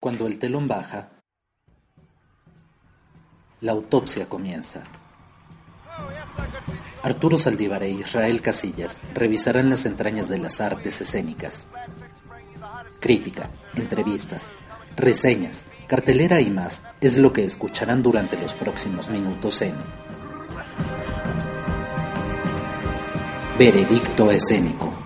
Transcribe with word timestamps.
Cuando 0.00 0.26
el 0.26 0.38
telón 0.38 0.66
baja, 0.66 1.10
la 3.60 3.72
autopsia 3.72 4.30
comienza. 4.30 4.82
Arturo 7.02 7.38
Saldívar 7.38 7.82
e 7.82 7.90
Israel 7.90 8.40
Casillas 8.40 8.98
revisarán 9.12 9.68
las 9.68 9.84
entrañas 9.84 10.30
de 10.30 10.38
las 10.38 10.62
artes 10.62 11.02
escénicas. 11.02 11.66
Crítica, 12.98 13.50
entrevistas, 13.74 14.50
reseñas, 14.96 15.66
cartelera 15.86 16.40
y 16.40 16.50
más 16.50 16.82
es 17.02 17.18
lo 17.18 17.34
que 17.34 17.44
escucharán 17.44 18.02
durante 18.02 18.40
los 18.40 18.54
próximos 18.54 19.10
minutos 19.10 19.60
en 19.60 19.74
Veredicto 23.58 24.30
Escénico. 24.30 24.99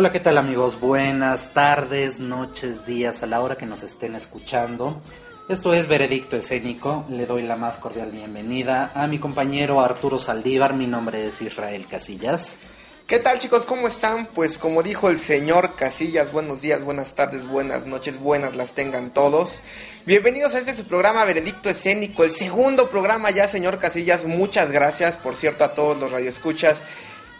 Hola, 0.00 0.12
¿qué 0.12 0.20
tal 0.20 0.38
amigos? 0.38 0.78
Buenas 0.78 1.52
tardes, 1.54 2.20
noches, 2.20 2.86
días, 2.86 3.24
a 3.24 3.26
la 3.26 3.40
hora 3.40 3.56
que 3.56 3.66
nos 3.66 3.82
estén 3.82 4.14
escuchando. 4.14 5.02
Esto 5.48 5.74
es 5.74 5.88
Veredicto 5.88 6.36
Escénico. 6.36 7.04
Le 7.10 7.26
doy 7.26 7.42
la 7.42 7.56
más 7.56 7.78
cordial 7.78 8.12
bienvenida 8.12 8.92
a 8.94 9.08
mi 9.08 9.18
compañero 9.18 9.80
Arturo 9.80 10.20
Saldívar. 10.20 10.74
Mi 10.74 10.86
nombre 10.86 11.26
es 11.26 11.42
Israel 11.42 11.88
Casillas. 11.90 12.60
¿Qué 13.08 13.18
tal 13.18 13.40
chicos? 13.40 13.66
¿Cómo 13.66 13.88
están? 13.88 14.26
Pues 14.26 14.56
como 14.56 14.84
dijo 14.84 15.10
el 15.10 15.18
señor 15.18 15.74
Casillas, 15.74 16.30
buenos 16.30 16.60
días, 16.62 16.84
buenas 16.84 17.14
tardes, 17.14 17.48
buenas 17.48 17.84
noches, 17.84 18.20
buenas 18.20 18.54
las 18.54 18.74
tengan 18.74 19.10
todos. 19.10 19.62
Bienvenidos 20.06 20.54
a 20.54 20.60
este 20.60 20.76
su 20.76 20.84
programa 20.84 21.24
Veredicto 21.24 21.70
Escénico, 21.70 22.22
el 22.22 22.30
segundo 22.30 22.88
programa 22.88 23.32
ya, 23.32 23.48
señor 23.48 23.80
Casillas. 23.80 24.26
Muchas 24.26 24.70
gracias, 24.70 25.16
por 25.16 25.34
cierto, 25.34 25.64
a 25.64 25.74
todos 25.74 25.98
los 25.98 26.12
radioescuchas 26.12 26.82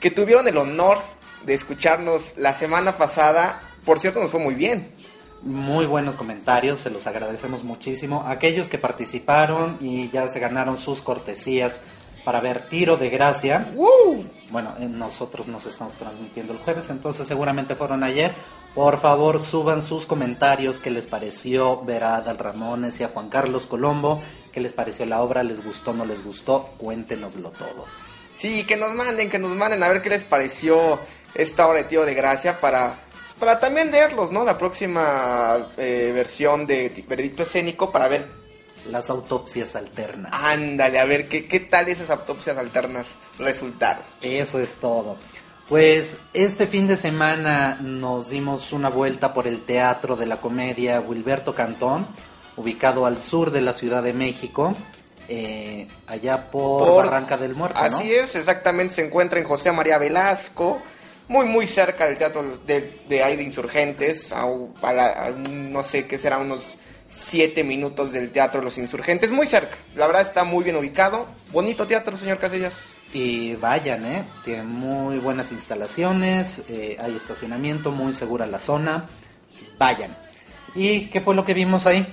que 0.01 0.11
tuvieron 0.11 0.49
el 0.49 0.57
honor 0.57 1.18
de 1.45 1.55
escucharnos 1.55 2.37
la 2.37 2.55
semana 2.55 2.97
pasada. 2.97 3.61
Por 3.85 4.01
cierto, 4.01 4.21
nos 4.21 4.31
fue 4.31 4.41
muy 4.41 4.55
bien. 4.55 4.93
Muy 5.43 5.87
buenos 5.87 6.17
comentarios, 6.17 6.81
se 6.81 6.91
los 6.91 7.07
agradecemos 7.07 7.63
muchísimo. 7.63 8.25
Aquellos 8.27 8.69
que 8.69 8.79
participaron 8.79 9.79
y 9.81 10.11
ya 10.11 10.29
se 10.29 10.41
ganaron 10.41 10.79
sus 10.79 11.01
cortesías 11.01 11.81
para 12.25 12.41
ver 12.41 12.69
Tiro 12.69 12.97
de 12.97 13.09
Gracia. 13.09 13.73
Bueno, 14.51 14.75
eh, 14.81 14.87
nosotros 14.87 15.47
nos 15.47 15.65
estamos 15.67 15.95
transmitiendo 15.95 16.53
el 16.53 16.59
jueves, 16.59 16.91
entonces 16.91 17.27
seguramente 17.27 17.75
fueron 17.75 18.03
ayer. 18.03 18.33
Por 18.75 19.01
favor, 19.01 19.41
suban 19.41 19.81
sus 19.81 20.07
comentarios, 20.07 20.79
qué 20.79 20.91
les 20.91 21.07
pareció 21.07 21.81
ver 21.83 22.05
a 22.05 22.17
Adal 22.17 22.39
Ramones 22.39 23.01
y 23.01 23.05
a 23.05 23.09
Juan 23.09 23.29
Carlos 23.29 23.67
Colombo, 23.67 24.21
qué 24.53 24.61
les 24.61 24.73
pareció 24.73 25.07
la 25.07 25.23
obra, 25.23 25.43
les 25.43 25.65
gustó, 25.65 25.95
no 25.95 26.05
les 26.05 26.25
gustó, 26.25 26.69
cuéntenoslo 26.79 27.51
todo. 27.51 27.87
Sí, 28.37 28.65
que 28.65 28.77
nos 28.77 28.95
manden, 28.95 29.31
que 29.31 29.39
nos 29.39 29.57
manden 29.57 29.83
a 29.83 29.89
ver 29.89 30.03
qué 30.03 30.11
les 30.11 30.25
pareció 30.25 31.01
esta 31.39 31.67
obra 31.67 31.79
de 31.79 31.85
Tiro 31.85 32.05
de 32.05 32.13
Gracia 32.15 32.61
para, 32.61 32.99
para 33.39 33.59
también 33.61 33.91
leerlos, 33.91 34.31
¿no? 34.31 34.45
La 34.45 34.59
próxima 34.59 35.69
eh, 35.79 36.13
versión 36.15 36.67
de 36.67 37.05
Veredicto 37.09 37.45
Escénico 37.45 37.91
para 37.91 38.09
ver 38.09 38.27
Las 38.91 39.09
autopsias 39.11 39.75
alternas. 39.77 40.33
Ándale, 40.35 40.99
a 40.99 41.05
ver 41.05 41.29
qué, 41.29 41.47
qué 41.47 41.61
tal 41.61 41.89
esas 41.89 42.11
autopsias 42.11 42.57
alternas 42.59 43.07
resultaron. 43.39 44.03
Eso 44.21 44.59
es 44.61 44.71
todo. 44.81 45.17
Pues 45.69 46.17
este 46.33 46.67
fin 46.67 46.87
de 46.87 46.97
semana 46.97 47.77
nos 47.83 48.31
dimos 48.31 48.73
una 48.73 48.89
vuelta 48.89 49.35
por 49.35 49.47
el 49.47 49.61
Teatro 49.63 50.17
de 50.17 50.25
la 50.25 50.39
Comedia 50.39 51.01
Wilberto 51.01 51.55
Cantón, 51.55 52.07
ubicado 52.57 53.05
al 53.05 53.21
sur 53.21 53.51
de 53.51 53.61
la 53.61 53.75
Ciudad 53.75 54.03
de 54.03 54.15
México, 54.15 54.75
eh, 55.29 55.87
allá 56.07 56.51
por, 56.51 56.87
Por- 56.89 57.05
Barranca 57.05 57.37
del 57.37 57.55
Muerto, 57.55 57.79
¿no? 57.91 57.99
Así 57.99 58.11
es, 58.15 58.35
exactamente, 58.35 58.95
se 58.95 59.05
encuentra 59.05 59.39
en 59.39 59.45
José 59.45 59.71
María 59.71 59.99
Velasco, 59.99 60.81
muy 61.29 61.47
muy 61.47 61.67
cerca 61.67 62.07
del 62.07 62.17
teatro 62.19 62.59
de, 62.67 62.91
de 63.09 63.23
ahí 63.23 63.37
de 63.37 63.43
Insurgentes, 63.43 64.33
a, 64.33 64.47
la- 64.93 65.27
a 65.27 65.31
no 65.31 65.83
sé 65.83 66.07
qué 66.07 66.19
será, 66.19 66.39
unos 66.39 66.77
siete 67.11 67.65
minutos 67.65 68.13
del 68.13 68.31
Teatro 68.31 68.61
los 68.63 68.77
Insurgentes, 68.79 69.31
muy 69.33 69.47
cerca, 69.47 69.77
la 69.97 70.07
verdad 70.07 70.23
está 70.23 70.45
muy 70.45 70.63
bien 70.65 70.77
ubicado, 70.77 71.27
bonito 71.53 71.87
teatro, 71.87 72.17
señor 72.17 72.39
Casillas. 72.39 72.75
Y 73.15 73.55
vayan, 73.55 74.05
¿eh? 74.05 74.25
Tiene 74.45 74.65
muy 74.65 75.17
buenas 75.19 75.51
instalaciones, 75.51 76.61
eh, 76.69 76.99
hay 77.01 77.17
estacionamiento, 77.17 77.91
muy 77.91 78.13
segura 78.15 78.47
la 78.47 78.59
zona. 78.59 79.07
Vayan. 79.79 80.15
¿Y 80.75 81.07
qué 81.07 81.23
fue 81.23 81.35
lo 81.35 81.43
que 81.47 81.55
vimos 81.55 81.87
ahí? 81.87 82.07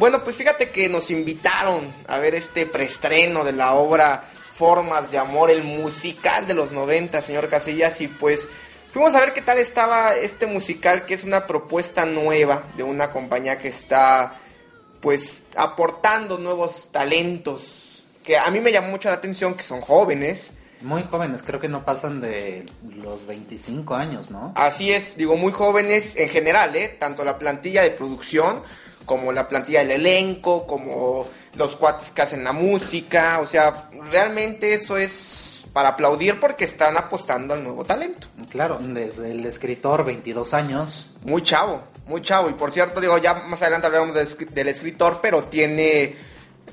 Bueno, 0.00 0.24
pues 0.24 0.36
fíjate 0.36 0.70
que 0.70 0.88
nos 0.88 1.12
invitaron 1.12 1.80
a 2.08 2.18
ver 2.18 2.34
este 2.34 2.66
preestreno 2.66 3.44
de 3.44 3.52
la 3.52 3.74
obra 3.74 4.24
Formas 4.62 5.10
de 5.10 5.18
Amor, 5.18 5.50
el 5.50 5.64
musical 5.64 6.46
de 6.46 6.54
los 6.54 6.70
90, 6.70 7.20
señor 7.20 7.48
Casillas, 7.48 8.00
y 8.00 8.06
pues 8.06 8.46
fuimos 8.92 9.12
a 9.16 9.18
ver 9.18 9.32
qué 9.32 9.42
tal 9.42 9.58
estaba 9.58 10.14
este 10.14 10.46
musical, 10.46 11.04
que 11.04 11.14
es 11.14 11.24
una 11.24 11.48
propuesta 11.48 12.06
nueva 12.06 12.62
de 12.76 12.84
una 12.84 13.10
compañía 13.10 13.58
que 13.58 13.66
está 13.66 14.38
pues 15.00 15.42
aportando 15.56 16.38
nuevos 16.38 16.90
talentos, 16.92 18.04
que 18.22 18.38
a 18.38 18.48
mí 18.52 18.60
me 18.60 18.70
llamó 18.70 18.90
mucho 18.90 19.08
la 19.08 19.16
atención, 19.16 19.56
que 19.56 19.64
son 19.64 19.80
jóvenes, 19.80 20.52
Muy 20.82 21.02
jóvenes, 21.10 21.42
creo 21.42 21.58
que 21.58 21.68
no 21.68 21.84
pasan 21.84 22.20
de 22.20 22.64
los 23.02 23.26
25 23.26 23.96
años, 23.96 24.30
¿no? 24.30 24.52
Así 24.54 24.92
es, 24.92 25.16
digo, 25.16 25.36
muy 25.36 25.50
jóvenes 25.50 26.14
en 26.16 26.28
general, 26.28 26.76
¿eh? 26.76 26.88
Tanto 26.88 27.24
la 27.24 27.36
plantilla 27.36 27.82
de 27.82 27.90
producción 27.90 28.62
como 29.06 29.32
la 29.32 29.48
plantilla 29.48 29.80
del 29.80 29.90
elenco, 29.90 30.68
como 30.68 31.26
los 31.56 31.76
cuates 31.76 32.10
que 32.10 32.22
hacen 32.22 32.44
la 32.44 32.52
música. 32.52 33.40
O 33.40 33.46
sea, 33.46 33.88
realmente 34.10 34.74
eso 34.74 34.96
es 34.96 35.64
para 35.72 35.90
aplaudir 35.90 36.38
porque 36.38 36.64
están 36.64 36.96
apostando 36.96 37.54
al 37.54 37.62
nuevo 37.64 37.84
talento. 37.84 38.28
Claro, 38.50 38.78
desde 38.80 39.30
el 39.32 39.46
escritor, 39.46 40.04
22 40.04 40.52
años. 40.54 41.10
Muy 41.24 41.42
chavo, 41.42 41.82
muy 42.06 42.20
chavo. 42.22 42.50
Y 42.50 42.54
por 42.54 42.70
cierto, 42.72 43.00
digo, 43.00 43.16
ya 43.18 43.34
más 43.34 43.62
adelante 43.62 43.86
hablaremos 43.86 44.14
del, 44.14 44.26
escri- 44.26 44.48
del 44.50 44.68
escritor, 44.68 45.20
pero 45.22 45.44
tiene 45.44 46.16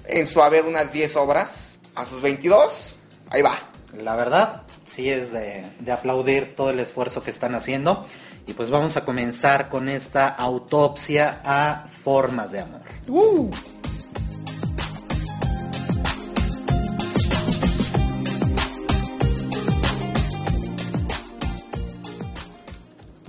en 0.05 0.25
su 0.25 0.41
haber 0.41 0.65
unas 0.65 0.91
10 0.91 1.15
obras. 1.15 1.79
A 1.95 2.05
sus 2.05 2.21
22, 2.21 2.95
ahí 3.29 3.41
va. 3.41 3.57
La 4.01 4.15
verdad, 4.15 4.61
sí 4.85 5.09
es 5.09 5.31
de, 5.33 5.65
de 5.79 5.91
aplaudir 5.91 6.55
todo 6.55 6.69
el 6.69 6.79
esfuerzo 6.79 7.23
que 7.23 7.31
están 7.31 7.55
haciendo. 7.55 8.05
Y 8.47 8.53
pues 8.53 8.69
vamos 8.69 8.97
a 8.97 9.05
comenzar 9.05 9.69
con 9.69 9.89
esta 9.89 10.27
autopsia 10.27 11.41
a 11.43 11.85
formas 12.03 12.51
de 12.51 12.59
amor. 12.61 12.81
Uh. 13.07 13.49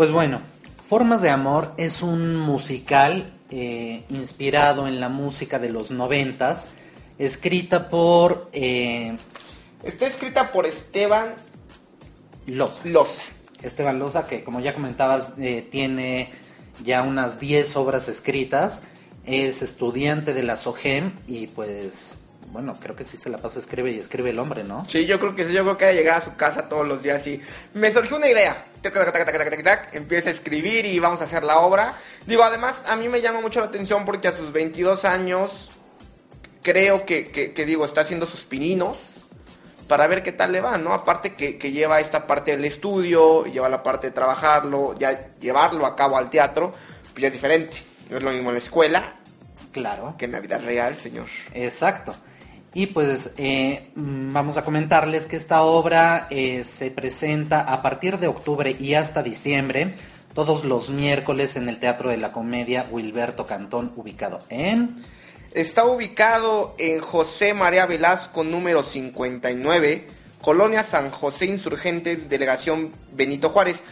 Pues 0.00 0.12
bueno, 0.12 0.40
Formas 0.88 1.20
de 1.20 1.28
Amor 1.28 1.74
es 1.76 2.00
un 2.00 2.34
musical 2.34 3.34
eh, 3.50 4.04
inspirado 4.08 4.88
en 4.88 4.98
la 4.98 5.10
música 5.10 5.58
de 5.58 5.68
los 5.68 5.90
noventas, 5.90 6.68
escrita 7.18 7.90
por 7.90 8.48
eh, 8.54 9.14
Está 9.84 10.06
escrita 10.06 10.52
por 10.52 10.64
Esteban 10.64 11.34
Loza. 12.46 12.80
Loza. 12.84 13.24
Esteban 13.60 13.98
Loza, 13.98 14.26
que 14.26 14.42
como 14.42 14.60
ya 14.60 14.72
comentabas, 14.72 15.34
eh, 15.36 15.68
tiene 15.70 16.32
ya 16.82 17.02
unas 17.02 17.38
10 17.38 17.76
obras 17.76 18.08
escritas, 18.08 18.80
es 19.26 19.60
estudiante 19.60 20.32
de 20.32 20.42
la 20.44 20.56
SOGEM 20.56 21.12
y 21.26 21.48
pues, 21.48 22.14
bueno, 22.50 22.74
creo 22.80 22.96
que 22.96 23.04
sí 23.04 23.16
se 23.16 23.30
la 23.30 23.38
pasa, 23.38 23.58
escribe 23.58 23.90
y 23.92 23.98
escribe 23.98 24.30
el 24.30 24.38
hombre, 24.38 24.64
¿no? 24.64 24.84
Sí, 24.88 25.06
yo 25.06 25.18
creo 25.20 25.34
que 25.36 25.46
sí, 25.46 25.52
yo 25.52 25.62
creo 25.62 25.78
que 25.78 25.84
ha 25.84 25.88
de 25.88 25.94
llegar 25.94 26.18
a 26.18 26.20
su 26.20 26.36
casa 26.36 26.68
todos 26.68 26.86
los 26.86 27.02
días 27.02 27.26
y 27.26 27.40
me 27.74 27.90
surgió 27.92 28.16
una 28.16 28.28
idea. 28.28 28.66
Empieza 29.92 30.28
a 30.30 30.32
escribir 30.32 30.86
y 30.86 30.98
vamos 30.98 31.20
a 31.20 31.24
hacer 31.24 31.44
la 31.44 31.58
obra. 31.58 31.94
Digo, 32.26 32.42
además, 32.42 32.82
a 32.88 32.96
mí 32.96 33.08
me 33.08 33.20
llama 33.20 33.40
mucho 33.40 33.60
la 33.60 33.66
atención 33.66 34.04
porque 34.04 34.28
a 34.28 34.32
sus 34.32 34.52
22 34.52 35.04
años 35.04 35.70
creo 36.62 37.06
que, 37.06 37.24
que, 37.26 37.52
que, 37.52 37.66
digo, 37.66 37.84
está 37.84 38.00
haciendo 38.02 38.26
sus 38.26 38.44
pininos 38.44 38.98
para 39.88 40.06
ver 40.06 40.22
qué 40.22 40.32
tal 40.32 40.52
le 40.52 40.60
va, 40.60 40.78
¿no? 40.78 40.92
Aparte 40.92 41.34
que, 41.34 41.58
que 41.58 41.72
lleva 41.72 42.00
esta 42.00 42.26
parte 42.26 42.52
del 42.52 42.64
estudio, 42.64 43.44
lleva 43.44 43.68
la 43.68 43.82
parte 43.82 44.08
de 44.08 44.12
trabajarlo, 44.12 44.96
ya 44.98 45.34
llevarlo 45.38 45.84
a 45.86 45.96
cabo 45.96 46.16
al 46.16 46.30
teatro, 46.30 46.72
pues 47.12 47.22
ya 47.22 47.26
es 47.28 47.32
diferente. 47.32 47.82
No 48.08 48.16
es 48.18 48.22
lo 48.22 48.30
mismo 48.30 48.50
en 48.50 48.54
la 48.54 48.58
escuela 48.58 49.14
Claro. 49.72 50.14
que 50.18 50.24
en 50.24 50.32
la 50.32 50.40
vida 50.40 50.58
real, 50.58 50.96
señor. 50.96 51.26
Exacto. 51.54 52.14
Y 52.72 52.86
pues 52.86 53.32
eh, 53.36 53.90
vamos 53.96 54.56
a 54.56 54.62
comentarles 54.62 55.26
que 55.26 55.36
esta 55.36 55.62
obra 55.62 56.28
eh, 56.30 56.64
se 56.64 56.90
presenta 56.90 57.60
a 57.60 57.82
partir 57.82 58.18
de 58.18 58.28
octubre 58.28 58.76
y 58.78 58.94
hasta 58.94 59.24
diciembre, 59.24 59.94
todos 60.34 60.64
los 60.64 60.88
miércoles 60.90 61.56
en 61.56 61.68
el 61.68 61.80
Teatro 61.80 62.10
de 62.10 62.16
la 62.16 62.30
Comedia 62.30 62.86
Wilberto 62.90 63.46
Cantón, 63.46 63.92
ubicado 63.96 64.38
en... 64.48 65.02
Está 65.52 65.84
ubicado 65.84 66.76
en 66.78 67.00
José 67.00 67.54
María 67.54 67.84
Velasco 67.84 68.44
número 68.44 68.84
59, 68.84 70.06
Colonia 70.40 70.84
San 70.84 71.10
José 71.10 71.46
Insurgentes, 71.46 72.28
Delegación 72.28 72.92
Benito 73.10 73.48
Juárez. 73.48 73.82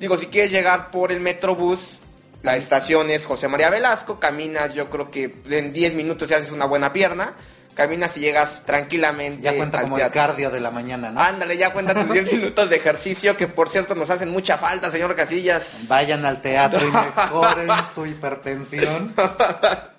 Digo, 0.00 0.16
si 0.16 0.28
quieres 0.28 0.50
llegar 0.50 0.90
por 0.90 1.12
el 1.12 1.20
Metrobús, 1.20 2.00
la 2.42 2.56
estación 2.56 3.10
es 3.10 3.26
José 3.26 3.46
María 3.48 3.68
Velasco, 3.68 4.18
caminas 4.18 4.72
yo 4.72 4.88
creo 4.88 5.10
que 5.10 5.34
en 5.50 5.74
10 5.74 5.92
minutos 5.94 6.30
ya 6.30 6.38
haces 6.38 6.50
una 6.50 6.64
buena 6.64 6.94
pierna, 6.94 7.34
caminas 7.74 8.16
y 8.16 8.20
llegas 8.20 8.62
tranquilamente. 8.66 9.42
Ya 9.42 9.56
cuenta 9.56 9.78
al 9.78 9.84
como 9.84 9.96
el 9.96 10.02
teatro. 10.02 10.20
cardio 10.20 10.50
de 10.50 10.60
la 10.60 10.70
mañana, 10.70 11.10
¿no? 11.10 11.20
Ándale, 11.20 11.56
ya 11.56 11.72
cuenta 11.72 11.94
tus 11.94 12.10
10 12.12 12.32
minutos 12.32 12.68
de 12.70 12.76
ejercicio, 12.76 13.36
que 13.36 13.48
por 13.48 13.68
cierto 13.68 13.94
nos 13.94 14.10
hacen 14.10 14.30
mucha 14.30 14.58
falta, 14.58 14.90
señor 14.90 15.14
Casillas. 15.16 15.88
Vayan 15.88 16.24
al 16.24 16.40
teatro 16.42 16.80
y 16.86 16.90
mejoren 16.90 17.68
su 17.94 18.06
hipertensión. 18.06 19.14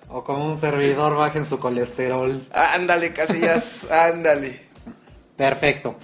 O 0.09 0.23
como 0.23 0.45
un 0.45 0.57
servidor 0.57 1.15
bajen 1.15 1.45
su 1.45 1.59
colesterol. 1.59 2.47
Ándale, 2.51 3.13
Casillas, 3.13 3.85
ándale. 3.91 4.67
Perfecto. 5.35 5.95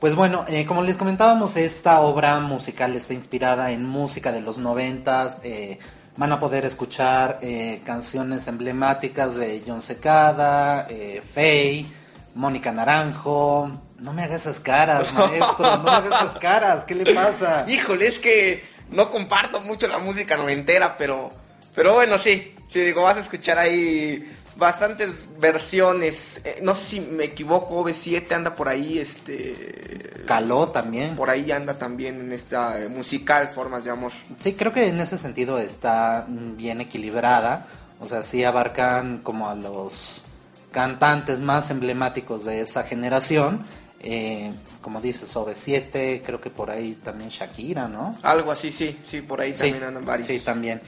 Pues 0.00 0.14
bueno, 0.14 0.44
eh, 0.48 0.66
como 0.66 0.82
les 0.82 0.98
comentábamos, 0.98 1.56
esta 1.56 2.00
obra 2.00 2.38
musical 2.40 2.94
está 2.94 3.14
inspirada 3.14 3.70
en 3.70 3.86
música 3.86 4.32
de 4.32 4.42
los 4.42 4.58
noventas. 4.58 5.38
eh, 5.42 5.78
van 6.16 6.32
a 6.32 6.40
poder 6.40 6.64
escuchar 6.64 7.38
eh, 7.42 7.80
canciones 7.84 8.46
emblemáticas 8.46 9.34
de 9.34 9.62
John 9.66 9.82
Secada, 9.82 10.86
eh, 10.88 11.22
Faye, 11.34 11.86
Mónica 12.34 12.72
Naranjo. 12.72 13.70
No 13.98 14.12
me 14.12 14.22
hagas 14.22 14.42
esas 14.42 14.60
caras, 14.60 15.12
maestro. 15.12 15.76
No 15.76 15.82
me 15.82 15.90
hagas 15.90 16.22
esas 16.22 16.38
caras. 16.40 16.84
¿Qué 16.84 16.94
le 16.94 17.14
pasa? 17.14 17.64
Híjole, 17.68 18.06
es 18.06 18.18
que 18.18 18.64
no 18.90 19.10
comparto 19.10 19.60
mucho 19.62 19.86
la 19.88 19.98
música 19.98 20.36
noventera, 20.36 20.96
pero, 20.96 21.30
pero 21.74 21.94
bueno, 21.94 22.18
sí. 22.18 22.54
Sí, 22.68 22.80
digo, 22.80 23.02
vas 23.02 23.16
a 23.16 23.20
escuchar 23.20 23.58
ahí 23.58 24.28
bastantes 24.56 25.28
versiones. 25.40 26.40
Eh, 26.44 26.60
no 26.62 26.74
sé 26.74 26.84
si 26.84 27.00
me 27.00 27.24
equivoco, 27.24 27.84
B7 27.84 28.32
anda 28.32 28.54
por 28.54 28.68
ahí, 28.68 28.98
este... 28.98 30.24
Caló 30.26 30.68
también. 30.68 31.16
Por 31.16 31.28
ahí 31.28 31.52
anda 31.52 31.78
también 31.78 32.18
en 32.20 32.32
esta 32.32 32.80
eh, 32.80 32.88
musical 32.88 33.48
Formas 33.50 33.84
de 33.84 33.90
Amor. 33.90 34.12
Sí, 34.38 34.54
creo 34.54 34.72
que 34.72 34.88
en 34.88 34.98
ese 35.00 35.18
sentido 35.18 35.58
está 35.58 36.24
mm, 36.26 36.56
bien 36.56 36.80
equilibrada. 36.80 37.66
O 38.00 38.08
sea, 38.08 38.22
sí 38.22 38.42
abarcan 38.42 39.18
como 39.18 39.48
a 39.50 39.54
los 39.54 40.22
cantantes 40.70 41.40
más 41.40 41.70
emblemáticos 41.70 42.44
de 42.44 42.62
esa 42.62 42.84
generación. 42.84 43.66
Eh, 44.00 44.50
como 44.82 45.00
dices, 45.00 45.34
OV7, 45.34 46.22
creo 46.24 46.40
que 46.40 46.50
por 46.50 46.70
ahí 46.70 46.92
también 47.04 47.30
Shakira, 47.30 47.86
¿no? 47.88 48.16
Algo 48.22 48.50
así, 48.52 48.72
sí, 48.72 48.98
sí, 49.04 49.20
por 49.22 49.40
ahí 49.40 49.52
Sí, 49.54 49.60
también 49.60 49.84
andan 49.84 50.04
varios. 50.04 50.28
sí, 50.28 50.40
también. 50.40 50.80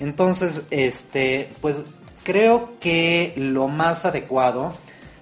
Entonces, 0.00 0.62
este, 0.70 1.50
pues 1.60 1.76
creo 2.22 2.78
que 2.80 3.34
lo 3.36 3.68
más 3.68 4.04
adecuado 4.04 4.72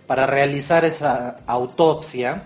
para 0.07 0.27
realizar 0.27 0.85
esa 0.85 1.39
autopsia 1.47 2.43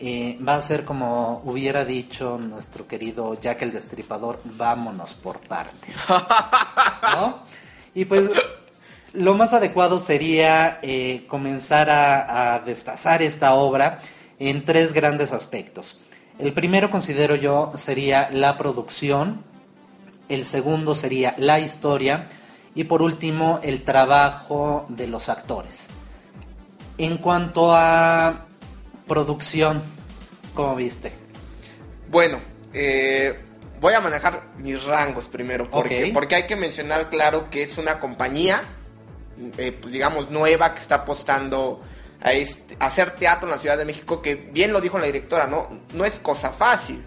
eh, 0.00 0.38
va 0.46 0.56
a 0.56 0.62
ser 0.62 0.84
como 0.84 1.42
hubiera 1.44 1.84
dicho 1.84 2.38
nuestro 2.38 2.86
querido 2.86 3.40
Jack 3.40 3.62
el 3.62 3.72
Destripador, 3.72 4.40
vámonos 4.44 5.14
por 5.14 5.38
partes. 5.40 5.96
¿No? 7.14 7.42
Y 7.94 8.04
pues 8.06 8.30
lo 9.12 9.34
más 9.34 9.52
adecuado 9.52 10.00
sería 10.00 10.80
eh, 10.82 11.24
comenzar 11.28 11.90
a, 11.90 12.54
a 12.54 12.60
destazar 12.60 13.22
esta 13.22 13.54
obra 13.54 14.00
en 14.38 14.64
tres 14.64 14.92
grandes 14.92 15.32
aspectos. 15.32 16.00
El 16.38 16.52
primero 16.52 16.90
considero 16.90 17.36
yo 17.36 17.72
sería 17.76 18.28
la 18.32 18.58
producción, 18.58 19.44
el 20.28 20.44
segundo 20.44 20.94
sería 20.96 21.34
la 21.38 21.60
historia 21.60 22.28
y 22.74 22.84
por 22.84 23.02
último 23.02 23.60
el 23.62 23.82
trabajo 23.84 24.86
de 24.88 25.06
los 25.06 25.28
actores. 25.28 25.88
En 26.98 27.18
cuanto 27.18 27.74
a 27.74 28.46
producción, 29.06 29.82
¿cómo 30.54 30.74
viste? 30.76 31.12
Bueno, 32.10 32.40
eh, 32.72 33.38
voy 33.80 33.94
a 33.94 34.00
manejar 34.00 34.42
mis 34.58 34.82
rangos 34.84 35.26
primero, 35.28 35.70
porque, 35.70 35.96
porque 36.14 36.34
hay 36.36 36.46
que 36.46 36.56
mencionar 36.56 37.10
claro 37.10 37.50
que 37.50 37.62
es 37.62 37.76
una 37.78 37.98
compañía, 38.00 38.62
eh, 39.58 39.72
pues 39.80 39.92
digamos, 39.92 40.30
nueva 40.30 40.74
que 40.74 40.80
está 40.80 40.96
apostando 40.96 41.82
a, 42.22 42.32
este- 42.32 42.76
a 42.78 42.86
hacer 42.86 43.12
teatro 43.16 43.48
en 43.48 43.54
la 43.54 43.58
Ciudad 43.58 43.76
de 43.76 43.84
México, 43.84 44.22
que 44.22 44.36
bien 44.36 44.72
lo 44.72 44.80
dijo 44.80 44.98
la 44.98 45.06
directora, 45.06 45.46
¿no? 45.46 45.68
No 45.92 46.04
es 46.04 46.18
cosa 46.18 46.50
fácil. 46.50 47.04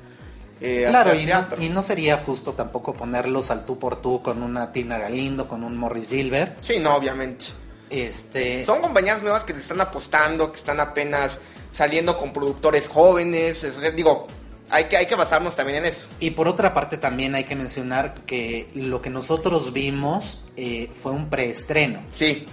Eh, 0.62 0.86
Claro, 0.90 1.12
hacer 1.12 1.22
y 1.22 1.26
no, 1.26 1.64
y 1.66 1.70
no 1.70 1.84
sería 1.84 2.18
justo 2.18 2.54
tampoco 2.54 2.94
ponerlos 2.94 3.52
al 3.52 3.66
tú 3.66 3.78
por 3.80 4.02
tú 4.02 4.22
con 4.22 4.44
una 4.44 4.72
Tina 4.72 4.98
Galindo, 4.98 5.48
con 5.48 5.64
un 5.64 5.78
Morris 5.78 6.10
Gilbert. 6.10 6.58
Sí, 6.62 6.80
no, 6.80 6.96
obviamente. 6.96 7.48
Este, 7.90 8.66
Son 8.66 8.82
compañías 8.82 9.22
nuevas 9.22 9.44
que 9.44 9.54
le 9.54 9.60
están 9.60 9.80
apostando, 9.82 10.52
que 10.52 10.58
están 10.58 10.80
apenas 10.80 11.40
saliendo 11.72 12.18
con 12.18 12.34
productores 12.34 12.88
jóvenes, 12.88 13.60
sea, 13.60 13.92
digo, 13.92 14.28
hay 14.70 14.86
que, 14.86 14.98
hay 14.98 15.06
que 15.06 15.16
basarnos 15.16 15.56
también 15.56 15.80
en 15.80 15.86
eso. 15.86 16.08
Y 16.20 16.32
por 16.32 16.48
otra 16.48 16.74
parte 16.74 16.98
también 16.98 17.36
hay 17.36 17.46
que 17.46 17.56
mencionar 17.56 18.14
que 18.14 18.70
lo 18.74 19.02
que 19.02 19.10
nosotros 19.10 19.72
vimos 19.74 20.44
eh, 20.56 20.90
fue 20.94 21.12
un 21.12 21.30
preestreno. 21.30 22.02
Sí, 22.10 22.46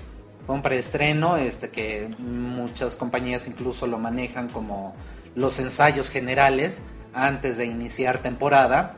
Fue 0.46 0.54
un 0.54 0.62
preestreno 0.62 1.36
este, 1.36 1.70
que 1.70 2.14
muchas 2.18 2.96
compañías 2.96 3.46
incluso 3.46 3.86
lo 3.86 3.98
manejan 3.98 4.48
como 4.48 4.94
los 5.34 5.58
ensayos 5.58 6.10
generales 6.10 6.82
antes 7.14 7.56
de 7.56 7.66
iniciar 7.66 8.18
temporada. 8.18 8.96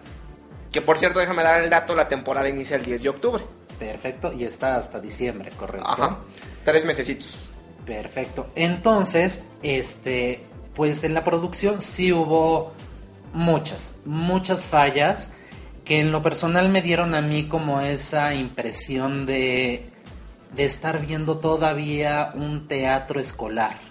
que 0.73 0.83
por 0.83 0.99
cierto, 0.99 1.21
déjame 1.21 1.43
dar 1.43 1.63
el 1.63 1.71
dato, 1.71 1.95
la 1.95 2.09
temporada 2.09 2.49
inicia 2.49 2.77
el 2.77 2.85
10 2.85 3.03
de 3.03 3.09
octubre. 3.09 3.45
Perfecto, 3.79 4.33
y 4.33 4.45
está 4.45 4.77
hasta 4.77 5.01
diciembre, 5.01 5.51
correcto. 5.57 5.89
Ajá, 5.89 6.19
tres 6.65 6.85
mesecitos. 6.85 7.47
Perfecto. 7.85 8.49
Entonces, 8.55 9.45
este, 9.63 10.45
pues 10.75 11.05
en 11.05 11.15
la 11.15 11.25
producción 11.25 11.81
sí 11.81 12.13
hubo 12.13 12.73
muchas, 13.33 13.95
muchas 14.05 14.67
fallas 14.67 15.31
que 15.85 16.01
en 16.01 16.11
lo 16.11 16.23
personal 16.23 16.69
me 16.69 16.83
dieron 16.83 17.15
a 17.15 17.23
mí 17.23 17.47
como 17.47 17.81
esa 17.81 18.35
impresión 18.35 19.25
de, 19.25 19.89
de 20.55 20.65
estar 20.65 21.05
viendo 21.05 21.39
todavía 21.39 22.33
un 22.35 22.67
teatro 22.67 23.21
escolar. 23.21 23.86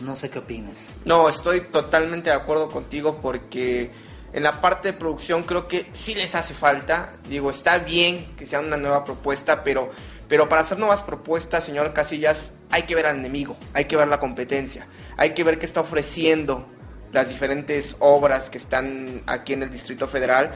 No 0.00 0.16
sé 0.16 0.30
qué 0.30 0.38
opines. 0.40 0.88
No, 1.04 1.28
estoy 1.28 1.60
totalmente 1.62 2.30
de 2.30 2.36
acuerdo 2.36 2.68
contigo 2.70 3.18
porque 3.22 3.90
en 4.32 4.42
la 4.42 4.60
parte 4.60 4.92
de 4.92 4.98
producción 4.98 5.42
creo 5.42 5.68
que 5.68 5.88
sí 5.92 6.14
les 6.14 6.34
hace 6.34 6.54
falta. 6.54 7.12
Digo, 7.28 7.50
está 7.50 7.78
bien 7.78 8.34
que 8.36 8.46
sea 8.46 8.60
una 8.60 8.76
nueva 8.76 9.04
propuesta, 9.04 9.62
pero, 9.62 9.90
pero 10.28 10.48
para 10.48 10.62
hacer 10.62 10.78
nuevas 10.78 11.02
propuestas, 11.02 11.64
señor 11.64 11.92
Casillas, 11.92 12.52
hay 12.70 12.82
que 12.84 12.94
ver 12.94 13.06
al 13.06 13.16
enemigo, 13.16 13.56
hay 13.74 13.84
que 13.84 13.96
ver 13.96 14.08
la 14.08 14.18
competencia, 14.18 14.86
hay 15.16 15.34
que 15.34 15.44
ver 15.44 15.58
qué 15.58 15.66
está 15.66 15.80
ofreciendo 15.82 16.66
las 17.12 17.28
diferentes 17.28 17.96
obras 18.00 18.48
que 18.48 18.56
están 18.58 19.22
aquí 19.26 19.52
en 19.52 19.62
el 19.62 19.70
Distrito 19.70 20.08
Federal. 20.08 20.50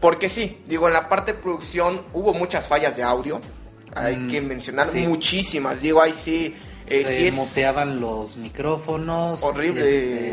Porque 0.00 0.28
sí, 0.28 0.60
digo, 0.66 0.88
en 0.88 0.94
la 0.94 1.08
parte 1.08 1.32
de 1.32 1.38
producción 1.38 2.04
hubo 2.12 2.34
muchas 2.34 2.66
fallas 2.66 2.96
de 2.96 3.04
audio. 3.04 3.40
Hay 3.94 4.16
Mm, 4.16 4.28
que 4.28 4.40
mencionar 4.40 4.88
sí. 4.88 5.06
muchísimas. 5.06 5.80
Digo, 5.80 6.02
ahí 6.02 6.12
sí. 6.12 6.56
Eh, 6.88 7.04
Se 7.04 7.16
sí 7.16 7.26
es- 7.28 7.34
muteaban 7.34 8.00
los 8.00 8.36
micrófonos. 8.36 9.42
Horrible. 9.42 9.82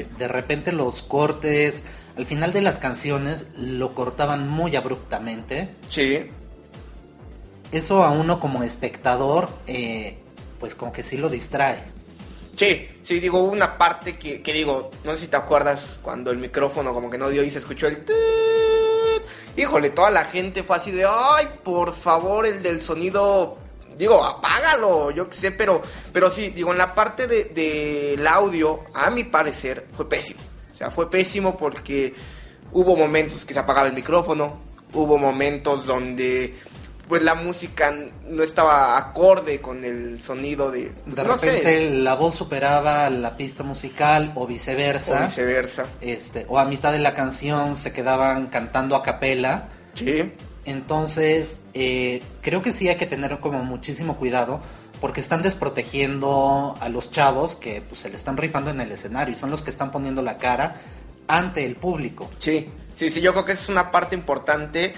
este, 0.02 0.08
de 0.18 0.28
repente 0.28 0.72
los 0.72 1.02
cortes. 1.02 1.84
Al 2.18 2.26
final 2.26 2.52
de 2.52 2.62
las 2.62 2.80
canciones 2.80 3.48
lo 3.58 3.96
cortaban 3.96 4.48
muy 4.50 4.76
abruptamente. 4.76 5.70
Sí, 5.90 6.30
Eso 7.72 8.04
a 8.04 8.10
uno 8.10 8.40
como 8.40 8.64
espectador, 8.64 9.48
eh, 9.68 10.18
pues 10.60 10.74
como 10.76 10.92
que 10.92 11.04
sí 11.04 11.18
lo 11.18 11.30
distrae. 11.30 11.78
Sí, 12.56 12.90
sí, 13.04 13.20
digo, 13.20 13.44
una 13.44 13.78
parte 13.78 14.18
que, 14.18 14.42
que 14.42 14.52
digo, 14.54 14.90
no 15.06 15.14
sé 15.14 15.20
si 15.22 15.28
te 15.28 15.38
acuerdas 15.38 16.00
cuando 16.02 16.32
el 16.32 16.40
micrófono 16.40 16.94
como 16.96 17.10
que 17.12 17.18
no 17.20 17.30
dio 17.30 17.44
y 17.44 17.52
se 17.52 17.60
escuchó 17.60 17.88
el... 17.88 18.04
tut. 18.04 18.16
Híjole, 19.56 19.92
toda 19.92 20.10
la 20.10 20.26
gente 20.26 20.64
fue 20.64 20.78
así 20.78 20.90
de, 20.92 21.06
ay, 21.06 21.46
por 21.64 21.94
favor, 21.94 22.46
el 22.48 22.64
del 22.64 22.82
sonido, 22.82 23.59
digo, 24.00 24.24
apágalo, 24.24 25.12
yo 25.12 25.30
qué 25.30 25.36
sé, 25.36 25.52
pero, 25.52 25.82
pero 26.12 26.32
sí, 26.32 26.50
digo, 26.50 26.72
en 26.72 26.80
la 26.80 26.96
parte 26.96 27.28
de- 27.28 27.44
del 27.46 28.26
audio, 28.26 28.80
a 28.96 29.12
mi 29.12 29.26
parecer, 29.26 29.86
fue 29.96 30.10
pésimo. 30.10 30.40
O 30.72 30.76
sea, 30.76 30.90
fue 30.90 31.10
pésimo 31.12 31.58
porque 31.58 32.16
hubo 32.72 32.96
momentos 32.96 33.46
que 33.46 33.54
se 33.54 33.60
apagaba 33.60 33.88
el 33.88 33.94
micrófono, 33.94 34.58
hubo 34.94 35.18
momentos 35.20 35.86
donde 35.86 36.56
pues 37.10 37.24
la 37.24 37.34
música 37.34 37.92
no 38.28 38.44
estaba 38.44 38.96
acorde 38.96 39.60
con 39.60 39.84
el 39.84 40.22
sonido 40.22 40.70
de... 40.70 40.92
De 41.08 41.24
no 41.24 41.38
sé, 41.40 41.48
repente 41.54 41.90
la 41.90 42.14
voz 42.14 42.36
superaba 42.36 43.10
la 43.10 43.36
pista 43.36 43.64
musical 43.64 44.32
o 44.36 44.46
viceversa. 44.46 45.20
o 45.20 45.24
viceversa. 45.24 45.88
Este, 46.02 46.46
o 46.48 46.60
a 46.60 46.66
mitad 46.66 46.92
de 46.92 47.00
la 47.00 47.16
canción 47.16 47.76
se 47.76 47.92
quedaban 47.92 48.46
cantando 48.48 48.96
a 48.96 49.02
capela. 49.02 49.70
Sí, 49.96 50.32
Entonces, 50.70 51.58
eh, 51.74 52.22
creo 52.42 52.62
que 52.62 52.72
sí 52.72 52.88
hay 52.90 52.98
que 52.98 53.06
tener 53.08 53.40
como 53.40 53.64
muchísimo 53.64 54.18
cuidado 54.18 54.62
porque 55.02 55.20
están 55.20 55.42
desprotegiendo 55.42 56.76
a 56.80 56.90
los 56.90 57.10
chavos 57.12 57.56
que 57.56 57.82
pues, 57.82 58.02
se 58.02 58.10
le 58.10 58.16
están 58.18 58.38
rifando 58.38 58.70
en 58.70 58.80
el 58.82 58.92
escenario 58.92 59.34
y 59.34 59.38
son 59.38 59.50
los 59.50 59.62
que 59.62 59.70
están 59.72 59.92
poniendo 59.92 60.22
la 60.22 60.38
cara 60.38 60.76
ante 61.28 61.66
el 61.66 61.76
público. 61.76 62.30
Sí, 62.38 62.70
sí, 62.96 63.10
sí, 63.10 63.20
yo 63.22 63.32
creo 63.34 63.46
que 63.46 63.54
esa 63.54 63.64
es 63.64 63.70
una 63.70 63.92
parte 63.92 64.16
importante. 64.16 64.94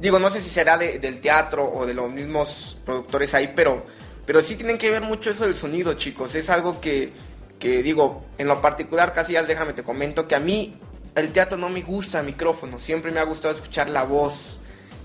Digo, 0.00 0.18
no 0.18 0.30
sé 0.30 0.40
si 0.40 0.48
será 0.48 0.78
de- 0.78 0.98
del 0.98 1.20
teatro 1.20 1.70
o 1.70 1.84
de 1.84 1.92
los 1.94 2.10
mismos 2.10 2.78
productores 2.86 3.34
ahí, 3.34 3.52
pero, 3.54 3.84
pero 4.24 4.40
sí 4.40 4.56
tienen 4.56 4.78
que 4.78 4.90
ver 4.90 5.02
mucho 5.02 5.30
eso 5.30 5.44
del 5.44 5.54
sonido, 5.54 5.94
chicos. 5.94 6.34
Es 6.34 6.48
algo 6.48 6.80
que, 6.80 7.12
que 7.58 7.82
digo, 7.82 8.24
en 8.38 8.46
lo 8.48 8.62
particular, 8.62 9.12
Casillas, 9.12 9.46
déjame 9.46 9.74
te 9.74 9.82
comento 9.82 10.26
que 10.26 10.34
a 10.36 10.40
mí 10.40 10.78
el 11.14 11.32
teatro 11.32 11.58
no 11.58 11.68
me 11.68 11.82
gusta 11.82 12.22
micrófono. 12.22 12.78
Siempre 12.78 13.10
me 13.10 13.20
ha 13.20 13.24
gustado 13.24 13.52
escuchar 13.52 13.90
la 13.90 14.04
voz. 14.04 14.60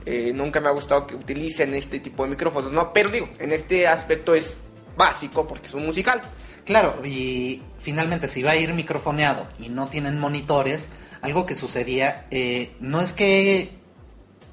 Eh, 0.06 0.32
nunca 0.34 0.62
me 0.62 0.68
ha 0.68 0.72
gustado 0.72 1.08
que 1.08 1.16
utilicen 1.16 1.74
este 1.74 2.00
tipo 2.00 2.24
de 2.24 2.30
micrófonos, 2.30 2.72
¿no? 2.72 2.94
Pero 2.94 3.10
digo, 3.10 3.30
en 3.40 3.52
este 3.52 3.88
aspecto 3.88 4.36
es 4.36 4.58
básico 4.98 5.48
porque 5.48 5.68
es 5.68 5.74
un 5.74 5.86
musical. 5.86 6.22
Claro, 6.66 7.06
y 7.06 7.62
finalmente 7.80 8.28
si 8.28 8.42
va 8.44 8.52
a 8.52 8.56
ir 8.56 8.74
microfoneado 8.74 9.48
y 9.60 9.70
no 9.70 9.88
tienen 9.88 10.20
monitores, 10.20 10.90
algo 11.22 11.46
que 11.46 11.56
sucedía, 11.56 12.26
eh, 12.32 12.76
no 12.80 13.02
es 13.02 13.14
que 13.14 13.72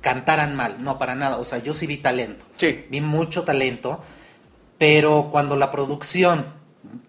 cantaran 0.00 0.56
mal, 0.56 0.82
no, 0.82 0.98
para 0.98 1.14
nada, 1.14 1.36
o 1.38 1.44
sea, 1.44 1.58
yo 1.58 1.74
sí 1.74 1.86
vi 1.86 1.98
talento, 1.98 2.44
Sí. 2.56 2.86
vi 2.90 3.00
mucho 3.00 3.44
talento, 3.44 4.02
pero 4.78 5.28
cuando 5.30 5.54
la 5.56 5.70
producción 5.70 6.46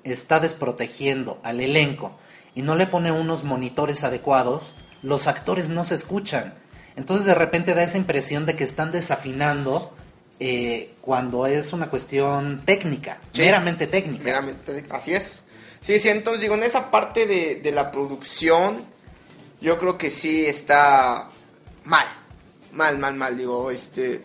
está 0.04 0.40
desprotegiendo 0.40 1.40
al 1.44 1.60
elenco 1.60 2.18
y 2.56 2.62
no 2.62 2.76
le 2.76 2.86
pone 2.88 3.12
unos 3.12 3.44
monitores 3.44 4.04
adecuados, 4.04 4.76
los 5.02 5.28
actores 5.28 5.70
no 5.70 5.84
se 5.84 5.96
escuchan. 5.96 6.54
Entonces 6.96 7.26
de 7.26 7.36
repente 7.36 7.74
da 7.74 7.84
esa 7.84 7.98
impresión 7.98 8.46
de 8.46 8.56
que 8.56 8.64
están 8.64 8.92
desafinando 8.92 9.94
eh, 10.40 10.94
cuando 11.02 11.46
es 11.48 11.74
una 11.74 11.90
cuestión 11.90 12.62
técnica, 12.66 13.20
Sí. 13.34 13.42
meramente 13.44 13.88
técnica. 13.88 14.24
Meramente, 14.24 14.84
así 14.90 15.14
es. 15.14 15.44
Sí, 15.82 16.00
sí, 16.00 16.10
entonces 16.10 16.42
digo, 16.42 16.56
en 16.56 16.64
esa 16.64 16.92
parte 16.92 17.26
de, 17.26 17.56
de 17.56 17.72
la 17.72 17.92
producción, 17.92 18.84
yo 19.62 19.78
creo 19.78 19.98
que 19.98 20.10
sí 20.10 20.46
está 20.46 21.30
mal. 21.84 22.06
Mal, 22.72 22.98
mal, 23.00 23.14
mal. 23.16 23.38
Digo, 23.38 23.70
este. 23.72 24.22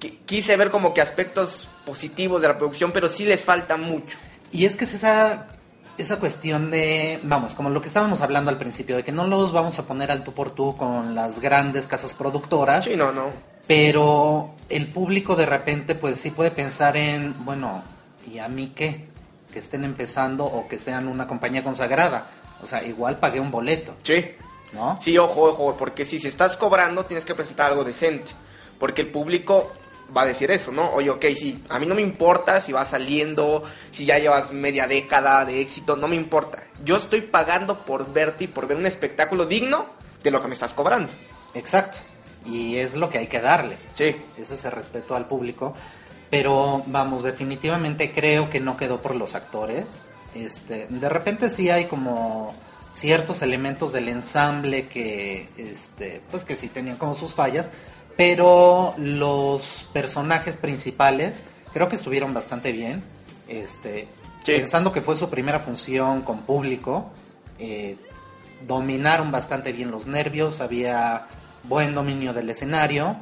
qui- 0.00 0.18
Quise 0.26 0.56
ver 0.56 0.70
como 0.70 0.92
que 0.94 1.00
aspectos 1.00 1.68
positivos 1.86 2.40
de 2.42 2.48
la 2.48 2.58
producción, 2.58 2.92
pero 2.92 3.08
sí 3.08 3.24
les 3.24 3.42
falta 3.42 3.76
mucho. 3.76 4.18
Y 4.52 4.64
es 4.64 4.76
que 4.76 4.84
es 4.84 4.94
esa, 4.94 5.48
esa 5.98 6.18
cuestión 6.18 6.70
de, 6.70 7.20
vamos, 7.22 7.54
como 7.54 7.70
lo 7.70 7.80
que 7.80 7.88
estábamos 7.88 8.20
hablando 8.20 8.50
al 8.50 8.58
principio, 8.58 8.96
de 8.96 9.04
que 9.04 9.12
no 9.12 9.26
los 9.26 9.52
vamos 9.52 9.78
a 9.78 9.86
poner 9.86 10.10
al 10.10 10.24
tú 10.24 10.32
por 10.32 10.50
tú 10.50 10.76
con 10.76 11.14
las 11.14 11.38
grandes 11.40 11.86
casas 11.86 12.14
productoras, 12.14 12.84
Sí, 12.84 12.96
no, 12.96 13.12
no. 13.12 13.26
pero 13.66 14.54
el 14.68 14.88
público 14.88 15.36
de 15.36 15.46
repente 15.46 15.94
pues 15.94 16.18
sí 16.20 16.30
puede 16.30 16.50
pensar 16.50 16.96
en, 16.96 17.34
bueno, 17.44 17.82
¿y 18.30 18.38
a 18.38 18.48
mí 18.48 18.72
qué? 18.74 19.08
Que 19.52 19.58
estén 19.60 19.84
empezando 19.84 20.44
o 20.44 20.66
que 20.68 20.78
sean 20.78 21.06
una 21.08 21.26
compañía 21.26 21.62
consagrada. 21.62 22.26
O 22.62 22.66
sea, 22.66 22.82
igual 22.84 23.18
pagué 23.18 23.40
un 23.40 23.50
boleto, 23.50 23.94
Sí. 24.02 24.24
¿no? 24.72 24.98
Sí, 25.00 25.16
ojo, 25.18 25.42
ojo, 25.50 25.76
porque 25.78 26.04
si, 26.04 26.18
si 26.18 26.26
estás 26.28 26.56
cobrando 26.56 27.04
tienes 27.04 27.24
que 27.24 27.34
presentar 27.34 27.70
algo 27.70 27.84
decente. 27.84 28.32
Porque 28.78 29.02
el 29.02 29.08
público 29.08 29.70
va 30.16 30.22
a 30.22 30.26
decir 30.26 30.50
eso, 30.50 30.72
¿no? 30.72 30.90
Oye, 30.90 31.10
ok, 31.10 31.24
sí, 31.36 31.62
a 31.68 31.78
mí 31.78 31.86
no 31.86 31.94
me 31.94 32.02
importa 32.02 32.60
si 32.60 32.72
vas 32.72 32.88
saliendo, 32.88 33.64
si 33.90 34.04
ya 34.04 34.18
llevas 34.18 34.52
media 34.52 34.86
década 34.86 35.44
de 35.44 35.60
éxito, 35.60 35.96
no 35.96 36.08
me 36.08 36.16
importa. 36.16 36.62
Yo 36.84 36.96
estoy 36.96 37.20
pagando 37.22 37.84
por 37.84 38.12
verte 38.12 38.44
y 38.44 38.46
por 38.48 38.66
ver 38.66 38.76
un 38.76 38.86
espectáculo 38.86 39.46
digno 39.46 39.86
de 40.22 40.30
lo 40.30 40.40
que 40.42 40.48
me 40.48 40.54
estás 40.54 40.74
cobrando. 40.74 41.12
Exacto. 41.54 41.98
Y 42.44 42.76
es 42.76 42.94
lo 42.94 43.08
que 43.08 43.18
hay 43.18 43.26
que 43.26 43.40
darle. 43.40 43.78
Sí, 43.94 44.14
ese 44.36 44.54
es 44.54 44.64
el 44.64 44.72
respeto 44.72 45.16
al 45.16 45.26
público. 45.26 45.74
Pero 46.30 46.82
vamos, 46.86 47.22
definitivamente 47.22 48.12
creo 48.12 48.50
que 48.50 48.60
no 48.60 48.76
quedó 48.76 49.00
por 49.00 49.14
los 49.14 49.34
actores. 49.34 49.84
Este, 50.34 50.86
de 50.88 51.08
repente 51.08 51.48
sí 51.48 51.70
hay 51.70 51.84
como 51.84 52.54
ciertos 52.94 53.42
elementos 53.42 53.92
del 53.92 54.08
ensamble 54.08 54.88
que, 54.88 55.48
este, 55.56 56.22
pues 56.30 56.44
que 56.44 56.56
sí 56.56 56.68
tenían 56.68 56.96
como 56.96 57.14
sus 57.14 57.34
fallas, 57.34 57.68
pero 58.16 58.94
los 58.96 59.86
personajes 59.92 60.56
principales 60.56 61.44
creo 61.72 61.88
que 61.88 61.96
estuvieron 61.96 62.32
bastante 62.34 62.72
bien. 62.72 63.02
Este, 63.48 64.08
Sí. 64.44 64.52
pensando 64.52 64.92
que 64.92 65.00
fue 65.00 65.16
su 65.16 65.30
primera 65.30 65.60
función 65.60 66.20
con 66.20 66.42
público, 66.42 67.10
eh, 67.58 67.96
dominaron 68.66 69.32
bastante 69.32 69.72
bien 69.72 69.90
los 69.90 70.06
nervios, 70.06 70.60
había 70.60 71.28
buen 71.62 71.94
dominio 71.94 72.34
del 72.34 72.50
escenario, 72.50 73.16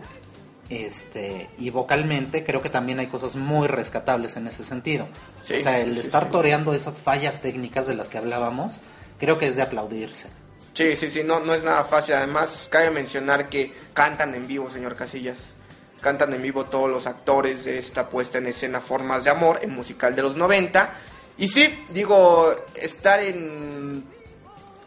este, 0.69 1.49
y 1.59 1.71
vocalmente 1.71 2.45
creo 2.45 2.61
que 2.61 2.71
también 2.71 2.99
hay 2.99 3.07
cosas 3.07 3.37
muy 3.37 3.69
rescatables 3.69 4.37
en 4.37 4.49
ese 4.49 4.65
sentido. 4.65 5.07
Sí, 5.43 5.55
o 5.55 5.61
sea, 5.63 5.79
el 5.79 5.95
sí, 5.95 6.01
estar 6.01 6.29
toreando 6.31 6.75
esas 6.75 7.01
fallas 7.01 7.41
técnicas 7.41 7.87
de 7.87 7.95
las 7.95 8.09
que 8.09 8.19
hablábamos, 8.19 8.81
creo 9.21 9.39
que 9.39 9.47
es 9.47 9.55
de 9.55 9.63
aplaudirse. 9.63 10.29
Sí, 10.75 10.97
sí, 10.97 11.11
sí, 11.11 11.23
no, 11.25 11.41
no 11.41 11.55
es 11.55 11.63
nada 11.63 11.85
fácil. 11.85 12.15
Además, 12.15 12.69
cabe 12.71 12.91
mencionar 12.91 13.49
que 13.49 13.73
cantan 13.95 14.35
en 14.35 14.47
vivo, 14.47 14.71
señor 14.71 14.97
Casillas. 14.97 15.55
Cantan 16.01 16.33
en 16.35 16.43
vivo 16.43 16.65
todos 16.65 16.91
los 16.91 17.07
actores 17.07 17.65
de 17.65 17.79
esta 17.79 18.09
puesta 18.09 18.39
en 18.39 18.47
escena 18.47 18.81
Formas 18.81 19.25
de 19.25 19.31
Amor, 19.31 19.61
en 19.63 19.71
musical 19.71 20.17
de 20.17 20.23
los 20.23 20.37
90. 20.37 20.91
Y 21.39 21.49
sí, 21.49 21.73
digo, 21.91 22.55
estar 22.75 23.21
en 23.21 24.05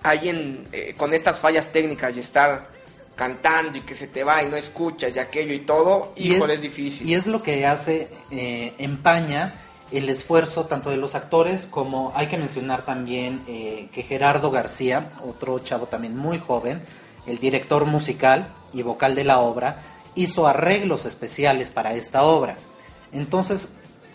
ahí 0.05 0.29
en, 0.29 0.67
eh, 0.71 0.93
con 0.95 1.13
estas 1.13 1.39
fallas 1.39 1.71
técnicas 1.71 2.15
y 2.15 2.19
estar 2.19 2.69
cantando 3.15 3.77
y 3.77 3.81
que 3.81 3.95
se 3.95 4.07
te 4.07 4.23
va 4.23 4.43
y 4.43 4.47
no 4.47 4.55
escuchas 4.55 5.15
y 5.15 5.19
aquello 5.19 5.53
y 5.53 5.59
todo, 5.59 6.13
Y 6.15 6.33
híjole, 6.33 6.55
es, 6.55 6.61
difícil. 6.61 7.09
Y 7.09 7.15
es 7.15 7.25
lo 7.25 7.41
que 7.41 7.65
hace, 7.65 8.09
eh, 8.29 8.73
empaña 8.77 9.55
el 9.91 10.09
esfuerzo 10.09 10.65
tanto 10.65 10.89
de 10.89 10.97
los 10.97 11.15
actores 11.15 11.65
como 11.65 12.11
hay 12.15 12.27
que 12.27 12.37
mencionar 12.37 12.83
también 12.83 13.41
eh, 13.47 13.89
que 13.93 14.03
Gerardo 14.03 14.51
García, 14.51 15.09
otro 15.27 15.59
chavo 15.59 15.85
también 15.85 16.17
muy 16.17 16.39
joven, 16.39 16.81
el 17.27 17.39
director 17.39 17.85
musical 17.85 18.47
y 18.73 18.81
vocal 18.81 19.15
de 19.15 19.23
la 19.23 19.39
obra, 19.39 19.81
hizo 20.15 20.47
arreglos 20.47 21.05
especiales 21.05 21.71
para 21.71 21.93
esta 21.93 22.23
obra. 22.23 22.55
Entonces, 23.11 23.69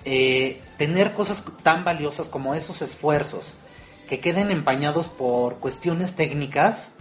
eh, 0.05 0.61
tener 0.79 1.13
cosas 1.13 1.45
tan 1.63 1.85
valiosas 1.85 2.29
como 2.29 2.55
esos 2.55 2.83
esfuerzos 2.83 3.55
que 4.09 4.21
queden 4.21 4.51
empañados 4.51 5.09
por 5.09 5.57
cuestiones 5.57 6.17
técnicas, 6.17 6.93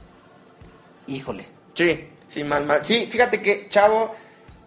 híjole, 1.07 1.47
Sí, 1.79 2.09
sí, 2.27 2.43
mal, 2.43 2.65
mal. 2.65 2.83
Sí, 2.83 3.07
fíjate 3.09 3.41
que 3.41 3.69
Chavo, 3.69 4.13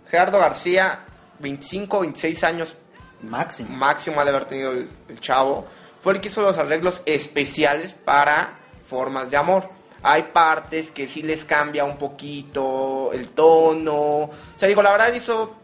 Gerardo 0.09 0.38
García, 0.38 1.04
25, 1.40 2.00
26 2.00 2.44
años 2.44 2.75
máximo. 3.23 3.76
máximo 3.76 4.21
ha 4.21 4.25
de 4.25 4.31
haber 4.31 4.45
tenido 4.47 4.73
el, 4.73 4.88
el 5.09 5.21
chavo, 5.21 5.67
fue 6.00 6.14
el 6.14 6.21
que 6.21 6.29
hizo 6.29 6.43
los 6.43 6.59
arreglos 6.59 7.02
especiales 7.07 7.95
para 7.95 8.50
formas 8.88 9.31
de 9.31 9.37
amor. 9.37 9.69
Hay 10.02 10.25
partes 10.25 10.91
que 10.91 11.07
sí 11.07 11.23
les 11.23 11.45
cambia 11.45 11.85
un 11.85 11.97
poquito 11.97 13.11
el 13.12 13.29
tono. 13.29 13.95
O 13.95 14.31
sea, 14.57 14.69
digo, 14.69 14.83
la 14.83 14.91
verdad 14.91 15.12
hizo 15.14 15.55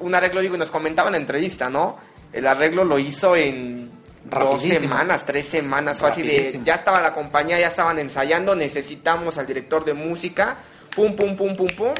un 0.00 0.14
arreglo, 0.14 0.40
digo, 0.40 0.54
y 0.54 0.58
nos 0.58 0.70
comentaba 0.70 1.08
en 1.08 1.12
la 1.12 1.18
entrevista, 1.18 1.68
¿no? 1.68 1.96
El 2.32 2.46
arreglo 2.46 2.84
lo 2.84 2.98
hizo 2.98 3.36
en 3.36 3.90
dos 4.24 4.62
semanas, 4.62 5.26
tres 5.26 5.46
semanas, 5.48 5.98
fácil 5.98 6.26
de, 6.26 6.60
ya 6.64 6.76
estaba 6.76 7.00
la 7.02 7.12
compañía, 7.12 7.60
ya 7.60 7.68
estaban 7.68 7.98
ensayando, 7.98 8.54
necesitamos 8.54 9.36
al 9.36 9.46
director 9.46 9.84
de 9.84 9.92
música, 9.92 10.56
pum, 10.94 11.14
pum, 11.14 11.36
pum, 11.36 11.54
pum, 11.54 11.68
pum, 11.76 11.94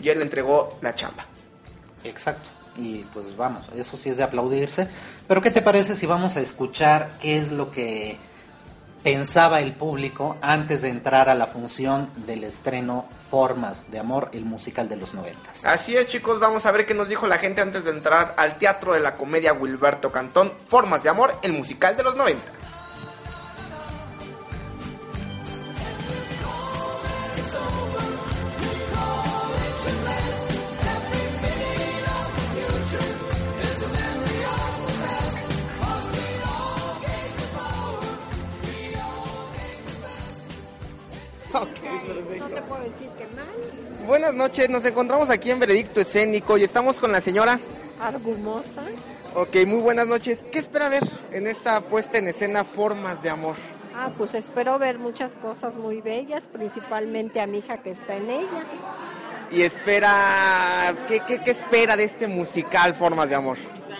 y 0.00 0.08
él 0.08 0.18
le 0.18 0.24
entregó 0.24 0.78
la 0.82 0.94
chamba. 0.94 1.26
Exacto. 2.02 2.48
Y 2.78 3.04
pues 3.12 3.36
vamos, 3.36 3.66
eso 3.74 3.96
sí 3.96 4.08
es 4.08 4.16
de 4.16 4.22
aplaudirse. 4.22 4.88
Pero 5.26 5.42
¿qué 5.42 5.50
te 5.50 5.62
parece 5.62 5.96
si 5.96 6.06
vamos 6.06 6.36
a 6.36 6.40
escuchar 6.40 7.10
qué 7.20 7.36
es 7.36 7.50
lo 7.50 7.72
que 7.72 8.16
pensaba 9.02 9.60
el 9.60 9.72
público 9.72 10.36
antes 10.40 10.82
de 10.82 10.90
entrar 10.90 11.28
a 11.28 11.34
la 11.34 11.48
función 11.48 12.10
del 12.26 12.44
estreno 12.44 13.06
Formas 13.30 13.90
de 13.90 13.98
Amor, 13.98 14.30
el 14.32 14.44
musical 14.44 14.88
de 14.88 14.96
los 14.96 15.12
noventas? 15.12 15.64
Así 15.64 15.96
es, 15.96 16.06
chicos, 16.06 16.38
vamos 16.38 16.66
a 16.66 16.72
ver 16.72 16.86
qué 16.86 16.94
nos 16.94 17.08
dijo 17.08 17.26
la 17.26 17.38
gente 17.38 17.60
antes 17.60 17.84
de 17.84 17.90
entrar 17.90 18.34
al 18.36 18.58
Teatro 18.58 18.92
de 18.92 19.00
la 19.00 19.16
Comedia 19.16 19.52
Wilberto 19.52 20.12
Cantón, 20.12 20.52
Formas 20.68 21.02
de 21.02 21.08
Amor, 21.08 21.34
el 21.42 21.52
musical 21.52 21.96
de 21.96 22.04
los 22.04 22.14
90. 22.14 22.57
Noches, 44.48 44.70
nos 44.70 44.84
encontramos 44.86 45.28
aquí 45.28 45.50
en 45.50 45.58
Veredicto 45.58 46.00
Escénico 46.00 46.56
y 46.56 46.64
estamos 46.64 46.98
con 46.98 47.12
la 47.12 47.20
señora. 47.20 47.60
Argumosa. 48.00 48.82
Ok, 49.34 49.56
muy 49.66 49.80
buenas 49.80 50.06
noches. 50.06 50.42
¿Qué 50.50 50.58
espera 50.58 50.88
ver 50.88 51.02
en 51.32 51.46
esta 51.46 51.82
puesta 51.82 52.16
en 52.16 52.28
escena 52.28 52.64
Formas 52.64 53.22
de 53.22 53.28
Amor? 53.28 53.56
Ah, 53.94 54.10
pues 54.16 54.32
espero 54.32 54.78
ver 54.78 54.98
muchas 54.98 55.32
cosas 55.32 55.76
muy 55.76 56.00
bellas, 56.00 56.48
principalmente 56.50 57.42
a 57.42 57.46
mi 57.46 57.58
hija 57.58 57.76
que 57.82 57.90
está 57.90 58.16
en 58.16 58.30
ella. 58.30 58.64
Y 59.50 59.60
espera, 59.60 60.94
¿qué, 61.08 61.20
qué, 61.26 61.42
qué 61.42 61.50
espera 61.50 61.94
de 61.98 62.04
este 62.04 62.26
musical 62.26 62.94
Formas 62.94 63.28
de 63.28 63.34
Amor? 63.34 63.58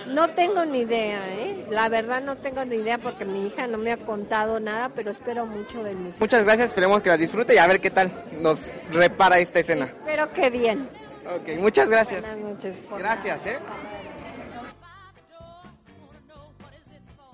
No 0.09 0.29
tengo 0.31 0.65
ni 0.65 0.81
idea, 0.81 1.21
¿eh? 1.29 1.67
La 1.71 1.89
verdad 1.89 2.23
no 2.23 2.37
tengo 2.37 2.65
ni 2.65 2.77
idea 2.77 2.99
porque 2.99 3.25
mi 3.25 3.47
hija 3.47 3.67
no 3.67 3.79
me 3.79 3.93
ha 3.93 3.97
contado 3.97 4.59
nada, 4.59 4.91
pero 4.95 5.11
espero 5.11 5.47
mucho 5.47 5.83
del 5.83 5.97
musical. 5.97 6.21
Muchas 6.21 6.45
gracias, 6.45 6.69
esperemos 6.69 7.03
que 7.03 7.11
la 7.11 7.17
disfrute 7.17 7.55
y 7.55 7.59
a 7.59 7.67
ver 7.67 7.81
qué 7.81 7.91
tal 7.91 8.11
nos 8.33 8.73
repara 8.91 9.39
esta 9.39 9.61
escena. 9.61 9.87
Espero 9.87 10.33
que 10.33 10.51
bien. 10.51 10.89
Ok, 11.27 11.59
muchas 11.59 11.91
gracias. 11.91 12.23
Buenas 12.23 12.39
noches. 12.39 12.77
por 12.89 12.99
Gracias, 12.99 13.39
¿eh? 13.47 13.59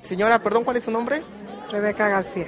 Señora, 0.03 0.39
perdón, 0.41 0.65
¿cuál 0.65 0.77
es 0.77 0.85
su 0.85 0.91
nombre? 0.91 1.23
Rebeca 1.71 2.09
García. 2.09 2.47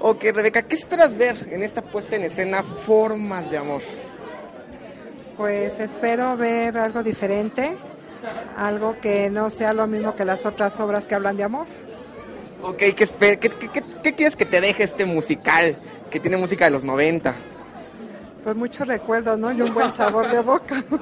Ok, 0.00 0.22
Rebeca, 0.32 0.62
¿qué 0.62 0.74
esperas 0.76 1.16
ver 1.16 1.48
en 1.50 1.62
esta 1.62 1.82
puesta 1.82 2.16
en 2.16 2.22
escena 2.22 2.62
Formas 2.62 3.50
de 3.50 3.58
Amor? 3.58 3.82
Pues 5.36 5.80
espero 5.80 6.36
ver 6.36 6.78
algo 6.78 7.02
diferente, 7.02 7.76
algo 8.56 8.98
que 9.00 9.30
no 9.30 9.50
sea 9.50 9.72
lo 9.72 9.86
mismo 9.86 10.14
que 10.16 10.24
las 10.24 10.46
otras 10.46 10.78
obras 10.80 11.06
que 11.06 11.14
hablan 11.14 11.36
de 11.36 11.44
amor. 11.44 11.66
Ok, 12.62 12.78
¿qué, 12.78 12.96
espe- 12.96 13.38
qué- 13.38 13.50
qué- 13.50 13.68
qué- 13.68 13.84
qué 14.02 14.14
quieres 14.14 14.36
que 14.36 14.46
te 14.46 14.60
deje 14.60 14.84
este 14.84 15.04
musical 15.04 15.76
que 16.10 16.18
tiene 16.20 16.36
música 16.36 16.64
de 16.64 16.70
los 16.70 16.82
90? 16.84 17.34
Pues 18.42 18.56
muchos 18.56 18.86
recuerdos, 18.86 19.38
¿no? 19.38 19.50
Y 19.52 19.62
un 19.62 19.72
buen 19.72 19.92
sabor 19.92 20.30
de 20.30 20.40
boca. 20.40 20.82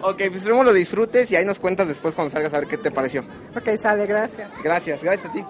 Ok, 0.00 0.16
pues 0.16 0.36
esperemos 0.36 0.64
lo 0.64 0.72
disfrutes 0.72 1.28
y 1.32 1.36
ahí 1.36 1.44
nos 1.44 1.58
cuentas 1.58 1.88
después 1.88 2.14
cuando 2.14 2.30
salgas 2.30 2.54
a 2.54 2.60
ver 2.60 2.68
qué 2.68 2.76
te 2.78 2.90
pareció. 2.92 3.22
ok, 3.56 3.76
sale, 3.80 4.06
gracias. 4.06 4.48
Gracias, 4.62 5.02
gracias 5.02 5.28
a 5.28 5.32
ti. 5.32 5.44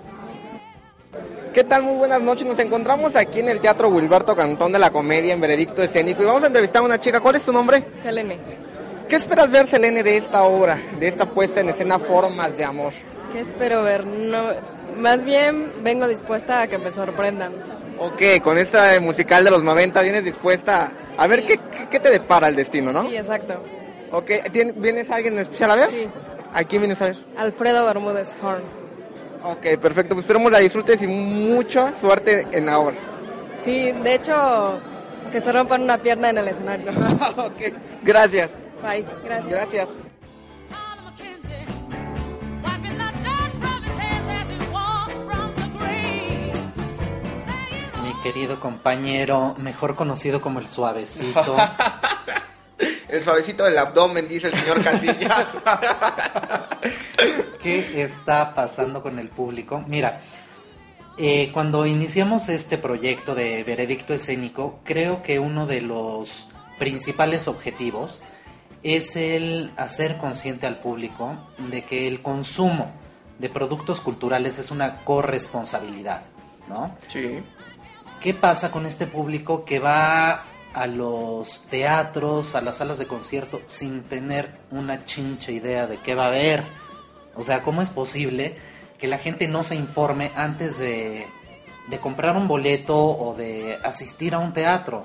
¿Qué 1.53 1.65
tal? 1.65 1.83
Muy 1.83 1.97
buenas 1.97 2.23
noches. 2.23 2.47
Nos 2.47 2.59
encontramos 2.59 3.15
aquí 3.17 3.41
en 3.41 3.49
el 3.51 3.61
Teatro 3.61 3.89
Wilberto 3.89 4.35
Cantón 4.37 4.73
de 4.73 4.79
la 4.79 4.91
Comedia 4.91 5.35
en 5.35 5.41
Veredicto 5.41 5.83
Escénico 5.83 6.23
y 6.23 6.27
vamos 6.27 6.43
a 6.45 6.47
entrevistar 6.47 6.81
a 6.83 6.85
una 6.87 6.99
chica. 6.99 7.21
¿Cuál 7.21 7.37
es 7.37 7.43
tu 7.45 7.53
nombre? 7.53 7.85
Selene, 8.01 8.39
¿Qué 9.09 9.17
esperas 9.17 9.51
ver, 9.51 9.67
Selene, 9.67 10.03
de 10.03 10.17
esta 10.17 10.43
obra, 10.43 10.79
de 11.01 11.09
esta 11.09 11.27
puesta 11.27 11.61
en 11.61 11.69
escena 11.71 11.99
Formas 11.99 12.57
de 12.57 12.65
Amor? 12.65 12.93
¿qué 13.33 13.41
espero 13.41 13.83
ver? 13.83 14.07
No, 14.07 14.43
más 14.97 15.25
bien 15.25 15.73
vengo 15.83 16.07
dispuesta 16.09 16.63
a 16.63 16.67
que 16.67 16.79
me 16.79 16.91
sorprendan. 16.93 17.53
Ok, 17.99 18.43
con 18.43 18.59
esta 18.59 18.99
musical 19.01 19.45
de 19.45 19.51
los 19.51 19.63
90 19.65 20.01
vienes 20.03 20.25
dispuesta 20.25 20.93
a, 21.17 21.23
a 21.23 21.27
ver 21.27 21.45
qué, 21.47 21.59
qué- 21.59 21.89
qué 21.91 22.01
te 22.01 22.11
depara 22.11 22.49
el 22.49 22.57
destino, 22.57 22.93
¿no? 22.93 23.09
Sí, 23.09 23.17
exacto. 23.17 23.63
Ok, 24.13 24.31
¿tien- 24.53 24.75
¿vienes 24.77 25.11
alguien 25.11 25.35
en 25.35 25.41
especial 25.41 25.71
a 25.73 25.75
ver? 25.77 25.91
Sí. 25.91 26.09
¿A 26.55 26.65
quién 26.65 26.83
vienes 26.83 27.01
a 27.03 27.07
ver? 27.07 27.19
Alfredo 27.37 27.85
Bermúdez 27.87 28.35
Horn. 28.43 28.63
Ok, 29.45 29.79
perfecto. 29.81 30.15
Pues 30.15 30.25
esperemos 30.25 30.51
la 30.53 30.59
disfrutes 30.59 31.01
y 31.03 31.07
mucha 31.07 31.93
suerte 32.01 32.47
en 32.53 32.67
la 32.67 32.79
obra. 32.79 32.97
Sí, 33.65 33.93
de 33.93 34.15
hecho, 34.15 34.79
que 35.33 35.41
se 35.41 35.53
rompan 35.53 35.83
una 35.83 35.99
pierna 35.99 36.31
en 36.31 36.39
el 36.39 36.49
escenario. 36.49 36.91
ok, 37.37 37.73
gracias. 38.03 38.51
Bye, 38.83 39.05
gracias. 39.25 39.49
Gracias. 39.49 39.89
Mi 48.05 48.23
querido 48.23 48.61
compañero, 48.61 49.55
mejor 49.59 49.97
conocido 49.97 50.41
como 50.41 50.61
el 50.61 50.69
suavecito. 50.69 51.57
El 53.09 53.25
suavecito 53.25 53.65
del 53.65 53.79
abdomen, 53.79 54.29
dice 54.29 54.49
el 54.49 54.55
señor 54.55 54.85
Casillas. 54.85 55.47
¿Qué 57.63 58.03
está 58.03 58.55
pasando 58.55 59.03
con 59.03 59.19
el 59.19 59.31
público? 59.31 59.83
Mira, 59.89 60.21
eh, 61.17 61.51
cuando 61.53 61.87
iniciamos 61.87 62.51
este 62.51 62.77
proyecto 62.77 63.35
de 63.35 63.65
veredicto 63.65 64.13
escénico, 64.13 64.81
creo 64.85 65.23
que 65.23 65.39
uno 65.39 65.67
de 65.67 65.81
los 65.81 66.49
principales 66.79 67.49
objetivos 67.49 68.23
es 68.83 69.17
el 69.17 69.73
hacer 69.77 70.19
consciente 70.19 70.67
al 70.67 70.79
público 70.79 71.37
de 71.59 71.85
que 71.85 72.07
el 72.09 72.23
consumo 72.23 72.93
de 73.39 73.49
productos 73.49 74.01
culturales 74.01 74.59
es 74.59 74.71
una 74.71 75.05
corresponsabilidad, 75.05 76.23
¿no? 76.69 76.97
sí. 77.09 77.43
¿Qué 78.21 78.35
pasa 78.35 78.73
con 78.73 78.85
este 78.85 79.07
público 79.07 79.65
que 79.65 79.79
va 79.79 80.45
a 80.75 80.87
los 80.89 81.63
teatros, 81.71 82.57
a 82.57 82.61
las 82.61 82.79
salas 82.79 82.99
de 82.99 83.07
concierto 83.07 83.61
sin 83.67 84.03
tener 84.03 84.59
una 84.73 85.05
chincha 85.05 85.53
idea 85.53 85.87
de 85.87 85.99
qué 85.99 86.17
va 86.17 86.25
a 86.25 86.29
haber? 86.29 86.65
O 87.37 87.45
sea, 87.45 87.63
¿cómo 87.63 87.81
es 87.81 87.91
posible 87.91 88.57
que 88.99 89.07
la 89.07 89.19
gente 89.19 89.47
no 89.47 89.63
se 89.63 89.77
informe 89.77 90.33
antes 90.35 90.81
de, 90.81 91.29
de 91.89 91.99
comprar 91.99 92.37
un 92.37 92.49
boleto 92.49 92.99
o 92.99 93.37
de 93.37 93.79
asistir 93.85 94.35
a 94.35 94.41
un 94.41 94.53
teatro? 94.53 95.05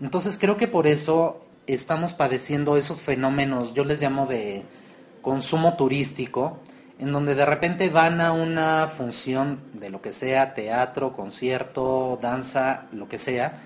Entonces 0.00 0.36
creo 0.36 0.56
que 0.56 0.66
por 0.66 0.88
eso 0.88 1.44
estamos 1.74 2.14
padeciendo 2.14 2.76
esos 2.76 3.02
fenómenos, 3.02 3.74
yo 3.74 3.84
les 3.84 4.00
llamo 4.00 4.26
de 4.26 4.62
consumo 5.22 5.74
turístico, 5.76 6.58
en 6.98 7.12
donde 7.12 7.34
de 7.34 7.46
repente 7.46 7.88
van 7.88 8.20
a 8.20 8.32
una 8.32 8.88
función 8.88 9.60
de 9.74 9.90
lo 9.90 10.02
que 10.02 10.12
sea, 10.12 10.54
teatro, 10.54 11.12
concierto, 11.14 12.18
danza, 12.20 12.86
lo 12.92 13.08
que 13.08 13.18
sea, 13.18 13.62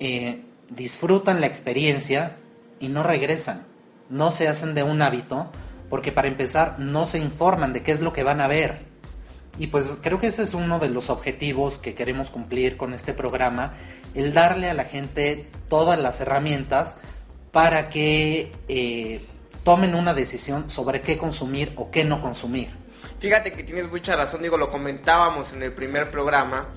eh, 0.00 0.42
disfrutan 0.70 1.40
la 1.40 1.46
experiencia 1.46 2.36
y 2.80 2.88
no 2.88 3.02
regresan, 3.02 3.64
no 4.08 4.30
se 4.30 4.48
hacen 4.48 4.74
de 4.74 4.82
un 4.82 5.02
hábito, 5.02 5.50
porque 5.90 6.12
para 6.12 6.28
empezar 6.28 6.78
no 6.78 7.06
se 7.06 7.18
informan 7.18 7.72
de 7.72 7.82
qué 7.82 7.92
es 7.92 8.00
lo 8.00 8.12
que 8.12 8.22
van 8.22 8.40
a 8.40 8.48
ver. 8.48 8.78
Y 9.58 9.66
pues 9.66 9.98
creo 10.00 10.18
que 10.18 10.28
ese 10.28 10.42
es 10.42 10.54
uno 10.54 10.78
de 10.78 10.88
los 10.88 11.10
objetivos 11.10 11.76
que 11.76 11.94
queremos 11.94 12.30
cumplir 12.30 12.78
con 12.78 12.94
este 12.94 13.12
programa, 13.12 13.74
el 14.14 14.32
darle 14.32 14.70
a 14.70 14.74
la 14.74 14.84
gente 14.84 15.50
todas 15.68 15.98
las 16.00 16.20
herramientas 16.22 16.94
para 17.52 17.90
que 17.90 18.50
eh, 18.68 19.26
tomen 19.62 19.94
una 19.94 20.14
decisión 20.14 20.68
sobre 20.70 21.02
qué 21.02 21.16
consumir 21.18 21.74
o 21.76 21.90
qué 21.90 22.04
no 22.04 22.20
consumir. 22.20 22.70
Fíjate 23.20 23.52
que 23.52 23.62
tienes 23.62 23.90
mucha 23.90 24.16
razón, 24.16 24.42
digo, 24.42 24.56
lo 24.56 24.70
comentábamos 24.70 25.52
en 25.52 25.62
el 25.62 25.72
primer 25.72 26.10
programa, 26.10 26.68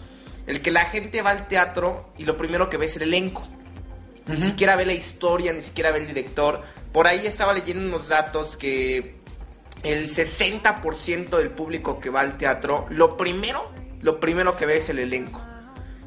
el 0.46 0.62
que 0.62 0.70
la 0.70 0.86
gente 0.86 1.22
va 1.22 1.32
al 1.32 1.48
teatro 1.48 2.14
y 2.18 2.26
lo 2.26 2.38
primero 2.38 2.70
que 2.70 2.78
ve 2.78 2.86
es 2.86 2.96
el 2.98 3.04
elenco. 3.04 3.48
Ni 4.28 4.38
siquiera 4.38 4.76
ve 4.76 4.86
la 4.86 4.94
historia, 4.94 5.54
ni 5.54 5.62
siquiera 5.62 5.92
ve 5.92 6.00
el 6.00 6.08
director. 6.08 6.64
Por 6.92 7.08
ahí 7.08 7.26
estaba 7.26 7.54
leyendo 7.54 7.88
unos 7.88 8.10
datos 8.10 8.58
que 8.58 9.16
el 9.84 10.10
60% 10.10 11.38
del 11.38 11.52
público 11.52 12.00
que 12.00 12.10
va 12.10 12.22
al 12.22 12.38
teatro, 12.38 12.88
lo 12.90 13.18
primero, 13.18 13.72
lo 14.02 14.20
primero 14.20 14.56
que 14.56 14.66
ve 14.66 14.78
es 14.78 14.90
el 14.90 15.00
elenco. 15.00 15.42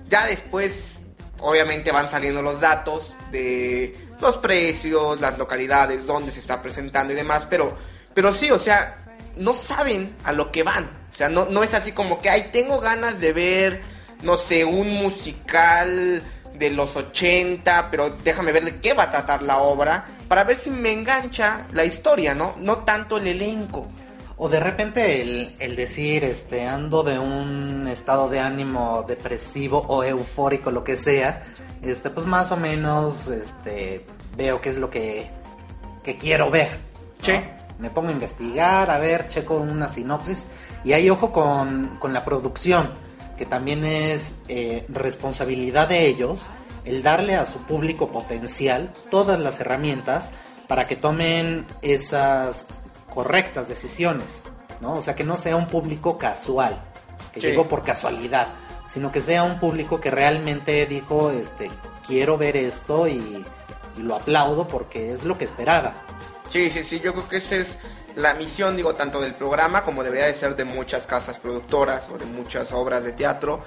Ya 0.09 0.27
después, 0.27 1.01
obviamente 1.41 1.93
van 1.93 2.09
saliendo 2.09 2.43
los 2.43 2.61
datos 2.61 3.17
de 3.31 4.08
los 4.21 4.37
precios, 4.37 5.21
las 5.21 5.39
localidades, 5.39 6.07
dónde 6.07 6.33
se 6.33 6.41
está 6.41 6.61
presentando 6.63 7.13
y 7.13 7.17
demás, 7.17 7.47
pero, 7.47 7.77
pero 8.15 8.33
sí, 8.33 8.51
o 8.51 8.59
sea, 8.59 8.97
no 9.37 9.55
saben 9.55 10.17
a 10.25 10.33
lo 10.33 10.51
que 10.51 10.63
van. 10.63 10.85
O 10.85 11.13
sea, 11.13 11.29
no, 11.29 11.47
no 11.47 11.63
es 11.63 11.75
así 11.75 11.93
como 11.93 12.21
que, 12.21 12.31
ay, 12.31 12.51
tengo 12.53 12.81
ganas 12.81 13.21
de 13.21 13.33
ver, 13.33 13.83
no 14.23 14.37
sé, 14.37 14.65
un 14.65 14.89
musical 14.89 16.23
de 16.55 16.71
los 16.71 16.97
80, 16.97 17.91
pero 17.91 18.11
déjame 18.23 18.53
ver 18.53 18.65
de 18.65 18.79
qué 18.79 18.93
va 18.93 19.05
a 19.05 19.11
tratar 19.11 19.43
la 19.43 19.59
obra, 19.59 20.07
para 20.27 20.45
ver 20.45 20.57
si 20.57 20.71
me 20.71 20.93
engancha 20.93 21.67
la 21.73 21.85
historia, 21.85 22.35
¿no? 22.35 22.55
No 22.59 22.79
tanto 22.79 23.17
el 23.17 23.29
elenco. 23.29 23.89
O 24.39 24.49
de 24.49 24.61
repente 24.61 25.21
el, 25.21 25.55
el 25.59 25.75
decir, 25.75 26.23
este, 26.23 26.67
ando 26.67 27.03
de 27.03 27.19
un 27.19 27.89
estado 27.89 28.29
de 28.29 28.39
ánimo 28.39 29.05
depresivo 29.07 29.85
o 29.89 30.05
eufórico, 30.05 30.71
lo 30.71 30.85
que 30.85 30.97
sea, 30.97 31.43
este, 31.83 32.11
pues 32.11 32.25
más 32.27 32.53
o 32.53 32.57
menos, 32.57 33.29
este, 33.29 34.07
veo 34.37 34.61
qué 34.61 34.71
es 34.71 34.79
lo 34.79 34.91
que, 34.91 35.29
que 36.05 36.19
quiero 36.19 36.51
ver. 36.51 36.69
¿no? 37.19 37.25
Sí. 37.25 37.33
Me 37.81 37.91
pongo 37.91 38.09
a 38.09 38.13
investigar, 38.13 38.91
a 38.91 38.99
ver, 38.99 39.29
checo 39.29 39.57
una 39.57 39.89
sinopsis 39.89 40.47
y 40.85 40.93
ahí 40.93 41.11
ojo 41.11 41.33
con, 41.33 41.97
con 41.99 42.13
la 42.13 42.25
producción, 42.25 42.91
que 43.37 43.47
también 43.47 43.85
es 43.85 44.37
eh, 44.49 44.85
responsabilidad 44.89 45.89
de 45.89 46.07
ellos 46.07 46.49
el 46.85 47.03
darle 47.03 47.37
a 47.37 47.47
su 47.47 47.59
público 47.59 48.09
potencial 48.09 48.93
todas 49.11 49.39
las 49.39 49.61
herramientas 49.61 50.31
para 50.69 50.87
que 50.87 50.97
tomen 50.97 51.67
esas 51.83 52.67
correctas 53.13 53.69
decisiones, 53.69 54.27
¿no? 54.81 54.95
O 54.95 55.03
sea, 55.03 55.15
que 55.15 55.25
no 55.25 55.37
sea 55.37 55.57
un 55.57 55.69
público 55.69 56.19
casual, 56.19 56.81
que 57.33 57.41
Sí. 57.41 57.49
llegó 57.49 57.69
por 57.69 57.83
casualidad, 57.85 58.49
sino 58.89 59.11
que 59.13 59.21
sea 59.21 59.43
un 59.43 59.59
público 59.59 60.01
que 60.01 60.11
realmente 60.11 60.87
dijo, 60.87 61.31
este, 61.31 61.71
quiero 62.07 62.39
ver 62.39 62.57
esto 62.57 63.07
y, 63.07 63.45
y 63.97 64.01
lo 64.01 64.17
aplaudo 64.17 64.67
porque 64.69 65.13
es 65.13 65.25
lo 65.25 65.37
que 65.37 65.45
esperaba. 65.45 65.95
Sí, 66.49 66.71
sí, 66.71 66.83
sí, 66.85 67.01
yo 67.01 67.13
creo 67.13 67.29
que 67.29 67.37
esa 67.37 67.57
es 67.57 67.79
la 68.17 68.33
misión, 68.35 68.77
digo, 68.77 68.95
tanto 68.95 69.21
del 69.21 69.35
programa 69.35 69.85
como 69.85 70.03
debería 70.03 70.27
de 70.27 70.35
ser 70.35 70.57
de 70.57 70.65
muchas 70.65 71.07
casas 71.07 71.39
productoras 71.39 72.09
o 72.11 72.17
de 72.19 72.25
muchas 72.25 72.73
obras 72.73 73.05
de 73.05 73.13
teatro, 73.13 73.63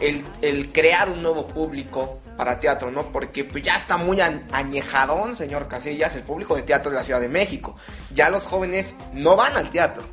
el, 0.00 0.70
crear 0.72 1.08
un 1.08 1.22
nuevo 1.22 1.46
público 1.46 2.20
para 2.36 2.60
teatro, 2.60 2.90
¿no? 2.90 3.04
Porque 3.04 3.44
pues 3.44 3.64
ya 3.64 3.76
está 3.76 3.96
muy 3.96 4.20
añejadón, 4.20 5.36
señor 5.36 5.68
Casillas, 5.68 6.14
el 6.16 6.22
público 6.22 6.54
de 6.54 6.62
teatro 6.62 6.90
de 6.90 6.96
la 6.96 7.04
Ciudad 7.04 7.20
de 7.20 7.28
México. 7.28 7.74
Ya 8.12 8.30
los 8.30 8.44
jóvenes 8.44 8.94
no 9.12 9.36
van 9.36 9.56
al 9.56 9.70
teatro. 9.70 10.04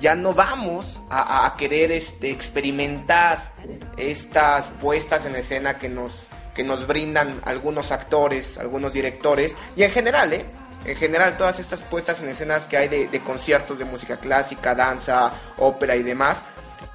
Ya 0.00 0.14
no 0.16 0.32
vamos 0.32 1.02
a, 1.10 1.54
querer 1.58 1.92
este, 1.92 2.30
experimentar 2.30 3.52
estas 3.98 4.70
puestas 4.80 5.26
en 5.26 5.36
escena 5.36 5.78
que 5.78 5.90
nos, 5.90 6.26
que 6.54 6.64
nos 6.64 6.86
brindan 6.86 7.38
algunos 7.44 7.92
actores, 7.92 8.56
algunos 8.56 8.94
directores, 8.94 9.56
y 9.76 9.82
en 9.82 9.90
general, 9.90 10.32
¿eh? 10.32 10.46
en 10.86 10.96
general 10.96 11.36
todas 11.36 11.60
estas 11.60 11.82
puestas 11.82 12.22
en 12.22 12.30
escenas 12.30 12.66
que 12.66 12.78
hay 12.78 12.88
de 12.88 13.20
conciertos 13.20 13.78
de 13.78 13.84
música 13.84 14.16
clásica, 14.16 14.74
danza, 14.74 15.34
ópera 15.58 15.94
y 15.96 16.02
demás. 16.02 16.38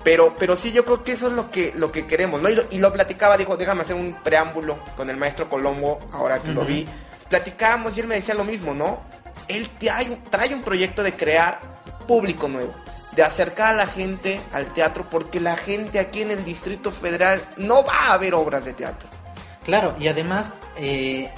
Pero, 0.04 0.36
pero 0.38 0.56
sí, 0.56 0.72
yo 0.72 0.86
creo 0.86 1.04
que 1.04 1.14
eso 1.14 1.28
es 1.28 1.34
lo 1.34 1.50
que, 1.50 1.74
lo 1.76 1.92
que 1.92 2.06
queremos, 2.06 2.42
¿no? 2.42 2.50
Y 2.50 2.56
lo, 2.56 2.64
y 2.70 2.78
lo 2.78 2.94
platicaba, 2.94 3.38
dijo, 3.38 3.58
déjame 3.58 3.82
hacer 3.82 3.96
un 3.96 4.14
preámbulo 4.24 4.80
con 4.96 5.10
el 5.10 5.18
maestro 5.18 5.50
Colombo, 5.50 6.00
ahora 6.12 6.40
que 6.40 6.50
lo 6.50 6.64
vi. 6.64 6.88
Platicábamos 7.30 7.98
y 7.98 8.02
él 8.02 8.08
me 8.08 8.16
decía 8.16 8.36
lo 8.36 8.44
mismo, 8.44 8.76
¿no? 8.76 9.02
Él 9.48 9.70
trae, 9.80 10.06
trae 10.30 10.54
un 10.54 10.62
proyecto 10.62 11.02
de 11.02 11.14
crear 11.14 11.60
público 12.08 12.48
nuevo, 12.48 12.74
de 13.16 13.24
acercar 13.24 13.74
a 13.74 13.78
la 13.78 13.88
gente 13.88 14.40
al 14.54 14.72
teatro, 14.74 15.08
porque 15.10 15.40
la 15.40 15.58
gente 15.58 15.98
aquí 15.98 16.22
en 16.22 16.32
el 16.32 16.46
Distrito 16.46 16.92
Federal 16.92 17.42
no 17.58 17.84
va 17.84 18.12
a 18.14 18.18
ver 18.18 18.36
obras 18.36 18.66
de 18.66 18.74
teatro. 18.74 19.10
Claro, 19.66 19.96
y 20.00 20.08
además, 20.08 20.54
eh, 20.78 21.32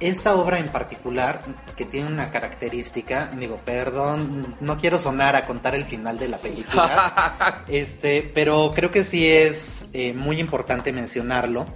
esta 0.00 0.34
obra 0.34 0.58
en 0.58 0.68
particular, 0.68 1.40
que 1.76 1.84
tiene 1.84 2.08
una 2.08 2.30
característica, 2.30 3.30
digo, 3.38 3.60
perdón, 3.64 4.56
no 4.60 4.78
quiero 4.78 4.98
sonar 4.98 5.36
a 5.36 5.46
contar 5.46 5.74
el 5.74 5.84
final 5.84 6.18
de 6.18 6.28
la 6.28 6.38
película, 6.38 7.64
este, 7.68 8.30
pero 8.34 8.72
creo 8.74 8.90
que 8.90 9.04
sí 9.04 9.26
es 9.26 9.88
eh, 9.92 10.12
muy 10.12 10.40
importante 10.40 10.92
mencionarlo, 10.92 11.66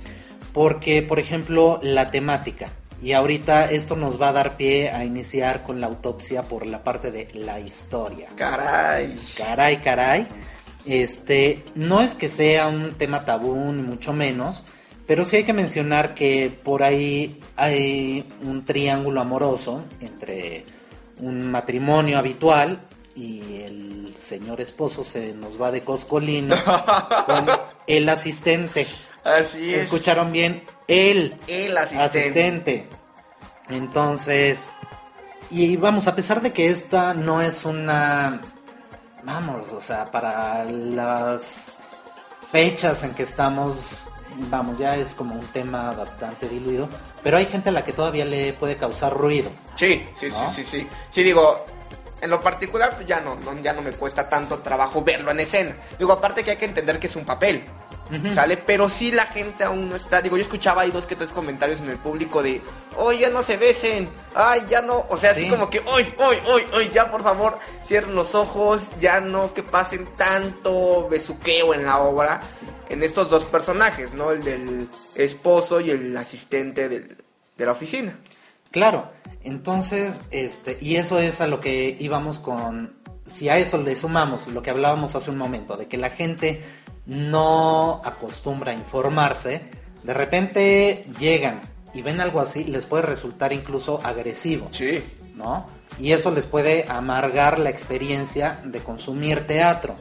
porque, 0.52 1.02
por 1.02 1.18
ejemplo, 1.18 1.78
la 1.83 2.11
temática, 2.11 2.70
y 3.02 3.12
ahorita 3.12 3.66
esto 3.66 3.96
nos 3.96 4.20
va 4.20 4.28
a 4.28 4.33
dar 4.33 4.56
pie 4.56 4.90
a 4.90 5.04
iniciar 5.04 5.62
con 5.62 5.80
la 5.80 5.87
autopsia 5.87 6.42
por 6.42 6.66
la 6.66 6.85
parte 6.85 7.11
de 7.11 7.28
la 7.33 7.59
historia. 7.59 8.28
Caray. 8.37 9.16
Caray, 9.37 9.78
caray. 9.78 10.26
Este, 10.85 11.64
no 11.74 12.02
es 12.02 12.14
que 12.14 12.28
sea 12.28 12.68
un 12.68 12.92
tema 12.94 13.24
tabú, 13.24 13.72
ni 13.72 13.83
mucho 13.83 14.12
menos, 14.12 14.64
pero 15.11 15.25
sí 15.25 15.38
hay 15.38 15.42
que 15.42 15.53
mencionar 15.53 16.14
que 16.14 16.57
por 16.62 16.85
ahí 16.85 17.40
hay 17.57 18.33
un 18.42 18.64
triángulo 18.64 19.20
amoroso 19.20 19.85
entre 19.99 20.64
un 21.18 21.51
matrimonio 21.51 22.16
habitual 22.16 22.79
y 23.16 23.62
el 23.62 24.14
señor 24.16 24.61
esposo 24.61 25.03
se 25.03 25.35
nos 25.35 25.61
va 25.61 25.73
de 25.73 25.83
coscolino 25.83 26.55
con 27.27 27.44
el 27.88 28.09
asistente. 28.09 28.87
Así 29.25 29.75
es. 29.75 29.83
¿Escucharon 29.83 30.31
bien? 30.31 30.62
El 30.87 31.35
El 31.49 31.77
asistente. 31.77 32.20
asistente. 32.20 32.88
Entonces, 33.68 34.70
y 35.51 35.77
vamos, 35.77 36.07
a 36.07 36.14
pesar 36.14 36.40
de 36.40 36.53
que 36.53 36.70
esta 36.70 37.14
no 37.14 37.42
es 37.42 37.64
una, 37.64 38.40
vamos, 39.25 39.73
o 39.73 39.81
sea, 39.81 40.09
para 40.09 40.62
las 40.66 41.79
fechas 42.53 43.03
en 43.03 43.12
que 43.14 43.25
estamos, 43.25 44.07
vamos, 44.51 44.79
ya 44.79 44.97
es 44.97 45.14
como 45.14 45.35
un 45.35 45.47
tema 45.47 45.93
bastante 45.93 46.49
diluido, 46.49 46.88
pero 47.23 47.37
hay 47.37 47.47
gente 47.47 47.69
a 47.69 47.73
la 47.73 47.85
que 47.85 47.93
todavía 47.93 48.25
le 48.25 48.53
puede 48.53 48.77
causar 48.77 49.16
ruido. 49.16 49.51
Sí, 49.77 50.07
sí, 50.14 50.29
¿No? 50.29 50.35
sí, 50.35 50.45
sí, 50.49 50.64
sí. 50.64 50.88
Sí, 51.09 51.23
digo, 51.23 51.64
en 52.21 52.31
lo 52.31 52.40
particular, 52.40 52.95
pues 52.95 53.07
ya 53.07 53.21
no, 53.21 53.37
no, 53.37 53.61
ya 53.61 53.73
no 53.73 53.83
me 53.83 53.93
cuesta 53.93 54.29
tanto 54.29 54.59
trabajo 54.59 55.03
verlo 55.03 55.31
en 55.31 55.40
escena. 55.40 55.77
Digo, 55.99 56.12
aparte 56.12 56.43
que 56.43 56.53
hay 56.53 56.57
que 56.57 56.66
entender 56.66 56.99
que 56.99 57.07
es 57.07 57.16
un 57.16 57.25
papel, 57.25 57.64
¿sale? 58.35 58.57
Pero 58.57 58.88
sí 58.88 59.12
la 59.12 59.27
gente 59.27 59.64
aún 59.64 59.88
no 59.88 59.96
está. 59.96 60.20
Digo, 60.23 60.37
yo 60.37 60.42
escuchaba 60.42 60.83
ahí 60.83 60.90
dos 60.90 61.07
que 61.07 61.16
tres 61.16 61.33
comentarios 61.33 61.81
en 61.81 61.88
el 61.90 61.99
público 61.99 62.42
de, 62.42 62.61
hoy 62.96 63.18
ya 63.20 63.31
no 63.31 63.42
se 63.42 63.57
besen, 63.57 64.09
ay, 64.35 64.62
ya 64.68 64.83
no. 64.83 65.07
O 65.09 65.16
sea, 65.16 65.31
así 65.33 65.44
Sí. 65.44 65.51
como 65.51 65.70
que, 65.70 65.81
hoy, 65.81 66.12
hoy, 66.18 66.37
hoy, 66.46 66.62
hoy, 66.73 66.90
ya 66.92 67.11
por 67.11 67.23
favor, 67.23 67.59
cierren 67.87 68.14
los 68.14 68.35
ojos, 68.35 68.88
ya 69.01 69.20
no 69.20 69.53
que 69.55 69.62
pasen 69.62 70.09
tanto 70.16 71.09
besuqueo 71.09 71.75
en 71.75 71.85
la 71.85 71.99
obra. 71.99 72.40
En 72.88 73.03
estos 73.05 73.31
dos 73.31 73.44
personajes, 73.44 74.14
¿no? 74.14 74.33
El 74.33 74.42
del 74.42 74.88
esposo 75.14 75.81
y 75.81 75.90
el 75.90 76.16
asistente 76.16 76.88
del- 76.88 77.16
de 77.57 77.64
la 77.66 77.73
oficina. 77.73 78.18
Claro, 78.73 79.11
entonces, 79.44 80.20
este, 80.31 80.79
y 80.81 80.96
eso 80.96 81.18
es 81.18 81.40
a 81.40 81.46
lo 81.46 81.61
que 81.61 81.96
íbamos 82.01 82.38
con, 82.38 82.94
si 83.27 83.49
a 83.49 83.59
eso 83.59 83.79
le 83.79 83.94
sumamos 83.96 84.46
lo 84.49 84.62
que 84.62 84.70
hablábamos 84.70 85.14
hace 85.14 85.31
un 85.31 85.38
momento, 85.38 85.77
de 85.77 85.87
que 85.87 85.96
la 85.99 86.11
gente 86.11 86.64
no 87.11 88.01
acostumbra 88.05 88.70
a 88.70 88.75
informarse, 88.75 89.62
de 90.05 90.14
repente 90.14 91.07
llegan 91.18 91.61
y 91.92 92.03
ven 92.03 92.20
algo 92.20 92.40
así, 92.40 92.62
les 92.62 92.87
puede 92.87 93.03
resultar 93.03 93.53
incluso 93.53 94.01
agresivo, 94.05 94.68
Sí. 94.70 95.03
¿no? 95.35 95.66
Y 95.99 96.12
eso 96.12 96.31
les 96.31 96.46
puede 96.46 96.88
amargar 96.88 97.59
la 97.59 97.68
experiencia 97.68 98.61
de 98.64 98.79
consumir 98.79 99.44
teatro. 99.49 99.96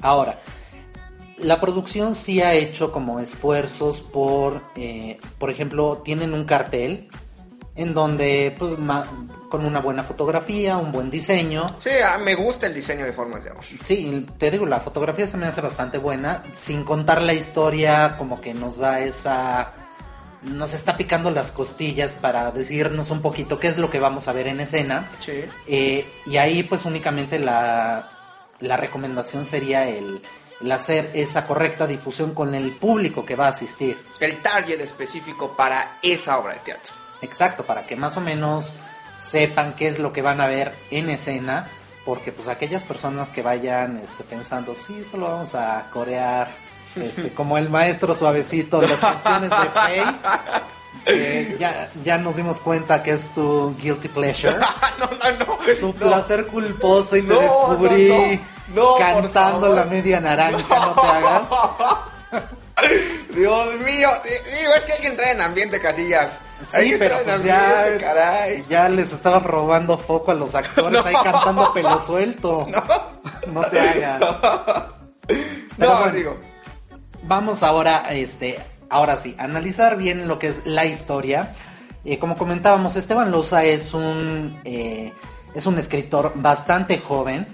Ahora, 0.00 0.40
la 1.38 1.60
producción 1.60 2.16
sí 2.16 2.42
ha 2.42 2.54
hecho 2.54 2.90
como 2.90 3.20
esfuerzos 3.20 4.00
por, 4.00 4.62
eh, 4.74 5.20
por 5.38 5.48
ejemplo, 5.48 6.02
tienen 6.04 6.34
un 6.34 6.44
cartel 6.44 7.08
en 7.76 7.92
donde, 7.94 8.54
pues, 8.58 8.78
ma- 8.78 9.06
con 9.50 9.64
una 9.64 9.80
buena 9.80 10.02
fotografía, 10.02 10.76
un 10.76 10.90
buen 10.92 11.10
diseño. 11.10 11.76
Sí, 11.80 11.90
ah, 12.04 12.18
me 12.18 12.34
gusta 12.34 12.66
el 12.66 12.74
diseño 12.74 13.04
de 13.04 13.12
formas 13.12 13.44
de 13.44 13.50
amor. 13.50 13.62
Sí, 13.84 14.26
te 14.38 14.50
digo, 14.50 14.66
la 14.66 14.80
fotografía 14.80 15.26
se 15.26 15.36
me 15.36 15.46
hace 15.46 15.60
bastante 15.60 15.98
buena, 15.98 16.42
sin 16.54 16.84
contar 16.84 17.22
la 17.22 17.34
historia, 17.34 18.16
como 18.18 18.40
que 18.40 18.54
nos 18.54 18.78
da 18.78 19.00
esa... 19.00 19.72
Nos 20.42 20.74
está 20.74 20.96
picando 20.98 21.30
las 21.30 21.52
costillas 21.52 22.12
para 22.16 22.50
decirnos 22.50 23.10
un 23.10 23.22
poquito 23.22 23.58
qué 23.58 23.68
es 23.68 23.78
lo 23.78 23.90
que 23.90 23.98
vamos 23.98 24.28
a 24.28 24.32
ver 24.32 24.46
en 24.48 24.60
escena. 24.60 25.08
Sí. 25.18 25.42
Eh, 25.66 26.06
y 26.26 26.36
ahí 26.36 26.64
pues 26.64 26.84
únicamente 26.84 27.38
la, 27.38 28.10
la 28.60 28.76
recomendación 28.76 29.46
sería 29.46 29.88
el, 29.88 30.20
el 30.60 30.72
hacer 30.72 31.10
esa 31.14 31.46
correcta 31.46 31.86
difusión 31.86 32.34
con 32.34 32.54
el 32.54 32.76
público 32.76 33.24
que 33.24 33.36
va 33.36 33.46
a 33.46 33.50
asistir. 33.50 33.96
El 34.20 34.42
target 34.42 34.80
específico 34.82 35.56
para 35.56 35.98
esa 36.02 36.38
obra 36.38 36.52
de 36.52 36.58
teatro. 36.60 36.92
Exacto, 37.24 37.64
para 37.64 37.86
que 37.86 37.96
más 37.96 38.16
o 38.16 38.20
menos 38.20 38.72
sepan 39.18 39.74
qué 39.74 39.88
es 39.88 39.98
lo 39.98 40.12
que 40.12 40.22
van 40.22 40.40
a 40.40 40.46
ver 40.46 40.74
en 40.90 41.08
escena, 41.10 41.66
porque 42.04 42.30
pues 42.32 42.48
aquellas 42.48 42.82
personas 42.82 43.28
que 43.30 43.42
vayan 43.42 44.00
este, 44.04 44.22
pensando, 44.24 44.74
sí, 44.74 45.02
eso 45.06 45.16
lo 45.16 45.26
vamos 45.28 45.54
a 45.54 45.88
corear, 45.92 46.48
este, 46.96 47.32
como 47.34 47.56
el 47.58 47.70
maestro 47.70 48.14
suavecito 48.14 48.80
de 48.80 48.88
las 48.88 48.98
canciones 49.00 49.50
de 49.50 49.66
Faye, 49.72 50.04
que 51.04 51.56
ya, 51.58 51.90
ya 52.04 52.18
nos 52.18 52.36
dimos 52.36 52.60
cuenta 52.60 53.02
que 53.02 53.12
es 53.12 53.32
tu 53.34 53.74
guilty 53.80 54.08
pleasure. 54.08 54.56
no, 54.98 55.06
no, 55.06 55.46
no. 55.46 55.56
Tu 55.80 55.86
no. 55.88 55.92
placer 55.94 56.46
culposo 56.46 57.16
y 57.16 57.22
No, 57.22 57.40
descubrí 57.40 58.40
no, 58.74 58.96
cantando 58.98 59.74
la 59.74 59.84
media 59.84 60.20
naranja, 60.20 60.62
no 60.68 60.92
te 60.92 61.06
hagas. 61.06 61.42
Dios 63.34 63.74
mío, 63.80 64.08
di- 64.24 64.58
digo, 64.58 64.74
es 64.74 64.82
que 64.84 64.92
hay 64.92 65.00
que 65.00 65.06
entrar 65.08 65.28
en 65.30 65.40
ambiente, 65.40 65.80
casillas. 65.80 66.38
Hay 66.72 66.84
Sí, 66.84 66.90
que 66.90 66.98
pero 66.98 67.16
pues 67.24 67.42
ya, 67.42 67.84
caray. 68.00 68.64
ya 68.68 68.88
les 68.88 69.12
estaban 69.12 69.44
robando 69.44 69.98
foco 69.98 70.30
a 70.30 70.34
los 70.34 70.54
actores 70.54 71.00
ahí 71.04 71.14
cantando 71.22 71.72
pelo 71.72 71.98
suelto. 72.00 72.66
No, 73.52 73.62
te 73.66 73.78
hagas. 73.78 74.20
Pero 75.26 75.40
No, 75.76 75.98
bueno, 75.98 76.12
digo, 76.12 76.36
Vamos 77.24 77.62
ahora, 77.62 78.06
este, 78.10 78.58
ahora 78.90 79.16
sí, 79.16 79.34
analizar 79.38 79.96
bien 79.96 80.28
lo 80.28 80.38
que 80.38 80.48
es 80.48 80.66
la 80.66 80.84
historia. 80.86 81.52
Eh, 82.04 82.18
como 82.18 82.36
comentábamos, 82.36 82.96
Esteban 82.96 83.30
Loza 83.30 83.64
es 83.64 83.92
un, 83.94 84.60
eh, 84.64 85.12
es 85.54 85.66
un 85.66 85.78
escritor 85.78 86.32
bastante 86.36 86.98
joven. 86.98 87.46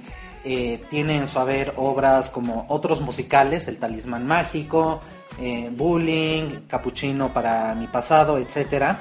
Eh, 0.44 0.82
tiene 0.88 1.16
en 1.16 1.28
su 1.28 1.38
haber 1.38 1.74
obras 1.76 2.28
como 2.30 2.66
otros 2.68 3.00
musicales, 3.00 3.68
El 3.68 3.78
Talismán 3.78 4.26
Mágico, 4.26 5.00
eh, 5.38 5.70
Bullying, 5.72 6.66
Capuchino 6.66 7.28
para 7.28 7.74
mi 7.74 7.86
pasado, 7.86 8.38
etc. 8.38 8.96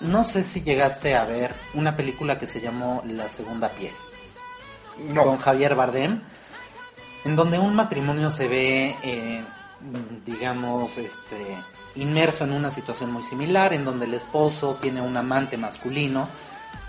no 0.00 0.24
sé 0.24 0.42
si 0.42 0.62
llegaste 0.62 1.14
a 1.14 1.24
ver 1.24 1.54
una 1.74 1.96
película 1.96 2.38
que 2.38 2.46
se 2.46 2.60
llamó 2.60 3.02
La 3.06 3.28
Segunda 3.28 3.68
Piel 3.70 3.92
con 5.08 5.14
no. 5.14 5.38
Javier 5.38 5.74
Bardem, 5.74 6.20
en 7.24 7.36
donde 7.36 7.58
un 7.58 7.74
matrimonio 7.74 8.30
se 8.30 8.48
ve, 8.48 8.96
eh, 9.02 9.42
digamos, 10.24 10.96
este, 10.98 11.56
inmerso 11.96 12.44
en 12.44 12.52
una 12.52 12.70
situación 12.70 13.12
muy 13.12 13.22
similar, 13.22 13.72
en 13.72 13.84
donde 13.84 14.06
el 14.06 14.14
esposo 14.14 14.76
tiene 14.80 15.00
un 15.00 15.16
amante 15.16 15.56
masculino, 15.56 16.28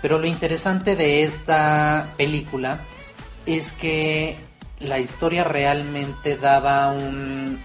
pero 0.02 0.18
lo 0.18 0.26
interesante 0.26 0.96
de 0.96 1.24
esta 1.24 2.12
película 2.16 2.80
es 3.44 3.72
que 3.72 4.36
la 4.80 4.98
historia 4.98 5.44
realmente 5.44 6.36
daba 6.36 6.88
un, 6.88 7.60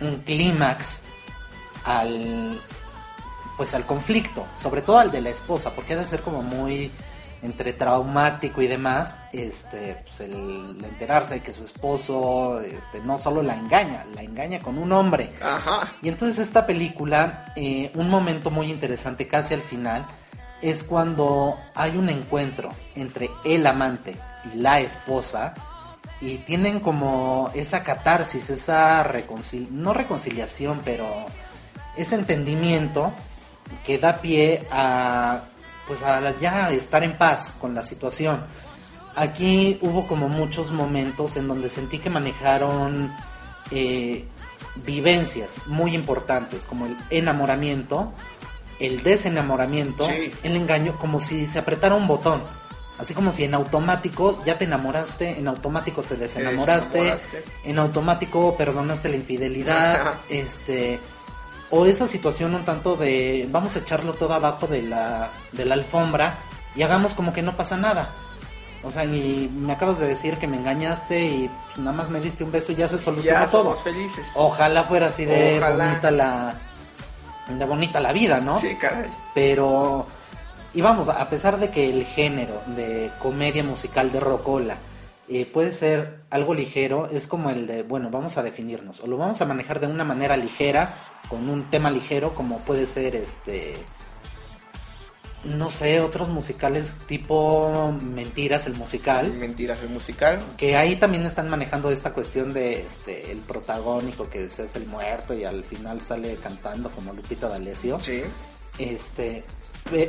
un 0.00 0.16
clímax 0.24 1.02
al 1.84 2.60
pues 3.56 3.72
al 3.72 3.86
conflicto, 3.86 4.44
sobre 4.60 4.82
todo 4.82 4.98
al 4.98 5.10
de 5.10 5.22
la 5.22 5.30
esposa, 5.30 5.70
porque 5.74 5.94
ha 5.94 5.96
de 5.96 6.06
ser 6.06 6.20
como 6.20 6.42
muy 6.42 6.90
entre 7.42 7.72
traumático 7.72 8.60
y 8.60 8.66
demás, 8.66 9.14
este, 9.32 10.02
pues 10.04 10.20
el 10.20 10.76
enterarse 10.84 11.34
de 11.34 11.40
que 11.40 11.52
su 11.52 11.64
esposo, 11.64 12.60
este, 12.60 13.00
no 13.00 13.18
solo 13.18 13.42
la 13.42 13.54
engaña, 13.54 14.04
la 14.14 14.22
engaña 14.22 14.60
con 14.60 14.78
un 14.78 14.92
hombre. 14.92 15.32
Ajá. 15.40 15.92
Y 16.02 16.08
entonces 16.08 16.38
esta 16.38 16.66
película, 16.66 17.52
eh, 17.56 17.90
un 17.94 18.10
momento 18.10 18.50
muy 18.50 18.70
interesante 18.70 19.26
casi 19.26 19.54
al 19.54 19.62
final, 19.62 20.06
es 20.60 20.82
cuando 20.82 21.56
hay 21.74 21.96
un 21.96 22.08
encuentro 22.08 22.70
entre 22.94 23.30
el 23.44 23.66
amante 23.66 24.16
y 24.52 24.58
la 24.58 24.80
esposa 24.80 25.54
y 26.20 26.38
tienen 26.38 26.80
como 26.80 27.50
esa 27.54 27.82
catarsis, 27.82 28.48
esa 28.50 29.02
reconciliación, 29.02 29.82
no 29.82 29.92
reconciliación, 29.92 30.80
pero 30.84 31.06
ese 31.96 32.14
entendimiento 32.14 33.12
que 33.84 33.98
da 33.98 34.20
pie 34.20 34.66
a 34.70 35.42
pues 35.86 36.02
a 36.02 36.36
ya 36.40 36.70
estar 36.70 37.04
en 37.04 37.16
paz 37.16 37.54
con 37.60 37.74
la 37.74 37.82
situación. 37.82 38.44
Aquí 39.14 39.78
hubo 39.82 40.06
como 40.08 40.28
muchos 40.28 40.72
momentos 40.72 41.36
en 41.36 41.46
donde 41.48 41.68
sentí 41.68 41.98
que 41.98 42.10
manejaron 42.10 43.14
eh, 43.70 44.24
vivencias 44.84 45.66
muy 45.66 45.94
importantes, 45.94 46.64
como 46.64 46.86
el 46.86 46.96
enamoramiento, 47.10 48.12
el 48.80 49.02
desenamoramiento, 49.02 50.04
Sí. 50.04 50.32
el 50.42 50.56
engaño, 50.56 50.96
como 50.98 51.20
si 51.20 51.46
se 51.46 51.58
apretara 51.60 51.94
un 51.94 52.06
botón. 52.06 52.42
Así 52.98 53.12
como 53.12 53.30
si 53.32 53.44
en 53.44 53.54
automático 53.54 54.42
ya 54.46 54.56
te 54.56 54.64
enamoraste, 54.64 55.38
en 55.38 55.48
automático 55.48 56.02
te 56.02 56.16
desenamoraste, 56.16 56.98
desenamoraste. 56.98 57.44
en 57.64 57.78
automático 57.78 58.56
perdonaste 58.56 59.08
la 59.10 59.16
infidelidad, 59.16 60.14
este 60.30 60.98
o 61.70 61.84
esa 61.84 62.06
situación 62.06 62.54
un 62.54 62.64
tanto 62.64 62.96
de 62.96 63.48
vamos 63.50 63.76
a 63.76 63.80
echarlo 63.80 64.14
todo 64.14 64.32
abajo 64.34 64.66
de 64.66 64.82
la, 64.82 65.30
de 65.52 65.64
la 65.64 65.74
alfombra 65.74 66.38
y 66.74 66.82
hagamos 66.82 67.12
como 67.12 67.32
que 67.34 67.42
no 67.42 67.56
pasa 67.56 67.76
nada. 67.76 68.14
O 68.84 68.90
sea, 68.92 69.04
y 69.04 69.50
me 69.52 69.72
acabas 69.72 69.98
de 69.98 70.06
decir 70.06 70.36
que 70.38 70.46
me 70.46 70.56
engañaste 70.58 71.20
y 71.24 71.50
pues, 71.66 71.78
nada 71.78 71.92
más 71.96 72.08
me 72.08 72.20
diste 72.20 72.44
un 72.44 72.52
beso 72.52 72.70
y 72.72 72.76
ya 72.76 72.86
se 72.86 72.98
solucionó 72.98 73.40
Ya 73.40 73.46
todo. 73.50 73.62
somos 73.64 73.82
felices. 73.82 74.26
Ojalá 74.36 74.84
fuera 74.84 75.08
así 75.08 75.24
de 75.24 75.58
Ojalá. 75.58 75.86
bonita 75.88 76.10
la 76.12 76.54
de 77.48 77.64
bonita 77.64 78.00
la 78.00 78.12
vida, 78.12 78.40
¿no? 78.40 78.58
Sí, 78.60 78.74
caray. 78.76 79.10
Pero 79.34 80.06
y 80.76 80.82
vamos, 80.82 81.08
a 81.08 81.26
pesar 81.30 81.58
de 81.58 81.70
que 81.70 81.88
el 81.88 82.04
género 82.04 82.60
de 82.76 83.10
comedia 83.18 83.64
musical 83.64 84.12
de 84.12 84.20
Rocola 84.20 84.76
eh, 85.26 85.46
puede 85.46 85.72
ser 85.72 86.18
algo 86.28 86.52
ligero, 86.52 87.08
es 87.10 87.26
como 87.26 87.48
el 87.48 87.66
de, 87.66 87.82
bueno, 87.82 88.10
vamos 88.10 88.36
a 88.36 88.42
definirnos, 88.42 89.00
o 89.00 89.06
lo 89.06 89.16
vamos 89.16 89.40
a 89.40 89.46
manejar 89.46 89.80
de 89.80 89.86
una 89.86 90.04
manera 90.04 90.36
ligera, 90.36 90.98
con 91.30 91.48
un 91.48 91.70
tema 91.70 91.90
ligero, 91.90 92.34
como 92.34 92.58
puede 92.58 92.86
ser 92.86 93.16
este, 93.16 93.76
no 95.44 95.70
sé, 95.70 96.02
otros 96.02 96.28
musicales 96.28 96.92
tipo 97.08 97.94
Mentiras, 97.98 98.66
el 98.66 98.74
musical, 98.74 99.32
Mentiras, 99.32 99.80
el 99.80 99.88
musical. 99.88 100.42
que 100.58 100.76
ahí 100.76 100.96
también 100.96 101.24
están 101.24 101.48
manejando 101.48 101.90
esta 101.90 102.12
cuestión 102.12 102.52
de 102.52 102.82
este, 102.82 103.32
el 103.32 103.38
protagónico 103.38 104.28
que 104.28 104.44
hace 104.44 104.68
el 104.74 104.84
muerto 104.84 105.32
y 105.32 105.44
al 105.44 105.64
final 105.64 106.02
sale 106.02 106.36
cantando 106.36 106.90
como 106.90 107.14
Lupita 107.14 107.48
D'Alessio. 107.48 107.98
Sí. 108.02 108.24
Este, 108.78 109.42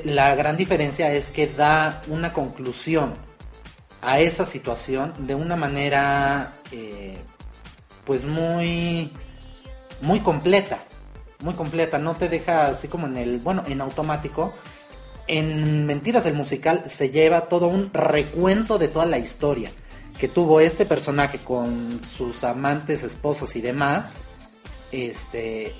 la 0.03 0.35
gran 0.35 0.57
diferencia 0.57 1.13
es 1.13 1.29
que 1.29 1.47
da 1.47 2.01
una 2.07 2.33
conclusión 2.33 3.13
a 4.01 4.19
esa 4.19 4.45
situación 4.45 5.13
de 5.27 5.35
una 5.35 5.55
manera, 5.55 6.53
eh, 6.71 7.17
pues 8.05 8.25
muy, 8.25 9.11
muy 10.01 10.19
completa, 10.21 10.79
muy 11.39 11.53
completa. 11.53 11.97
No 11.99 12.15
te 12.15 12.29
deja 12.29 12.67
así 12.67 12.87
como 12.87 13.07
en 13.07 13.17
el, 13.17 13.39
bueno, 13.39 13.63
en 13.67 13.81
automático. 13.81 14.53
En 15.27 15.85
Mentiras 15.85 16.25
el 16.25 16.35
musical 16.35 16.85
se 16.87 17.09
lleva 17.09 17.47
todo 17.47 17.67
un 17.67 17.91
recuento 17.93 18.77
de 18.77 18.87
toda 18.87 19.05
la 19.05 19.17
historia 19.17 19.71
que 20.17 20.27
tuvo 20.27 20.61
este 20.61 20.85
personaje 20.85 21.39
con 21.39 22.01
sus 22.03 22.43
amantes, 22.43 23.03
esposas 23.03 23.55
y 23.55 23.61
demás, 23.61 24.17
este, 24.91 25.75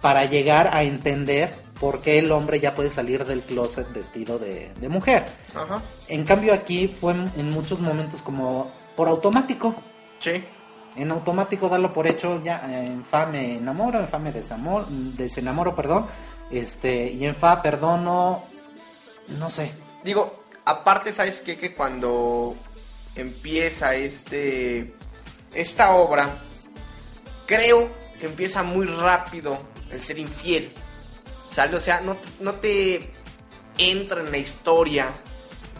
para 0.00 0.24
llegar 0.24 0.70
a 0.74 0.82
entender 0.82 1.54
por 1.80 2.00
qué 2.00 2.18
el 2.18 2.32
hombre 2.32 2.60
ya 2.60 2.74
puede 2.74 2.90
salir 2.90 3.24
del 3.24 3.42
closet 3.42 3.92
vestido 3.92 4.38
de, 4.38 4.72
de 4.80 4.88
mujer. 4.88 5.26
Ajá. 5.54 5.82
En 6.08 6.24
cambio 6.24 6.52
aquí 6.52 6.88
fue 6.88 7.12
en 7.12 7.50
muchos 7.50 7.80
momentos 7.80 8.22
como 8.22 8.70
por 8.96 9.08
automático. 9.08 9.74
Sí. 10.18 10.44
En 10.96 11.12
automático 11.12 11.68
darlo 11.68 11.92
por 11.92 12.08
hecho, 12.08 12.42
ya 12.42 12.60
en 12.68 13.04
fa 13.04 13.26
me 13.26 13.58
enamoro, 13.58 14.00
en 14.00 14.08
fa 14.08 14.18
me 14.18 14.32
desamor, 14.32 14.88
desenamoro, 14.88 15.76
perdón. 15.76 16.06
Este, 16.50 17.12
y 17.12 17.24
en 17.24 17.36
fa 17.36 17.62
perdono, 17.62 18.42
no 19.28 19.50
sé. 19.50 19.70
Digo, 20.02 20.42
aparte, 20.64 21.12
¿sabes 21.12 21.40
qué? 21.40 21.56
Que 21.56 21.74
cuando 21.74 22.56
empieza 23.14 23.94
este 23.94 24.94
esta 25.54 25.94
obra, 25.94 26.30
creo 27.46 27.88
que 28.18 28.26
empieza 28.26 28.62
muy 28.62 28.86
rápido 28.86 29.58
el 29.92 30.00
ser 30.00 30.18
infiel. 30.18 30.72
¿Sale? 31.58 31.74
O 31.76 31.80
sea, 31.80 32.00
no, 32.02 32.16
no 32.38 32.52
te 32.54 33.10
entra 33.78 34.20
en 34.20 34.30
la 34.30 34.38
historia 34.38 35.08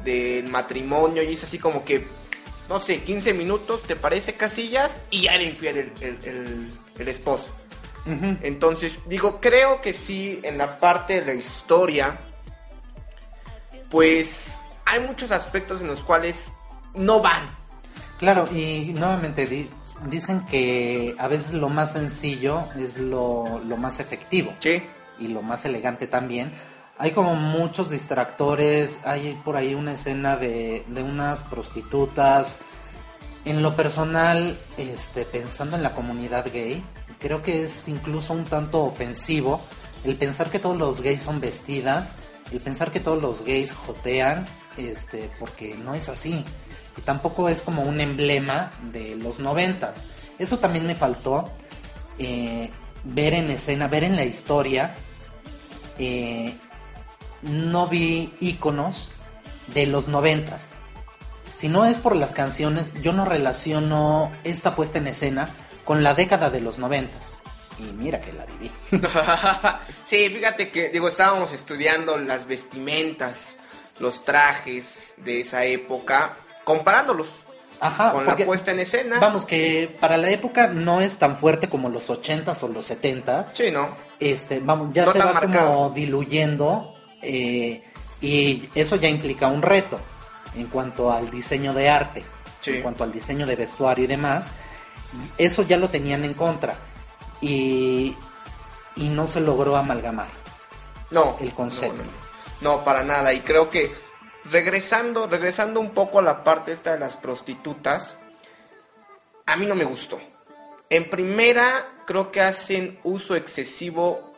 del 0.02 0.48
matrimonio 0.48 1.22
y 1.22 1.34
es 1.34 1.44
así 1.44 1.56
como 1.60 1.84
que, 1.84 2.04
no 2.68 2.80
sé, 2.80 3.04
15 3.04 3.32
minutos, 3.32 3.84
¿te 3.84 3.94
parece 3.94 4.34
casillas? 4.34 4.98
Y 5.12 5.22
ya 5.22 5.34
era 5.34 5.44
infiel 5.44 5.76
el, 5.76 5.92
el- 6.00 6.18
el- 6.24 6.72
el 6.98 7.08
esposo. 7.08 7.52
Entonces, 8.42 8.98
digo, 9.06 9.40
creo 9.40 9.80
que 9.80 9.92
sí, 9.92 10.40
en 10.42 10.58
la 10.58 10.74
parte 10.80 11.20
de 11.20 11.26
la 11.26 11.34
historia, 11.34 12.18
pues 13.88 14.60
hay 14.84 14.98
muchos 15.06 15.30
aspectos 15.30 15.80
en 15.80 15.86
los 15.86 16.02
cuales 16.02 16.50
no 16.94 17.20
van. 17.20 17.56
Claro, 18.18 18.48
y 18.52 18.92
nuevamente 18.94 19.46
di- 19.46 19.70
dicen 20.10 20.44
que 20.46 21.14
a 21.20 21.28
veces 21.28 21.52
lo 21.52 21.68
más 21.68 21.92
sencillo 21.92 22.64
es 22.76 22.98
lo, 22.98 23.60
lo 23.64 23.76
más 23.76 24.00
efectivo. 24.00 24.52
Sí, 24.58 24.82
y 25.18 25.28
lo 25.28 25.42
más 25.42 25.64
elegante 25.64 26.06
también. 26.06 26.52
Hay 26.98 27.12
como 27.12 27.36
muchos 27.36 27.90
distractores, 27.90 28.98
hay 29.04 29.40
por 29.44 29.56
ahí 29.56 29.74
una 29.74 29.92
escena 29.92 30.36
de, 30.36 30.84
de 30.88 31.02
unas 31.02 31.44
prostitutas. 31.44 32.58
En 33.44 33.62
lo 33.62 33.76
personal, 33.76 34.58
este, 34.76 35.24
pensando 35.24 35.76
en 35.76 35.82
la 35.82 35.94
comunidad 35.94 36.46
gay, 36.52 36.82
creo 37.20 37.40
que 37.40 37.64
es 37.64 37.88
incluso 37.88 38.32
un 38.32 38.44
tanto 38.44 38.82
ofensivo 38.84 39.62
el 40.04 40.16
pensar 40.16 40.50
que 40.50 40.58
todos 40.58 40.76
los 40.76 41.02
gays 41.02 41.22
son 41.22 41.40
vestidas, 41.40 42.14
el 42.52 42.60
pensar 42.60 42.90
que 42.92 43.00
todos 43.00 43.20
los 43.20 43.44
gays 43.44 43.72
jotean, 43.72 44.46
este, 44.76 45.30
porque 45.38 45.74
no 45.74 45.94
es 45.94 46.08
así. 46.08 46.44
Y 46.96 47.00
tampoco 47.02 47.48
es 47.48 47.62
como 47.62 47.82
un 47.82 48.00
emblema 48.00 48.70
de 48.92 49.16
los 49.16 49.38
noventas. 49.38 50.04
Eso 50.38 50.58
también 50.58 50.86
me 50.86 50.94
faltó 50.94 51.50
eh, 52.18 52.70
ver 53.04 53.34
en 53.34 53.50
escena, 53.50 53.88
ver 53.88 54.04
en 54.04 54.16
la 54.16 54.24
historia. 54.24 54.94
Eh, 55.98 56.54
no 57.42 57.86
vi 57.88 58.32
íconos 58.40 59.10
de 59.68 59.86
los 59.86 60.08
noventas. 60.08 60.72
Si 61.52 61.68
no 61.68 61.84
es 61.84 61.98
por 61.98 62.14
las 62.14 62.32
canciones, 62.32 62.92
yo 63.02 63.12
no 63.12 63.24
relaciono 63.24 64.30
esta 64.44 64.74
puesta 64.76 64.98
en 64.98 65.08
escena 65.08 65.48
con 65.84 66.02
la 66.02 66.14
década 66.14 66.50
de 66.50 66.60
los 66.60 66.78
noventas. 66.78 67.36
Y 67.78 67.82
mira 67.94 68.20
que 68.20 68.32
la 68.32 68.44
viví. 68.46 68.70
sí, 70.06 70.28
fíjate 70.30 70.70
que, 70.70 70.88
digo, 70.88 71.08
estábamos 71.08 71.52
estudiando 71.52 72.18
las 72.18 72.46
vestimentas, 72.46 73.56
los 73.98 74.24
trajes 74.24 75.14
de 75.16 75.40
esa 75.40 75.64
época, 75.64 76.36
comparándolos 76.64 77.44
Ajá, 77.80 78.12
con 78.12 78.24
porque- 78.24 78.42
la 78.42 78.46
puesta 78.46 78.70
en 78.72 78.80
escena. 78.80 79.18
Vamos, 79.20 79.46
que 79.46 79.96
para 80.00 80.16
la 80.16 80.30
época 80.30 80.66
no 80.68 81.00
es 81.00 81.18
tan 81.18 81.36
fuerte 81.36 81.68
como 81.68 81.88
los 81.88 82.08
80s 82.10 82.62
o 82.64 82.68
los 82.68 82.90
70s. 82.90 83.46
Sí, 83.54 83.70
¿no? 83.70 83.88
Este, 84.20 84.60
vamos, 84.60 84.92
ya 84.92 85.04
No 85.04 85.12
se 85.12 85.18
va 85.18 85.32
marcado. 85.32 85.72
como 85.74 85.90
diluyendo 85.90 86.94
eh, 87.22 87.82
y 88.20 88.68
eso 88.74 88.96
ya 88.96 89.08
implica 89.08 89.46
un 89.46 89.62
reto 89.62 90.00
en 90.56 90.66
cuanto 90.66 91.12
al 91.12 91.30
diseño 91.30 91.72
de 91.72 91.88
arte, 91.88 92.24
Sí. 92.60 92.72
en 92.76 92.82
cuanto 92.82 93.04
al 93.04 93.12
diseño 93.12 93.46
de 93.46 93.54
vestuario 93.56 94.04
y 94.04 94.08
demás. 94.08 94.48
Eso 95.38 95.62
ya 95.62 95.76
lo 95.76 95.88
tenían 95.88 96.24
en 96.24 96.34
contra 96.34 96.74
y, 97.40 98.16
y 98.96 99.08
no 99.08 99.26
se 99.28 99.40
logró 99.40 99.76
amalgamar. 99.76 100.26
No. 101.10 101.36
El 101.40 101.52
concepto. 101.52 102.02
No. 102.60 102.76
No, 102.78 102.84
para 102.84 103.04
nada. 103.04 103.32
Y 103.32 103.40
creo 103.40 103.70
que 103.70 103.94
regresando, 104.44 105.26
regresando 105.28 105.78
un 105.80 105.90
poco 105.90 106.18
a 106.18 106.22
la 106.22 106.42
parte 106.42 106.72
esta 106.72 106.92
de 106.92 106.98
las 106.98 107.16
prostitutas, 107.16 108.16
a 109.46 109.56
mí 109.56 109.64
no 109.66 109.74
me 109.76 109.84
gustó. 109.84 110.18
En 110.90 111.10
primera, 111.10 111.86
creo 112.06 112.32
que 112.32 112.40
hacen 112.40 112.98
uso 113.04 113.36
excesivo 113.36 114.34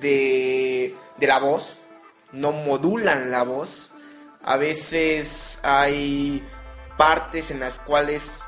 de, 0.00 0.94
de 1.16 1.26
la 1.26 1.38
voz. 1.38 1.78
No 2.32 2.52
modulan 2.52 3.30
la 3.30 3.42
voz. 3.42 3.90
A 4.44 4.56
veces 4.56 5.58
hay 5.62 6.42
partes 6.96 7.50
en 7.50 7.60
las 7.60 7.78
cuales, 7.78 8.40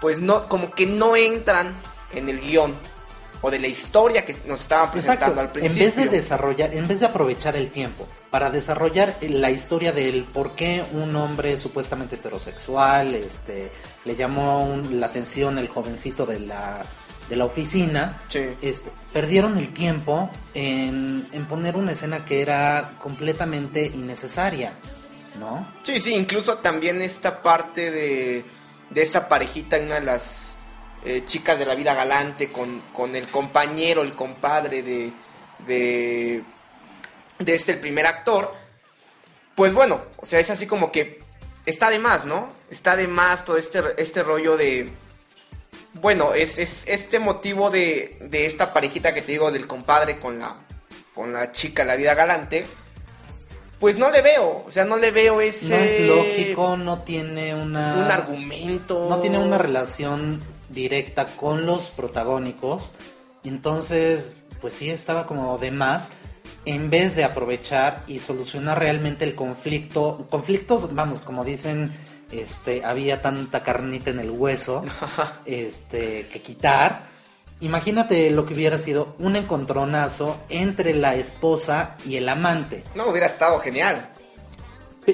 pues 0.00 0.20
no, 0.20 0.48
como 0.48 0.72
que 0.72 0.86
no 0.86 1.16
entran 1.16 1.74
en 2.12 2.28
el 2.28 2.40
guion 2.40 2.74
o 3.42 3.50
de 3.50 3.58
la 3.58 3.66
historia 3.66 4.24
que 4.24 4.34
nos 4.46 4.62
estaban 4.62 4.90
presentando 4.90 5.40
al 5.40 5.46
En 5.48 5.52
principio. 5.52 5.84
vez 5.86 5.96
de 5.96 6.06
desarrollar, 6.08 6.74
en 6.74 6.88
vez 6.88 7.00
de 7.00 7.06
aprovechar 7.06 7.56
el 7.56 7.70
tiempo 7.70 8.08
para 8.30 8.50
desarrollar 8.50 9.16
la 9.20 9.50
historia 9.50 9.92
del 9.92 10.24
por 10.24 10.52
qué 10.52 10.84
un 10.92 11.14
hombre 11.16 11.58
supuestamente 11.58 12.16
heterosexual, 12.16 13.14
este, 13.14 13.70
le 14.06 14.16
llamó 14.16 14.64
un- 14.64 14.98
la 15.00 15.06
atención 15.06 15.58
el 15.58 15.68
jovencito 15.68 16.24
de 16.24 16.40
la, 16.40 16.82
de 17.28 17.36
la 17.36 17.44
oficina, 17.44 18.22
Sí. 18.28 18.40
este, 18.62 18.90
perdieron 19.12 19.58
el 19.58 19.72
tiempo 19.74 20.30
en, 20.54 21.28
en 21.32 21.46
poner 21.46 21.76
una 21.76 21.92
escena 21.92 22.24
que 22.24 22.40
era 22.40 22.92
completamente 23.02 23.84
innecesaria, 23.84 24.72
¿no? 25.38 25.70
Sí, 25.82 26.00
sí, 26.00 26.14
incluso 26.14 26.58
también 26.58 27.02
esta 27.02 27.42
parte 27.42 27.90
de, 27.90 28.44
de 28.90 29.02
esta 29.02 29.28
parejita, 29.28 29.76
una 29.78 29.96
de 29.96 30.02
las 30.06 30.56
eh, 31.04 31.22
chicas 31.24 31.58
de 31.58 31.66
la 31.66 31.74
vida 31.74 31.92
galante 31.94 32.48
con, 32.48 32.80
con 32.92 33.14
el 33.16 33.26
compañero, 33.28 34.02
el 34.02 34.14
compadre 34.14 34.82
de, 34.82 35.12
de, 35.66 36.42
de 37.40 37.54
este 37.54 37.72
el 37.72 37.80
primer 37.80 38.06
actor, 38.06 38.54
pues 39.54 39.72
bueno, 39.74 40.00
o 40.18 40.26
sea, 40.26 40.38
es 40.40 40.50
así 40.50 40.66
como 40.66 40.90
que 40.92 41.20
está 41.66 41.90
de 41.90 41.98
más, 41.98 42.24
¿no? 42.24 42.48
Está 42.70 42.96
de 42.96 43.08
más 43.08 43.44
todo 43.44 43.56
este, 43.56 43.82
este 43.98 44.22
rollo 44.22 44.56
de... 44.56 44.90
Bueno, 45.94 46.34
es, 46.34 46.58
es 46.58 46.84
este 46.86 47.18
motivo 47.18 47.70
de, 47.70 48.18
de 48.20 48.46
esta 48.46 48.72
parejita 48.72 49.12
que 49.12 49.22
te 49.22 49.32
digo 49.32 49.50
del 49.50 49.66
compadre 49.66 50.18
con 50.20 50.38
la, 50.38 50.56
con 51.14 51.32
la 51.32 51.52
chica, 51.52 51.84
la 51.84 51.96
vida 51.96 52.14
galante. 52.14 52.66
Pues 53.78 53.98
no 53.98 54.10
le 54.10 54.22
veo, 54.22 54.64
o 54.66 54.70
sea, 54.70 54.86
no 54.86 54.96
le 54.96 55.10
veo 55.10 55.40
ese... 55.40 55.76
No 55.76 55.84
es 55.84 56.00
lógico, 56.06 56.76
no 56.76 57.02
tiene 57.02 57.54
una... 57.54 57.94
Un 57.94 58.10
argumento. 58.10 59.06
No 59.10 59.20
tiene 59.20 59.38
una 59.38 59.58
relación 59.58 60.40
directa 60.70 61.26
con 61.26 61.66
los 61.66 61.90
protagónicos. 61.90 62.92
Entonces, 63.44 64.36
pues 64.60 64.74
sí 64.74 64.90
estaba 64.90 65.26
como 65.26 65.58
de 65.58 65.70
más. 65.70 66.08
En 66.66 66.90
vez 66.90 67.16
de 67.16 67.24
aprovechar 67.24 68.02
y 68.06 68.18
solucionar 68.18 68.78
realmente 68.78 69.24
el 69.24 69.34
conflicto. 69.34 70.26
Conflictos, 70.28 70.94
vamos, 70.94 71.22
como 71.22 71.44
dicen, 71.44 71.94
este, 72.30 72.84
había 72.84 73.22
tanta 73.22 73.62
carnita 73.62 74.10
en 74.10 74.20
el 74.20 74.30
hueso. 74.30 74.84
este, 75.46 76.26
que 76.26 76.40
quitar. 76.40 77.04
Imagínate 77.60 78.30
lo 78.30 78.44
que 78.44 78.54
hubiera 78.54 78.76
sido 78.76 79.14
un 79.18 79.36
encontronazo 79.36 80.36
entre 80.48 80.92
la 80.92 81.14
esposa 81.14 81.96
y 82.04 82.16
el 82.16 82.28
amante. 82.28 82.82
No, 82.94 83.06
hubiera 83.06 83.28
estado 83.28 83.58
genial. 83.60 84.10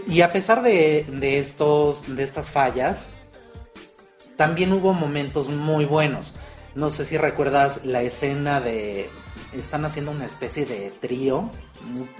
Y 0.08 0.22
a 0.22 0.32
pesar 0.32 0.62
de, 0.62 1.04
de 1.06 1.38
estos, 1.38 2.16
de 2.16 2.22
estas 2.22 2.48
fallas, 2.48 3.08
también 4.36 4.72
hubo 4.72 4.92
momentos 4.92 5.48
muy 5.48 5.84
buenos. 5.84 6.32
No 6.74 6.90
sé 6.90 7.04
si 7.04 7.18
recuerdas 7.18 7.84
la 7.84 8.02
escena 8.02 8.60
de... 8.60 9.10
Están 9.52 9.84
haciendo 9.84 10.10
una 10.10 10.26
especie 10.26 10.64
de 10.64 10.92
trío, 11.00 11.50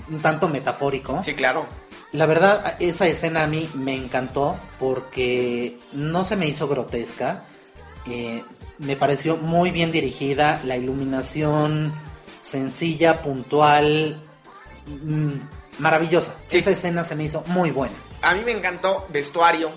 un, 0.09 0.21
tanto 0.21 0.49
metafórico. 0.49 1.23
Sí, 1.23 1.35
claro. 1.35 1.67
La 2.13 2.27
verdad, 2.27 2.77
esa 2.79 3.07
escena 3.07 3.45
a 3.45 3.47
mí 3.47 3.71
me 3.75 3.95
encantó 3.95 4.59
porque 4.79 5.79
no 5.93 6.25
se 6.25 6.37
me 6.37 6.47
hizo 6.47 6.69
grotesca. 6.69 7.45
eh, 8.07 8.43
me 8.79 8.97
pareció 8.97 9.37
muy 9.37 9.71
bien 9.71 9.93
dirigida, 9.93 10.61
la 10.65 10.77
iluminación 10.77 11.95
sencilla, 12.43 13.23
puntual, 13.23 14.21
mm, 14.87 15.33
maravillosa. 15.79 16.35
Sí. 16.47 16.59
Esa 16.59 16.71
escena 16.71 17.05
se 17.05 17.17
me 17.17 17.25
hizo 17.25 17.45
muy 17.47 17.71
buena. 17.71 17.95
A 18.21 18.35
mí 18.35 18.43
me 18.45 18.53
encantó 18.53 19.07
vestuario. 19.11 19.71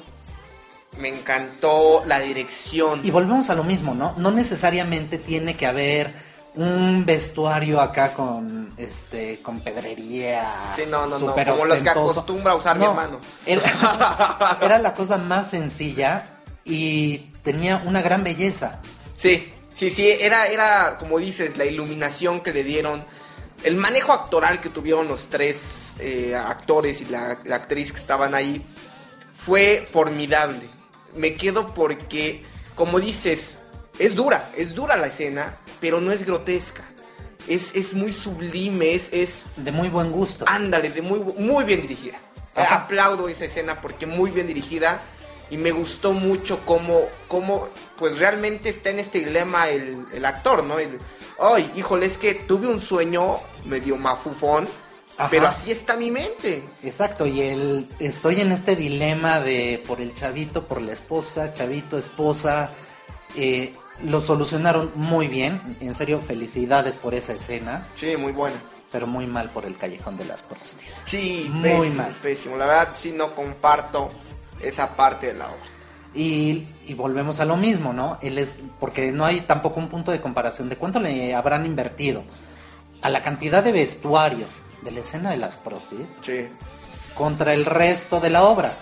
Me 1.00 1.10
encantó 1.10 2.04
la 2.06 2.20
dirección. 2.20 3.02
Y 3.04 3.12
volvemos 3.12 3.50
a 3.50 3.56
lo 3.56 3.64
mismo, 3.64 3.94
¿no? 3.94 4.14
No 4.18 4.32
necesariamente 4.32 5.18
tiene 5.18 5.58
que 5.58 5.66
haber 5.66 6.14
un 6.56 7.06
vestuario 7.06 7.82
acá 7.82 8.14
con 8.14 8.70
este 8.78 9.42
con 9.42 9.60
pedrería. 9.60 10.54
Sí, 10.76 10.84
no, 10.90 11.06
no, 11.08 11.20
no, 11.20 11.34
como 11.34 11.66
los 11.66 11.82
que 11.82 11.90
acostumbra 11.90 12.54
a 12.54 12.56
usar 12.56 12.78
mi 12.78 12.86
No, 12.86 12.92
hermano. 12.92 13.20
Era, 13.46 14.58
era 14.62 14.80
la 14.80 14.94
cosa 14.94 15.18
más 15.18 15.50
sencilla 15.50 16.24
y 16.64 17.18
tenía 17.44 17.84
una 17.86 18.02
gran 18.02 18.24
belleza. 18.24 18.80
Sí, 19.18 19.54
sí, 19.74 19.90
sí, 19.92 20.10
era, 20.20 20.48
era, 20.48 20.98
como 20.98 21.20
dices, 21.20 21.58
la 21.58 21.66
iluminación 21.66 22.42
que 22.42 22.54
le 22.54 22.64
dieron, 22.64 23.04
el 23.64 23.76
manejo 23.76 24.14
actoral 24.14 24.62
que 24.62 24.70
tuvieron 24.70 25.08
los 25.08 25.28
tres 25.28 25.94
eh, 26.00 26.36
actores 26.36 27.02
y 27.02 27.06
la, 27.06 27.40
la 27.44 27.56
actriz 27.58 27.92
que 27.92 28.00
estaban 28.00 28.34
ahí, 28.34 28.66
fue 29.34 29.88
formidable. 29.90 30.70
Me 31.16 31.36
quedo 31.36 31.74
porque, 31.74 32.44
como 32.76 33.00
dices, 33.00 33.60
es 34.00 34.16
dura, 34.16 34.52
es 34.56 34.76
dura 34.76 34.98
la 34.98 35.08
escena, 35.08 35.58
pero 35.80 36.02
no 36.02 36.12
es 36.12 36.26
grotesca. 36.26 36.84
Es, 37.48 37.76
es 37.76 37.94
muy 37.94 38.12
sublime, 38.12 38.96
es, 38.96 39.10
es, 39.14 39.46
De 39.58 39.72
muy 39.72 39.90
buen 39.90 40.12
gusto. 40.12 40.46
ándale, 40.48 40.90
de 40.90 41.02
muy, 41.02 41.20
muy 41.38 41.64
bien 41.64 41.82
dirigida. 41.82 42.18
Ajá. 42.56 42.76
Aplaudo 42.86 43.28
esa 43.30 43.46
escena 43.46 43.82
porque 43.82 44.06
muy 44.08 44.32
bien 44.32 44.48
dirigida 44.48 45.02
y 45.52 45.58
me 45.58 45.72
gustó 45.72 46.14
mucho 46.14 46.66
cómo, 46.66 47.02
cómo 47.28 47.68
pues 47.98 48.18
realmente 48.18 48.70
está 48.70 48.90
en 48.90 49.00
este 49.00 49.20
dilema 49.20 49.70
el, 49.70 50.06
el 50.14 50.26
actor, 50.26 50.64
¿no? 50.64 50.80
El, 50.80 50.98
Ay, 51.38 51.70
híjole, 51.76 52.06
es 52.06 52.18
que 52.18 52.34
tuve 52.34 52.68
un 52.68 52.80
sueño 52.80 53.42
medio 53.66 53.98
mafufón, 53.98 54.68
Ajá. 55.18 55.30
pero 55.30 55.48
así 55.48 55.70
está 55.70 55.98
mi 55.98 56.10
mente. 56.10 56.64
Exacto, 56.82 57.26
y 57.28 57.42
el 57.42 57.88
estoy 58.00 58.40
en 58.42 58.54
este 58.54 58.76
dilema 58.76 59.40
de 59.42 59.84
por 59.86 60.00
el 60.02 60.16
chavito, 60.16 60.66
por 60.66 60.82
la 60.82 60.94
esposa, 60.94 61.54
chavito, 61.54 61.98
esposa. 61.98 62.72
eh, 63.36 63.74
lo 64.04 64.22
solucionaron 64.22 64.92
muy 64.96 65.28
bien. 65.28 65.78
En 65.80 65.94
serio, 65.96 66.20
felicidades 66.22 66.98
por 66.98 67.14
esa 67.16 67.34
escena, 67.34 67.88
Sí, 67.96 68.18
muy 68.18 68.32
buena. 68.32 68.58
pero 68.92 69.08
muy 69.08 69.26
mal 69.28 69.50
por 69.50 69.66
el 69.66 69.76
callejón 69.76 70.18
de 70.18 70.26
las 70.26 70.42
prostis. 70.42 70.94
Sí, 71.06 71.48
Muy 71.52 71.62
pésimo, 71.64 71.96
mal. 72.04 72.16
pésimo. 72.22 72.58
La 72.58 72.66
verdad 72.66 72.90
sí 72.96 73.12
no 73.12 73.34
comparto 73.36 74.10
esa 74.62 74.96
parte 74.96 75.28
de 75.28 75.34
la 75.36 75.48
obra. 75.48 75.60
Y, 76.14 76.68
y 76.88 76.94
volvemos 76.94 77.42
a 77.42 77.46
lo 77.46 77.58
mismo, 77.58 77.92
¿no? 77.92 78.18
Él 78.22 78.38
es, 78.38 78.56
porque 78.80 79.12
no 79.12 79.26
hay 79.26 79.42
tampoco 79.42 79.80
un 79.82 79.90
punto 79.90 80.12
de 80.12 80.22
comparación 80.22 80.70
de 80.70 80.78
cuánto 80.78 81.00
le 81.02 81.36
habrán 81.36 81.66
invertido 81.66 82.24
a 83.02 83.10
la 83.10 83.22
cantidad 83.22 83.62
de 83.64 83.74
vestuario 83.74 84.46
de 84.82 84.92
la 84.92 85.02
escena 85.02 85.32
de 85.32 85.38
las 85.38 85.58
prostis 85.58 86.08
Sí, 86.22 86.48
contra 87.16 87.54
el 87.54 87.66
resto 87.66 88.22
de 88.22 88.30
la 88.30 88.44
obra. 88.44 88.76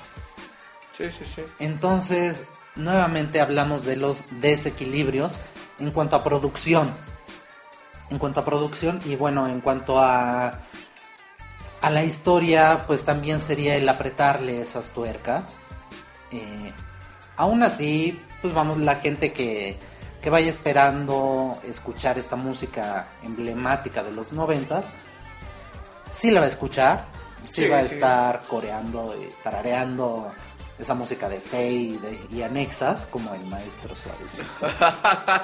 sí, 0.95 1.05
sí, 1.09 1.25
sí. 1.25 1.41
Entonces, 1.57 2.45
nuevamente 2.75 3.41
hablamos 3.41 3.85
de 3.85 3.95
los 3.95 4.25
desequilibrios 4.41 5.39
en 5.79 5.91
cuanto 5.91 6.15
a 6.15 6.23
producción. 6.23 6.93
En 8.09 8.17
cuanto 8.19 8.39
a 8.41 8.45
producción 8.45 8.99
y 9.05 9.15
bueno, 9.15 9.47
en 9.47 9.61
cuanto 9.61 9.99
a 9.99 10.59
a 11.81 11.89
la 11.89 12.05
historia, 12.05 12.85
pues 12.87 13.03
también 13.03 13.41
sería 13.41 13.75
el 13.75 13.89
apretarle 13.89 14.61
esas 14.61 14.91
tuercas. 14.91 15.57
Eh, 16.31 16.71
aún 17.35 17.61
así, 17.61 18.21
pues 18.41 18.53
vamos, 18.53 18.77
la 18.77 18.95
gente 18.95 19.33
que, 19.33 19.77
que 20.21 20.29
vaya 20.29 20.49
esperando 20.49 21.59
escuchar 21.67 22.17
esta 22.17 22.37
música 22.37 23.07
emblemática 23.21 24.01
de 24.01 24.13
los 24.13 24.31
noventas, 24.31 24.85
sí 26.09 26.31
la 26.31 26.39
va 26.39 26.45
a 26.45 26.49
escuchar, 26.49 27.03
sí, 27.45 27.63
Sí, 27.63 27.67
va 27.67 27.79
a 27.79 27.83
sí. 27.83 27.95
estar 27.95 28.43
coreando 28.43 29.13
y 29.21 29.27
tarareando 29.43 30.31
esa 30.79 30.93
música 30.93 31.29
de 31.29 31.39
Faye 31.39 31.69
y, 31.71 31.97
de- 31.97 32.19
y 32.31 32.41
anexas 32.41 33.05
como 33.09 33.33
el 33.33 33.45
maestro 33.45 33.95
suavecito. 33.95 34.49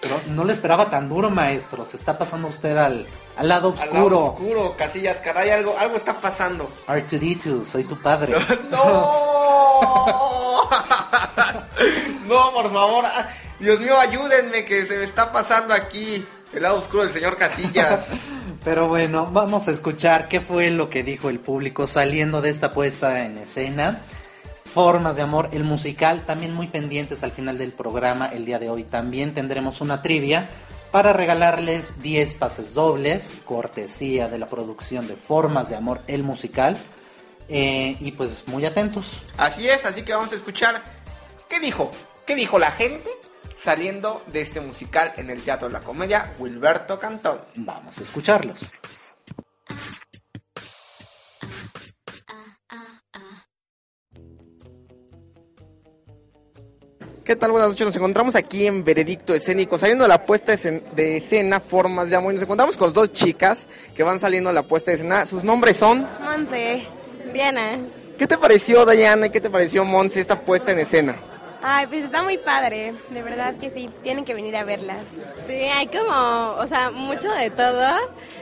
Pero 0.00 0.20
no 0.28 0.44
le 0.44 0.52
esperaba 0.52 0.90
tan 0.90 1.08
duro, 1.08 1.28
maestro. 1.28 1.84
Se 1.84 1.96
está 1.96 2.16
pasando 2.16 2.46
usted 2.48 2.76
al, 2.76 3.04
al 3.36 3.48
lado 3.48 3.74
Al 3.80 3.88
oscuro. 3.88 4.16
lado 4.16 4.24
oscuro, 4.32 4.76
Casillas, 4.76 5.20
caray, 5.20 5.50
algo, 5.50 5.74
algo 5.76 5.96
está 5.96 6.20
pasando. 6.20 6.70
R2D2, 6.86 7.64
soy 7.64 7.82
tu 7.84 8.00
padre. 8.00 8.34
¡No! 8.70 10.68
no, 12.28 12.52
por 12.52 12.72
favor. 12.72 13.04
Ah, 13.06 13.28
Dios 13.58 13.80
mío, 13.80 13.98
ayúdenme 13.98 14.64
que 14.64 14.86
se 14.86 14.96
me 14.98 15.04
está 15.04 15.32
pasando 15.32 15.74
aquí 15.74 16.24
el 16.52 16.62
lado 16.62 16.76
oscuro 16.76 17.02
del 17.02 17.12
señor 17.12 17.36
Casillas. 17.36 18.06
Pero 18.64 18.88
bueno, 18.88 19.26
vamos 19.26 19.66
a 19.68 19.70
escuchar 19.72 20.28
qué 20.28 20.40
fue 20.40 20.70
lo 20.70 20.90
que 20.90 21.02
dijo 21.02 21.28
el 21.28 21.40
público 21.40 21.86
saliendo 21.86 22.40
de 22.40 22.50
esta 22.50 22.72
puesta 22.72 23.24
en 23.24 23.38
escena. 23.38 24.02
Formas 24.72 25.16
de 25.16 25.22
amor, 25.22 25.48
el 25.52 25.64
musical, 25.64 26.24
también 26.26 26.54
muy 26.54 26.66
pendientes 26.66 27.22
al 27.22 27.32
final 27.32 27.58
del 27.58 27.72
programa. 27.72 28.26
El 28.26 28.44
día 28.44 28.58
de 28.58 28.70
hoy 28.70 28.84
también 28.84 29.34
tendremos 29.34 29.80
una 29.80 30.02
trivia 30.02 30.48
para 30.90 31.12
regalarles 31.12 32.00
10 32.00 32.34
pases 32.34 32.74
dobles, 32.74 33.34
cortesía 33.44 34.28
de 34.28 34.38
la 34.38 34.46
producción 34.46 35.08
de 35.08 35.16
Formas 35.16 35.68
de 35.68 35.76
amor, 35.76 36.02
el 36.06 36.22
musical. 36.22 36.76
Eh, 37.48 37.96
y 38.00 38.12
pues 38.12 38.44
muy 38.46 38.66
atentos. 38.66 39.22
Así 39.38 39.68
es, 39.68 39.86
así 39.86 40.02
que 40.02 40.12
vamos 40.12 40.32
a 40.32 40.36
escuchar 40.36 40.82
qué 41.48 41.60
dijo, 41.60 41.90
qué 42.26 42.34
dijo 42.34 42.58
la 42.58 42.70
gente 42.70 43.08
saliendo 43.56 44.22
de 44.26 44.42
este 44.42 44.60
musical 44.60 45.12
en 45.16 45.30
el 45.30 45.42
Teatro 45.42 45.68
de 45.68 45.74
la 45.74 45.80
Comedia, 45.80 46.34
Wilberto 46.38 47.00
Cantón. 47.00 47.40
Vamos 47.56 47.98
a 47.98 48.02
escucharlos. 48.02 48.60
¿Qué 57.28 57.36
tal? 57.36 57.50
Buenas 57.50 57.68
noches. 57.68 57.84
Nos 57.84 57.96
encontramos 57.96 58.34
aquí 58.36 58.66
en 58.66 58.84
Veredicto 58.84 59.34
Escénico, 59.34 59.76
saliendo 59.76 60.04
de 60.04 60.08
la 60.08 60.24
puesta 60.24 60.52
de 60.52 60.58
escen- 60.58 60.82
de 60.92 61.18
escena 61.18 61.60
Formas 61.60 62.08
de 62.08 62.16
Amor. 62.16 62.32
Nos 62.32 62.42
encontramos 62.42 62.78
con 62.78 62.90
dos 62.94 63.12
chicas 63.12 63.66
que 63.94 64.02
van 64.02 64.18
saliendo 64.18 64.48
de 64.48 64.54
la 64.54 64.62
puesta 64.62 64.90
de 64.90 64.96
escena. 64.96 65.26
Sus 65.26 65.44
nombres 65.44 65.76
son. 65.76 66.08
Monse, 66.22 66.86
Diana. 67.34 67.80
¿Qué 68.16 68.26
te 68.26 68.38
pareció, 68.38 68.86
Dayana? 68.86 69.26
¿Y 69.26 69.30
qué 69.30 69.42
te 69.42 69.50
pareció, 69.50 69.84
Monse, 69.84 70.20
esta 70.22 70.40
puesta 70.40 70.72
en 70.72 70.78
escena? 70.78 71.16
Ay, 71.62 71.86
pues 71.88 72.04
está 72.04 72.22
muy 72.22 72.38
padre, 72.38 72.94
de 73.10 73.22
verdad 73.22 73.54
que 73.60 73.70
sí, 73.72 73.90
tienen 74.02 74.24
que 74.24 74.32
venir 74.32 74.56
a 74.56 74.64
verla. 74.64 74.96
Sí, 75.46 75.52
hay 75.52 75.88
como, 75.88 76.54
o 76.56 76.66
sea, 76.66 76.90
mucho 76.90 77.30
de 77.30 77.50
todo. 77.50 77.94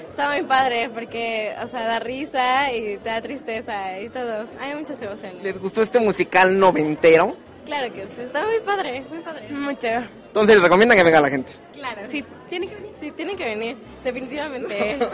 Está 0.09 0.29
muy 0.31 0.43
padre 0.43 0.91
porque, 0.95 1.53
o 1.61 1.67
sea, 1.67 1.87
da 1.89 1.99
risa 1.99 2.71
y 2.73 2.99
da 2.99 3.21
tristeza 3.21 3.99
y 4.01 4.11
todo. 4.11 4.47
Hay 4.61 4.77
muchas 4.79 5.03
emociones. 5.03 5.43
¿Les 5.43 5.59
gustó 5.61 5.83
este 5.83 5.99
musical 5.99 6.57
noventero? 6.57 7.37
Claro 7.67 7.93
que 7.93 8.03
sí, 8.03 8.21
está 8.21 8.47
muy 8.47 8.61
padre, 8.61 9.05
muy 9.11 9.19
padre. 9.19 9.49
Mucho. 9.51 9.89
Entonces, 10.29 10.63
recomiendan 10.63 10.97
que 10.97 11.03
venga 11.03 11.21
la 11.21 11.29
gente. 11.29 11.55
Claro. 11.73 12.03
Sí, 12.09 12.25
tienen 12.49 12.69
que 12.69 12.77
venir. 12.77 12.93
Sí, 13.01 13.11
tienen 13.11 13.37
que 13.37 13.45
venir, 13.45 13.77
definitivamente. 14.05 14.99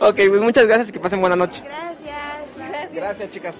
Ok, 0.00 0.16
pues 0.16 0.42
muchas 0.42 0.66
gracias 0.66 0.88
y 0.88 0.92
que 0.92 0.98
pasen 1.00 1.20
buena 1.20 1.36
noche. 1.36 1.62
Gracias. 1.64 2.68
Gracias. 2.68 2.94
Gracias, 2.94 3.30
chicas. 3.30 3.54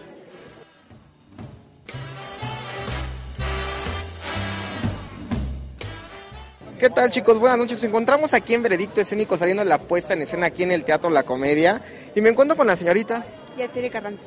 ¿Qué 6.79 6.91
tal 6.91 7.11
chicos? 7.11 7.39
Buenas 7.39 7.57
noches. 7.57 7.77
Nos 7.77 7.85
encontramos 7.85 8.35
aquí 8.35 8.53
en 8.53 8.63
Veredicto 8.63 9.01
Escénico 9.01 9.37
saliendo 9.39 9.63
de 9.63 9.69
la 9.69 9.79
puesta 9.79 10.13
en 10.13 10.23
escena 10.23 10.47
aquí 10.47 10.65
en 10.65 10.73
el 10.73 10.85
Teatro 10.85 11.09
La 11.09 11.23
Comedia 11.23 11.81
y 12.15 12.21
me 12.21 12.31
encuentro 12.31 12.57
con 12.57 12.67
la 12.67 12.77
señorita. 12.77 13.25
Yatsiri 13.57 13.91
Carranza. 13.91 14.25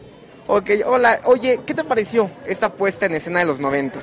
Ok, 0.50 0.70
hola. 0.86 1.20
Oye, 1.26 1.60
¿qué 1.66 1.74
te 1.74 1.84
pareció 1.84 2.32
esta 2.46 2.72
puesta 2.72 3.06
en 3.06 3.16
escena 3.16 3.40
de 3.40 3.46
los 3.46 3.60
90? 3.60 4.02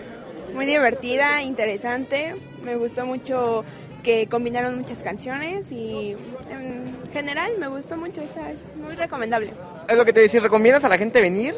Muy 0.53 0.67
divertida, 0.67 1.41
interesante. 1.43 2.37
Me 2.63 2.77
gustó 2.77 3.07
mucho 3.07 3.65
que 4.03 4.29
combinaron 4.29 4.77
muchas 4.77 4.99
canciones 4.99 5.73
y 5.73 6.15
en 6.51 6.95
general 7.15 7.53
me 7.59 7.69
gustó 7.69 7.97
mucho. 7.97 8.21
Esta 8.21 8.51
es 8.51 8.77
muy 8.77 8.95
recomendable. 8.95 9.55
Es 9.89 9.97
lo 9.97 10.05
que 10.05 10.13
te 10.13 10.21
decía, 10.21 10.41
¿recomiendas 10.41 10.85
a 10.85 10.91
la 10.91 10.99
gente 10.99 11.23
venir? 11.23 11.55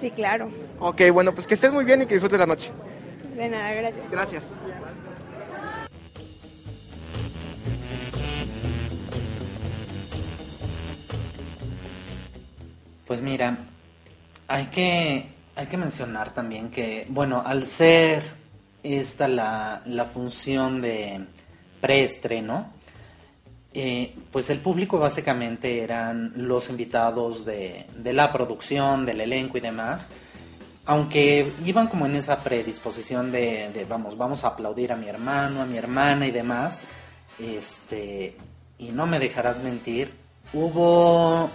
Sí, 0.00 0.10
claro. 0.10 0.50
Ok, 0.80 1.02
bueno, 1.12 1.32
pues 1.32 1.46
que 1.46 1.54
estés 1.54 1.72
muy 1.72 1.84
bien 1.84 2.02
y 2.02 2.06
que 2.06 2.14
disfrutes 2.14 2.38
la 2.38 2.46
noche. 2.46 2.72
De 3.36 3.48
nada, 3.48 3.72
gracias. 3.74 4.10
Gracias. 4.10 4.42
Pues 13.06 13.22
mira, 13.22 13.56
hay 14.48 14.66
que, 14.66 15.28
hay 15.54 15.66
que 15.66 15.76
mencionar 15.76 16.32
también 16.32 16.70
que, 16.70 17.06
bueno, 17.08 17.42
al 17.44 17.66
ser 17.66 18.22
esta 18.82 19.28
la, 19.28 19.82
la 19.86 20.04
función 20.04 20.80
de 20.80 21.26
preestreno, 21.80 22.72
eh, 23.74 24.14
pues 24.32 24.48
el 24.48 24.60
público 24.60 24.98
básicamente 24.98 25.82
eran 25.82 26.32
los 26.36 26.70
invitados 26.70 27.44
de, 27.44 27.86
de 27.96 28.12
la 28.12 28.32
producción, 28.32 29.04
del 29.04 29.20
elenco 29.20 29.58
y 29.58 29.60
demás, 29.60 30.08
aunque 30.86 31.52
iban 31.64 31.88
como 31.88 32.06
en 32.06 32.16
esa 32.16 32.42
predisposición 32.42 33.32
de, 33.32 33.70
de, 33.74 33.84
vamos, 33.84 34.16
vamos 34.16 34.44
a 34.44 34.48
aplaudir 34.48 34.92
a 34.92 34.96
mi 34.96 35.08
hermano, 35.08 35.60
a 35.60 35.66
mi 35.66 35.76
hermana 35.76 36.26
y 36.26 36.30
demás, 36.30 36.80
este, 37.38 38.36
y 38.78 38.90
no 38.90 39.06
me 39.06 39.18
dejarás 39.18 39.62
mentir, 39.62 40.12
hubo 40.52 41.50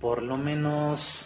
por 0.00 0.22
lo 0.22 0.36
menos 0.36 1.24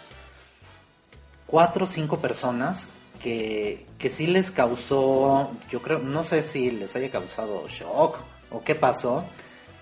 cuatro 1.45 1.85
o 1.85 1.87
cinco 1.87 2.19
personas 2.19 2.87
que, 3.21 3.85
que 3.97 4.09
sí 4.09 4.27
les 4.27 4.51
causó, 4.51 5.51
yo 5.69 5.81
creo, 5.81 5.99
no 5.99 6.23
sé 6.23 6.43
si 6.43 6.71
les 6.71 6.95
haya 6.95 7.09
causado 7.09 7.67
shock 7.67 8.17
o 8.51 8.63
qué 8.63 8.75
pasó, 8.75 9.25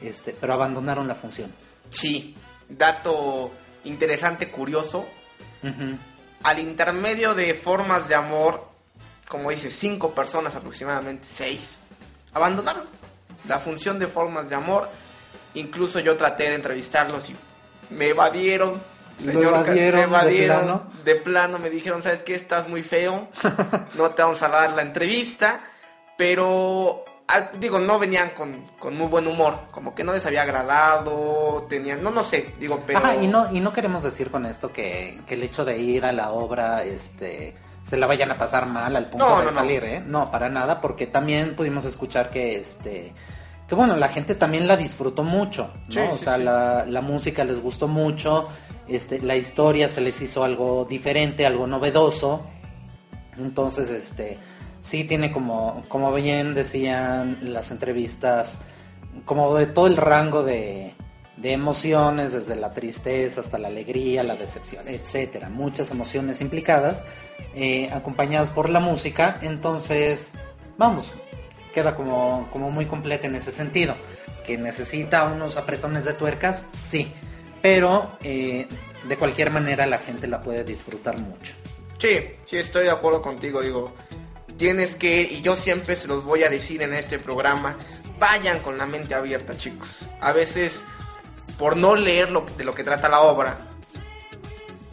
este, 0.02 0.36
pero 0.40 0.54
abandonaron 0.54 1.08
la 1.08 1.16
función. 1.16 1.52
Sí, 1.90 2.36
dato 2.70 3.52
interesante, 3.84 4.50
curioso. 4.50 5.06
Al 6.44 6.60
intermedio 6.60 7.36
de 7.36 7.54
formas 7.54 8.08
de 8.08 8.16
amor, 8.16 8.68
como 9.28 9.52
dice, 9.52 9.70
cinco 9.70 10.14
personas 10.14 10.56
aproximadamente, 10.56 11.28
seis, 11.30 11.62
abandonaron 12.34 12.86
la 13.48 13.60
función 13.60 14.00
de 14.00 14.08
formas 14.08 14.50
de 14.50 14.56
amor. 14.56 14.90
Incluso 15.54 16.00
yo 16.00 16.18
traté 16.18 16.50
de 16.50 16.56
entrevistarlos 16.56 17.30
y 17.30 17.36
me 17.90 18.08
evadieron. 18.08 18.82
¿Lo 19.26 19.32
Señor, 19.34 19.54
Ca- 19.54 19.60
evadieron 19.74 20.12
me 20.12 20.26
de 20.26 20.46
plano? 20.48 20.84
de 21.06 21.16
plano, 21.16 21.58
me 21.60 21.70
dijeron, 21.70 22.02
¿sabes 22.04 22.22
qué? 22.24 22.36
Estás 22.36 22.68
muy 22.68 22.84
feo, 22.84 23.28
no 23.96 24.12
te 24.12 24.22
vamos 24.22 24.42
a 24.42 24.50
dar 24.50 24.72
la 24.74 24.82
entrevista, 24.82 25.62
pero 26.18 27.04
al- 27.28 27.50
digo, 27.60 27.80
no 27.80 27.98
venían 27.98 28.30
con, 28.32 28.66
con 28.78 28.98
muy 28.98 29.08
buen 29.08 29.26
humor, 29.28 29.58
como 29.72 29.96
que 29.96 30.04
no 30.04 30.14
les 30.14 30.26
había 30.26 30.44
agradado, 30.44 31.66
tenían, 31.70 32.04
no, 32.04 32.12
no 32.12 32.24
sé, 32.24 32.54
digo, 32.60 32.84
pero... 32.86 33.00
Ajá, 33.00 33.16
y 33.16 33.28
no, 33.28 33.52
y 33.54 33.60
no 33.60 33.74
queremos 33.74 34.04
decir 34.04 34.30
con 34.32 34.46
esto 34.46 34.72
que, 34.72 35.22
que 35.26 35.34
el 35.36 35.44
hecho 35.44 35.66
de 35.66 35.78
ir 35.80 36.06
a 36.06 36.12
la 36.12 36.32
obra, 36.32 36.84
este, 36.84 37.56
se 37.84 37.98
la 37.98 38.06
vayan 38.08 38.32
a 38.32 38.38
pasar 38.38 38.66
mal 38.68 38.96
al 38.96 39.06
punto 39.10 39.26
No, 39.28 39.40
de 39.40 39.46
no, 39.46 39.52
no. 39.52 39.60
salir, 39.60 39.84
¿eh? 39.84 40.04
No, 40.06 40.30
para 40.30 40.50
nada, 40.50 40.82
porque 40.82 41.08
también 41.08 41.56
pudimos 41.56 41.86
escuchar 41.86 42.30
que, 42.30 42.58
este, 42.60 43.14
que 43.68 43.76
bueno, 43.76 43.96
la 43.96 44.10
gente 44.10 44.36
también 44.36 44.68
la 44.68 44.78
disfrutó 44.78 45.24
mucho, 45.24 45.74
¿no? 45.88 45.92
Sí, 45.94 46.00
o 46.00 46.12
sí, 46.12 46.24
sea, 46.26 46.36
sí. 46.36 46.44
La, 46.44 46.86
la 46.86 47.02
música 47.02 47.44
les 47.46 47.60
gustó 47.62 47.88
mucho, 47.88 48.48
este, 48.96 49.22
la 49.22 49.36
historia 49.36 49.90
se 49.90 50.02
les 50.02 50.22
hizo 50.22 50.44
algo 50.44 50.86
diferente, 50.90 51.46
algo 51.46 51.68
novedoso, 51.68 52.42
entonces, 53.38 53.90
este, 53.90 54.38
sí 54.82 55.04
tiene 55.04 55.32
como, 55.32 55.84
como 55.88 56.14
bien 56.14 56.54
decían 56.54 57.38
las 57.42 57.72
entrevistas, 57.72 58.62
como 59.26 59.56
de 59.56 59.68
todo 59.68 59.88
el 59.88 59.98
rango 59.98 60.44
de, 60.44 60.94
emociones, 61.44 62.34
desde 62.34 62.56
la 62.56 62.72
tristeza 62.72 63.42
hasta 63.42 63.58
la 63.58 63.68
alegría, 63.68 64.22
la 64.22 64.36
decepción, 64.36 64.88
etcétera, 64.88 65.50
muchas 65.50 65.90
emociones 65.90 66.40
implicadas, 66.40 67.04
eh, 67.56 67.90
acompañadas 67.92 68.52
por 68.52 68.70
la 68.70 68.80
música, 68.80 69.40
entonces, 69.42 70.34
vamos, 70.78 71.12
queda 71.74 71.96
como, 71.96 72.48
como 72.52 72.70
muy 72.70 72.86
completa 72.86 73.26
en 73.26 73.36
ese 73.36 73.52
sentido. 73.52 73.96
Que 74.46 74.58
necesita 74.58 75.24
unos 75.24 75.58
apretones 75.58 76.06
de 76.06 76.14
tuercas, 76.14 76.68
sí, 76.74 77.12
pero 77.62 78.18
eh, 78.24 78.68
de 79.08 79.18
cualquier 79.18 79.52
manera 79.52 79.86
la 79.86 80.00
gente 80.00 80.28
la 80.28 80.42
puede 80.42 80.64
disfrutar 80.64 81.18
mucho. 81.18 81.54
Sí, 81.98 82.32
sí, 82.46 82.58
estoy 82.58 82.86
de 82.86 82.90
acuerdo 82.90 83.22
contigo, 83.22 83.62
digo, 83.62 83.94
tienes 84.58 84.96
que, 84.96 85.22
y 85.22 85.42
yo 85.42 85.56
siempre 85.56 85.96
se 85.96 86.08
los 86.08 86.24
voy 86.24 86.44
a 86.44 86.50
decir 86.50 86.82
en 86.82 86.94
este 86.94 87.20
programa, 87.20 87.78
vayan 88.20 88.60
con 88.60 88.78
la 88.78 88.86
mente 88.86 89.14
abierta, 89.14 89.56
chicos. 89.56 90.08
A 90.20 90.32
veces, 90.32 90.82
por 91.58 91.78
no 91.78 91.96
leer 91.96 92.32
lo, 92.32 92.46
de 92.58 92.64
lo 92.64 92.74
que 92.74 92.84
trata 92.84 93.10
la 93.10 93.22
obra, 93.22 93.68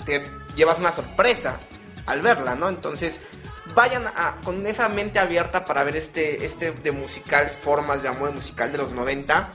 te 0.04 0.30
llevas 0.56 0.78
una 0.78 0.92
sorpresa 0.92 1.60
al 2.06 2.22
verla, 2.22 2.54
¿no? 2.54 2.68
Entonces, 2.68 3.20
vayan 3.74 4.04
con 4.44 4.66
esa 4.66 4.88
mente 4.88 5.18
abierta 5.18 5.64
para 5.64 5.84
ver 5.84 5.96
este, 5.96 6.44
este 6.44 6.72
de 6.72 6.92
musical, 6.92 7.48
formas 7.48 8.02
de 8.02 8.08
amor 8.08 8.32
musical 8.32 8.72
de 8.72 8.78
los 8.78 8.92
90, 8.92 9.52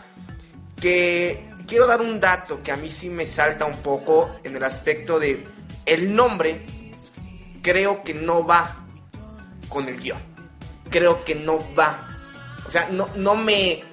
que 0.79 1.52
quiero 1.67 1.87
dar 1.87 2.01
un 2.01 2.19
dato 2.19 2.61
que 2.63 2.71
a 2.71 2.77
mí 2.77 2.89
sí 2.89 3.09
me 3.09 3.25
salta 3.25 3.65
un 3.65 3.77
poco 3.77 4.31
en 4.43 4.55
el 4.55 4.63
aspecto 4.63 5.19
de 5.19 5.45
el 5.85 6.15
nombre 6.15 6.61
creo 7.61 8.03
que 8.03 8.13
no 8.13 8.45
va 8.45 8.85
con 9.69 9.87
el 9.87 9.99
guion. 9.99 10.19
Creo 10.89 11.23
que 11.25 11.35
no 11.35 11.59
va. 11.77 12.17
O 12.67 12.71
sea, 12.71 12.87
no, 12.89 13.09
no 13.15 13.35
me 13.35 13.83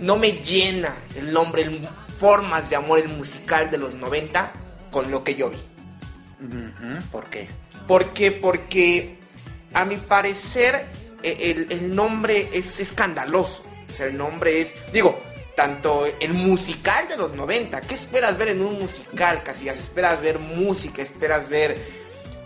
no 0.00 0.16
me 0.16 0.32
llena 0.32 0.94
el 1.14 1.32
nombre, 1.32 1.62
el 1.62 1.88
formas 2.18 2.70
de 2.70 2.76
amor, 2.76 2.98
el 2.98 3.08
musical 3.08 3.70
de 3.70 3.78
los 3.78 3.94
90 3.94 4.52
con 4.90 5.10
lo 5.10 5.22
que 5.22 5.34
yo 5.34 5.50
vi. 5.50 5.58
¿Por 7.12 7.26
qué? 7.26 7.48
¿Por 7.86 8.12
qué? 8.12 8.32
Porque 8.32 9.18
a 9.74 9.84
mi 9.84 9.96
parecer 9.96 10.86
e- 11.22 11.50
el, 11.50 11.70
el 11.70 11.94
nombre 11.94 12.48
es 12.52 12.80
escandaloso. 12.80 13.64
O 13.88 13.92
sea, 13.92 14.06
el 14.06 14.16
nombre 14.16 14.60
es, 14.60 14.74
digo, 14.92 15.20
tanto 15.60 16.06
el 16.20 16.32
musical 16.32 17.06
de 17.06 17.18
los 17.18 17.34
90. 17.34 17.82
¿Qué 17.82 17.94
esperas 17.94 18.38
ver 18.38 18.48
en 18.48 18.62
un 18.62 18.78
musical, 18.78 19.42
Casillas? 19.42 19.76
Esperas 19.76 20.22
ver 20.22 20.38
música, 20.38 21.02
esperas 21.02 21.50
ver 21.50 21.72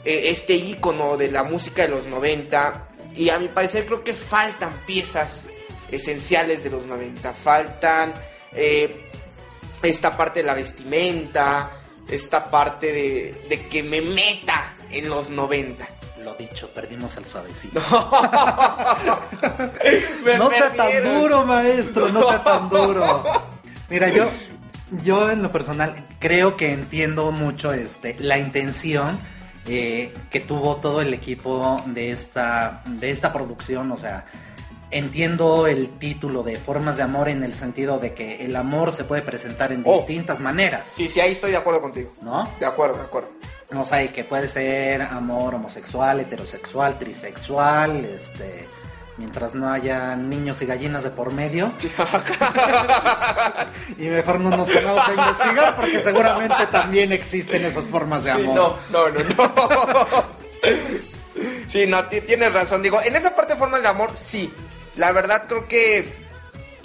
eh, 0.04 0.30
este 0.30 0.54
icono 0.54 1.16
de 1.16 1.30
la 1.30 1.44
música 1.44 1.82
de 1.82 1.90
los 1.90 2.08
90. 2.08 2.88
Y 3.14 3.28
a 3.28 3.38
mi 3.38 3.46
parecer 3.46 3.86
creo 3.86 4.02
que 4.02 4.14
faltan 4.14 4.84
piezas 4.84 5.46
esenciales 5.92 6.64
de 6.64 6.70
los 6.70 6.86
90. 6.86 7.34
Faltan 7.34 8.14
eh, 8.50 9.08
esta 9.80 10.16
parte 10.16 10.40
de 10.40 10.46
la 10.46 10.54
vestimenta, 10.54 11.70
esta 12.08 12.50
parte 12.50 12.92
de, 12.92 13.34
de 13.48 13.68
que 13.68 13.84
me 13.84 14.00
meta 14.00 14.74
en 14.90 15.08
los 15.08 15.30
90. 15.30 15.86
Lo 16.22 16.34
dicho, 16.34 16.68
perdimos 16.70 17.16
al 17.16 17.24
suavecito. 17.24 17.80
No 20.38 20.50
sea 20.50 20.72
tan 20.72 21.04
duro, 21.20 21.44
maestro, 21.44 22.08
no 22.08 22.28
sea 22.28 22.42
tan 22.42 22.68
duro. 22.68 23.24
Mira, 23.90 24.08
yo, 24.08 24.26
yo 25.02 25.30
en 25.30 25.42
lo 25.42 25.52
personal 25.52 25.94
creo 26.18 26.56
que 26.56 26.72
entiendo 26.72 27.30
mucho 27.30 27.72
este, 27.72 28.16
la 28.18 28.38
intención 28.38 29.20
eh, 29.66 30.14
que 30.30 30.40
tuvo 30.40 30.76
todo 30.76 31.00
el 31.02 31.12
equipo 31.14 31.82
de 31.86 32.10
esta, 32.12 32.82
de 32.86 33.10
esta 33.10 33.32
producción. 33.32 33.92
O 33.92 33.96
sea, 33.96 34.24
entiendo 34.90 35.66
el 35.66 35.90
título 35.98 36.42
de 36.42 36.56
Formas 36.58 36.96
de 36.96 37.02
Amor 37.02 37.28
en 37.28 37.44
el 37.44 37.54
sentido 37.54 37.98
de 37.98 38.14
que 38.14 38.44
el 38.44 38.56
amor 38.56 38.92
se 38.92 39.04
puede 39.04 39.22
presentar 39.22 39.72
en 39.72 39.82
Oh. 39.84 39.98
distintas 39.98 40.40
maneras, 40.40 40.84
Sí, 40.92 41.08
sí, 41.08 41.20
ahí 41.20 41.32
estoy 41.32 41.50
de 41.50 41.56
acuerdo 41.58 41.82
contigo. 41.82 42.10
¿no? 42.22 42.48
De 42.58 42.66
acuerdo, 42.66 42.96
de 42.96 43.02
acuerdo. 43.04 43.28
No 43.74 43.84
sé, 43.84 44.10
que 44.12 44.22
puede 44.24 44.46
ser 44.48 45.02
amor 45.02 45.54
homosexual, 45.56 46.20
heterosexual, 46.20 46.96
trisexual, 46.98 48.04
este, 48.04 48.66
mientras 49.18 49.54
no 49.56 49.68
haya 49.70 50.14
niños 50.16 50.62
y 50.62 50.66
gallinas 50.66 51.02
de 51.02 51.10
por 51.10 51.32
medio. 51.32 51.72
y 53.98 54.02
mejor 54.04 54.40
no 54.40 54.50
nos 54.56 54.68
pongamos 54.68 55.08
a 55.08 55.12
investigar 55.12 55.76
porque 55.76 56.02
seguramente 56.02 56.66
también 56.70 57.12
existen 57.12 57.64
esas 57.64 57.84
formas 57.86 58.24
de 58.24 58.34
Sí, 58.34 58.40
amor. 58.42 58.78
no, 58.90 58.90
no, 58.90 59.08
no, 59.10 59.24
no. 59.34 60.24
Sí, 61.68 61.86
no, 61.88 62.04
ti- 62.04 62.20
tienes 62.20 62.52
razón. 62.52 62.82
Digo, 62.82 63.00
en 63.02 63.16
esa 63.16 63.34
parte 63.34 63.54
de 63.54 63.58
formas 63.58 63.82
de 63.82 63.88
amor, 63.88 64.12
sí. 64.16 64.52
La 64.94 65.10
verdad 65.10 65.46
creo 65.48 65.66
que 65.66 66.08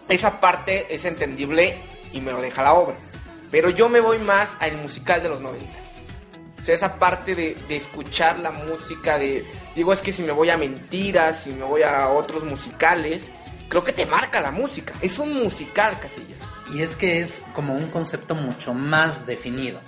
esa 0.07 0.39
parte 0.39 0.87
es 0.93 1.05
entendible 1.05 1.77
y 2.11 2.21
me 2.21 2.31
lo 2.31 2.41
deja 2.41 2.63
la 2.63 2.73
obra. 2.73 2.95
Pero 3.51 3.69
yo 3.69 3.87
me 3.89 3.99
voy 3.99 4.17
más 4.17 4.57
al 4.59 4.77
musical 4.77 5.21
de 5.21 5.29
los 5.29 5.41
90. 5.41 5.77
O 6.59 6.63
sea, 6.63 6.75
esa 6.75 6.99
parte 6.99 7.35
de, 7.35 7.55
de 7.67 7.75
escuchar 7.75 8.39
la 8.39 8.51
música, 8.51 9.17
de... 9.17 9.45
Digo, 9.75 9.93
es 9.93 10.01
que 10.01 10.11
si 10.11 10.23
me 10.23 10.31
voy 10.31 10.49
a 10.49 10.57
mentiras, 10.57 11.43
si 11.43 11.53
me 11.53 11.63
voy 11.63 11.83
a 11.83 12.09
otros 12.09 12.43
musicales, 12.43 13.31
creo 13.69 13.83
que 13.83 13.93
te 13.93 14.05
marca 14.05 14.41
la 14.41 14.51
música. 14.51 14.93
Es 15.01 15.19
un 15.19 15.33
musical, 15.41 15.97
Casillas. 15.99 16.39
Y 16.73 16.81
es 16.81 16.95
que 16.95 17.21
es 17.21 17.41
como 17.55 17.73
un 17.73 17.89
concepto 17.89 18.35
mucho 18.35 18.73
más 18.73 19.25
definido, 19.25 19.79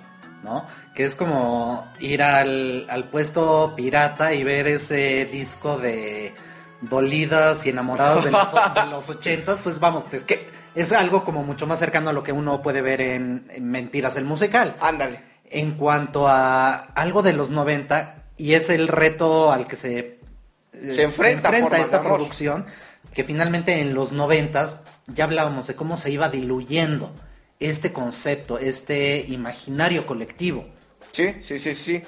¿no? 0.43 0.65
Que 0.95 1.05
es 1.05 1.15
como 1.15 1.91
ir 1.99 2.23
al, 2.23 2.87
al 2.89 3.09
puesto 3.09 3.73
pirata 3.75 4.33
y 4.33 4.43
ver 4.43 4.67
ese 4.67 5.25
disco 5.25 5.77
de 5.77 6.33
dolidas 6.81 7.65
y 7.65 7.69
enamorados 7.69 8.23
de 8.25 8.31
los, 8.31 8.51
de 8.51 8.85
los 8.89 9.09
ochentas, 9.09 9.59
pues 9.63 9.79
vamos, 9.79 10.05
es 10.11 10.23
que 10.23 10.49
es 10.73 10.91
algo 10.91 11.23
como 11.23 11.43
mucho 11.43 11.67
más 11.67 11.79
cercano 11.79 12.09
a 12.09 12.13
lo 12.13 12.23
que 12.23 12.31
uno 12.31 12.61
puede 12.61 12.81
ver 12.81 13.01
en, 13.01 13.45
en 13.49 13.69
Mentiras 13.69 14.15
el 14.15 14.25
musical. 14.25 14.75
Ándale. 14.79 15.30
En 15.53 15.73
cuanto 15.73 16.27
a 16.27 16.73
algo 16.73 17.21
de 17.21 17.33
los 17.33 17.49
90, 17.49 18.23
y 18.37 18.53
es 18.53 18.69
el 18.69 18.87
reto 18.87 19.51
al 19.51 19.67
que 19.67 19.75
se, 19.75 19.97
eh, 19.99 20.93
Se 20.95 21.03
enfrenta 21.03 21.55
esta 21.77 22.01
producción, 22.01 22.65
que 23.13 23.23
finalmente 23.23 23.79
en 23.81 23.93
los 23.93 24.13
90 24.13 24.83
ya 25.07 25.25
hablábamos 25.25 25.67
de 25.67 25.75
cómo 25.75 25.97
se 25.97 26.09
iba 26.09 26.29
diluyendo 26.29 27.11
este 27.59 27.93
concepto, 27.93 28.57
este 28.57 29.25
imaginario 29.27 30.07
colectivo. 30.07 30.65
Sí, 31.11 31.35
sí, 31.41 31.59
sí, 31.59 31.75
sí. 31.75 32.03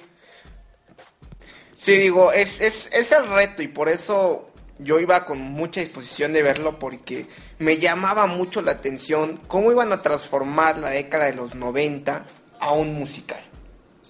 Sí, 1.75 1.97
digo, 1.97 2.31
es, 2.31 2.61
es, 2.61 2.89
es 2.93 3.11
el 3.11 3.27
reto 3.27 3.61
y 3.61 3.67
por 3.67 3.89
eso 3.89 4.49
yo 4.79 4.99
iba 4.99 5.25
con 5.25 5.39
mucha 5.39 5.81
disposición 5.81 6.33
de 6.33 6.41
verlo 6.41 6.79
porque 6.79 7.27
me 7.59 7.77
llamaba 7.77 8.25
mucho 8.25 8.61
la 8.61 8.71
atención 8.71 9.39
cómo 9.47 9.71
iban 9.71 9.91
a 9.91 10.01
transformar 10.01 10.77
la 10.77 10.89
década 10.89 11.25
de 11.25 11.33
los 11.33 11.55
90 11.55 12.25
a 12.63 12.71
un 12.73 12.93
musical. 12.93 13.39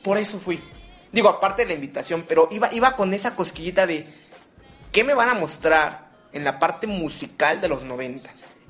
Por 0.04 0.18
eso 0.18 0.38
fui. 0.40 0.62
Digo, 1.12 1.30
aparte 1.30 1.64
de 1.64 1.70
la 1.70 1.74
invitación, 1.76 2.26
pero 2.28 2.48
iba, 2.52 2.74
iba 2.74 2.96
con 2.96 3.14
esa 3.14 3.36
cosquillita 3.36 3.86
de 3.86 4.06
¿qué 4.92 5.04
me 5.04 5.14
van 5.14 5.30
a 5.30 5.34
mostrar 5.36 6.10
en 6.32 6.44
la 6.44 6.60
parte 6.60 6.88
musical 6.88 7.62
de 7.62 7.68
los 7.68 7.84
90? 7.84 8.30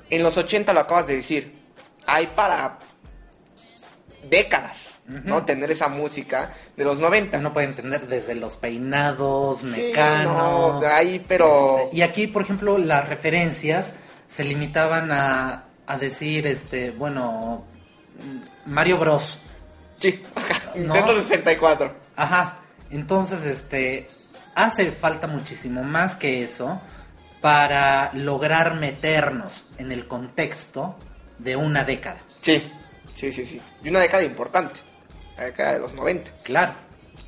En 0.09 0.23
los 0.23 0.37
80 0.37 0.73
lo 0.73 0.79
acabas 0.81 1.07
de 1.07 1.15
decir. 1.15 1.63
Hay 2.05 2.27
para 2.27 2.79
décadas, 4.29 4.77
¿no? 5.07 5.45
Tener 5.45 5.71
esa 5.71 5.87
música 5.87 6.53
de 6.75 6.83
los 6.83 6.99
90. 6.99 7.37
Uno 7.39 7.53
puede 7.53 7.67
entender 7.67 8.07
desde 8.07 8.35
los 8.35 8.57
peinados, 8.57 9.59
Sí, 9.59 9.65
mecano. 9.67 10.81
no, 10.81 10.87
ahí, 10.87 11.23
pero... 11.27 11.79
Este, 11.85 11.95
y 11.97 12.01
aquí, 12.01 12.27
por 12.27 12.41
ejemplo, 12.43 12.77
las 12.77 13.07
referencias 13.07 13.93
se 14.27 14.43
limitaban 14.43 15.11
a, 15.11 15.63
a 15.87 15.97
decir, 15.97 16.45
este, 16.47 16.91
bueno, 16.91 17.63
Mario 18.65 18.97
Bros. 18.97 19.39
Sí, 20.03 20.21
¿no? 20.75 20.95
Nintendo 20.95 21.21
64. 21.21 21.93
Ajá. 22.17 22.57
Entonces, 22.91 23.43
este, 23.45 24.09
hace 24.53 24.91
falta 24.91 25.27
muchísimo 25.27 25.83
más 25.83 26.15
que 26.15 26.43
eso 26.43 26.81
para 27.39 28.11
lograr 28.13 28.75
meternos 28.75 29.65
en 29.77 29.93
el 29.93 30.07
contexto 30.07 30.99
de 31.39 31.55
una 31.55 31.85
década. 31.85 32.17
Sí, 32.41 32.69
sí, 33.15 33.31
sí, 33.31 33.45
sí. 33.45 33.61
Y 33.81 33.89
una 33.89 33.99
década 33.99 34.23
importante. 34.23 34.81
La 35.37 35.45
década 35.45 35.73
de 35.73 35.79
los 35.79 35.93
90. 35.93 36.31
Claro, 36.43 36.73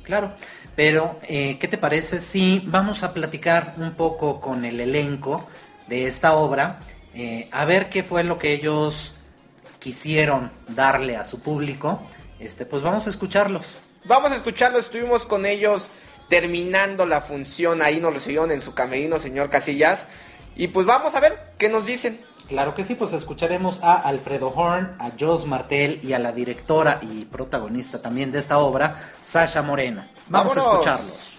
claro. 0.02 0.32
Pero, 0.74 1.18
eh, 1.22 1.56
¿qué 1.58 1.68
te 1.68 1.78
parece 1.78 2.20
si 2.20 2.62
vamos 2.66 3.02
a 3.02 3.14
platicar 3.14 3.72
un 3.78 3.94
poco 3.94 4.40
con 4.40 4.66
el 4.66 4.80
elenco 4.80 5.48
de 5.88 6.06
esta 6.06 6.34
obra? 6.34 6.80
eh, 7.16 7.48
a 7.50 7.64
ver 7.64 7.88
qué 7.88 8.02
fue 8.02 8.24
lo 8.24 8.38
que 8.38 8.52
ellos 8.52 9.14
quisieron 9.78 10.52
darle 10.68 11.16
a 11.16 11.24
su 11.24 11.40
público. 11.40 12.02
Este, 12.38 12.66
pues 12.66 12.82
vamos 12.82 13.06
a 13.06 13.10
escucharlos. 13.10 13.74
Vamos 14.04 14.30
a 14.30 14.36
escucharlo, 14.36 14.78
estuvimos 14.78 15.26
con 15.26 15.46
ellos 15.46 15.88
terminando 16.28 17.06
la 17.06 17.20
función, 17.20 17.82
ahí 17.82 18.00
nos 18.00 18.12
recibieron 18.14 18.50
en 18.50 18.62
su 18.62 18.74
camerino, 18.74 19.18
señor 19.18 19.50
Casillas. 19.50 20.06
Y 20.54 20.68
pues 20.68 20.86
vamos 20.86 21.14
a 21.14 21.20
ver 21.20 21.52
qué 21.58 21.68
nos 21.68 21.86
dicen. 21.86 22.20
Claro 22.48 22.74
que 22.74 22.84
sí, 22.84 22.94
pues 22.94 23.12
escucharemos 23.12 23.82
a 23.82 23.94
Alfredo 23.94 24.52
Horn, 24.54 24.96
a 25.00 25.10
Jos 25.18 25.46
Martel 25.46 26.00
y 26.02 26.12
a 26.12 26.18
la 26.20 26.30
directora 26.30 27.00
y 27.02 27.24
protagonista 27.24 28.00
también 28.00 28.30
de 28.30 28.38
esta 28.38 28.58
obra, 28.58 29.12
Sasha 29.24 29.62
Moreno. 29.62 30.04
Vamos 30.28 30.56
a 30.56 30.60
escucharlos. 30.60 31.35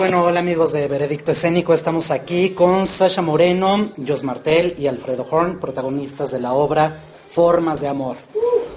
Bueno, 0.00 0.24
hola 0.24 0.40
amigos 0.40 0.72
de 0.72 0.88
Veredicto 0.88 1.32
Escénico, 1.32 1.74
estamos 1.74 2.10
aquí 2.10 2.54
con 2.54 2.86
Sasha 2.86 3.20
Moreno, 3.20 3.90
Jos 4.08 4.24
Martel 4.24 4.74
y 4.78 4.86
Alfredo 4.86 5.26
Horn, 5.30 5.60
protagonistas 5.60 6.30
de 6.30 6.40
la 6.40 6.54
obra 6.54 6.96
Formas 7.28 7.82
de 7.82 7.88
Amor. 7.88 8.16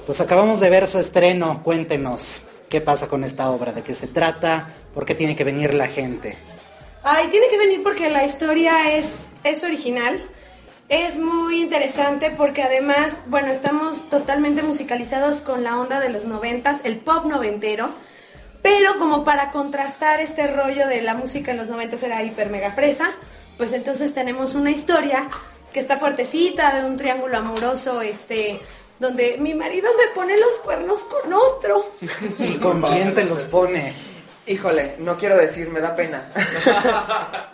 Pues 0.06 0.20
acabamos 0.20 0.60
de 0.60 0.70
ver 0.70 0.86
su 0.86 1.00
estreno, 1.00 1.64
cuéntenos 1.64 2.42
qué 2.68 2.82
pasa 2.82 3.08
con 3.08 3.24
esta 3.24 3.50
obra, 3.52 3.72
de 3.72 3.84
qué 3.84 3.94
se 3.94 4.08
trata, 4.08 4.68
por 4.94 5.06
qué 5.06 5.16
tiene 5.16 5.34
que 5.38 5.46
venir 5.46 5.74
la 5.74 5.88
gente. 5.88 6.36
Ay, 7.04 7.30
tiene 7.30 7.48
que 7.48 7.58
venir 7.58 7.82
porque 7.84 8.10
la 8.10 8.26
historia 8.26 8.98
es, 8.98 9.30
es 9.46 9.64
original. 9.64 10.20
Es 10.90 11.18
muy 11.18 11.62
interesante 11.62 12.32
porque 12.32 12.64
además, 12.64 13.16
bueno, 13.28 13.48
estamos 13.48 14.10
totalmente 14.10 14.62
musicalizados 14.62 15.42
con 15.42 15.64
la 15.64 15.80
onda 15.80 16.02
de 16.02 16.10
los 16.10 16.26
noventas, 16.26 16.82
el 16.84 16.98
pop 16.98 17.24
noventero. 17.24 17.92
Pero 18.64 18.98
como 18.98 19.24
para 19.24 19.52
contrastar 19.52 20.22
este 20.22 20.48
rollo 20.48 20.88
de 20.88 21.04
la 21.04 21.14
música 21.14 21.52
en 21.52 21.58
los 21.58 21.70
noventas 21.70 22.02
era 22.02 22.24
hiper 22.24 22.50
mega 22.50 22.72
fresa, 22.72 23.12
pues 23.58 23.74
entonces 23.74 24.14
tenemos 24.14 24.56
una 24.56 24.72
historia 24.72 25.30
que 25.72 25.80
está 25.80 25.98
fuertecita 25.98 26.74
de 26.74 26.86
un 26.88 26.96
triángulo 26.98 27.38
amoroso, 27.38 28.02
este, 28.02 28.62
donde 29.00 29.38
mi 29.40 29.54
marido 29.54 29.90
me 29.98 30.16
pone 30.16 30.40
los 30.40 30.56
cuernos 30.62 31.04
con 31.04 31.34
otro. 31.34 31.92
¿Y 32.40 32.56
con 32.56 32.82
quién 32.82 33.14
te 33.14 33.26
los 33.26 33.42
pone? 33.44 33.94
Híjole, 34.48 34.96
no 35.00 35.18
quiero 35.18 35.36
decir, 35.38 35.70
me 35.70 35.82
da 35.82 35.96
pena. 35.96 36.32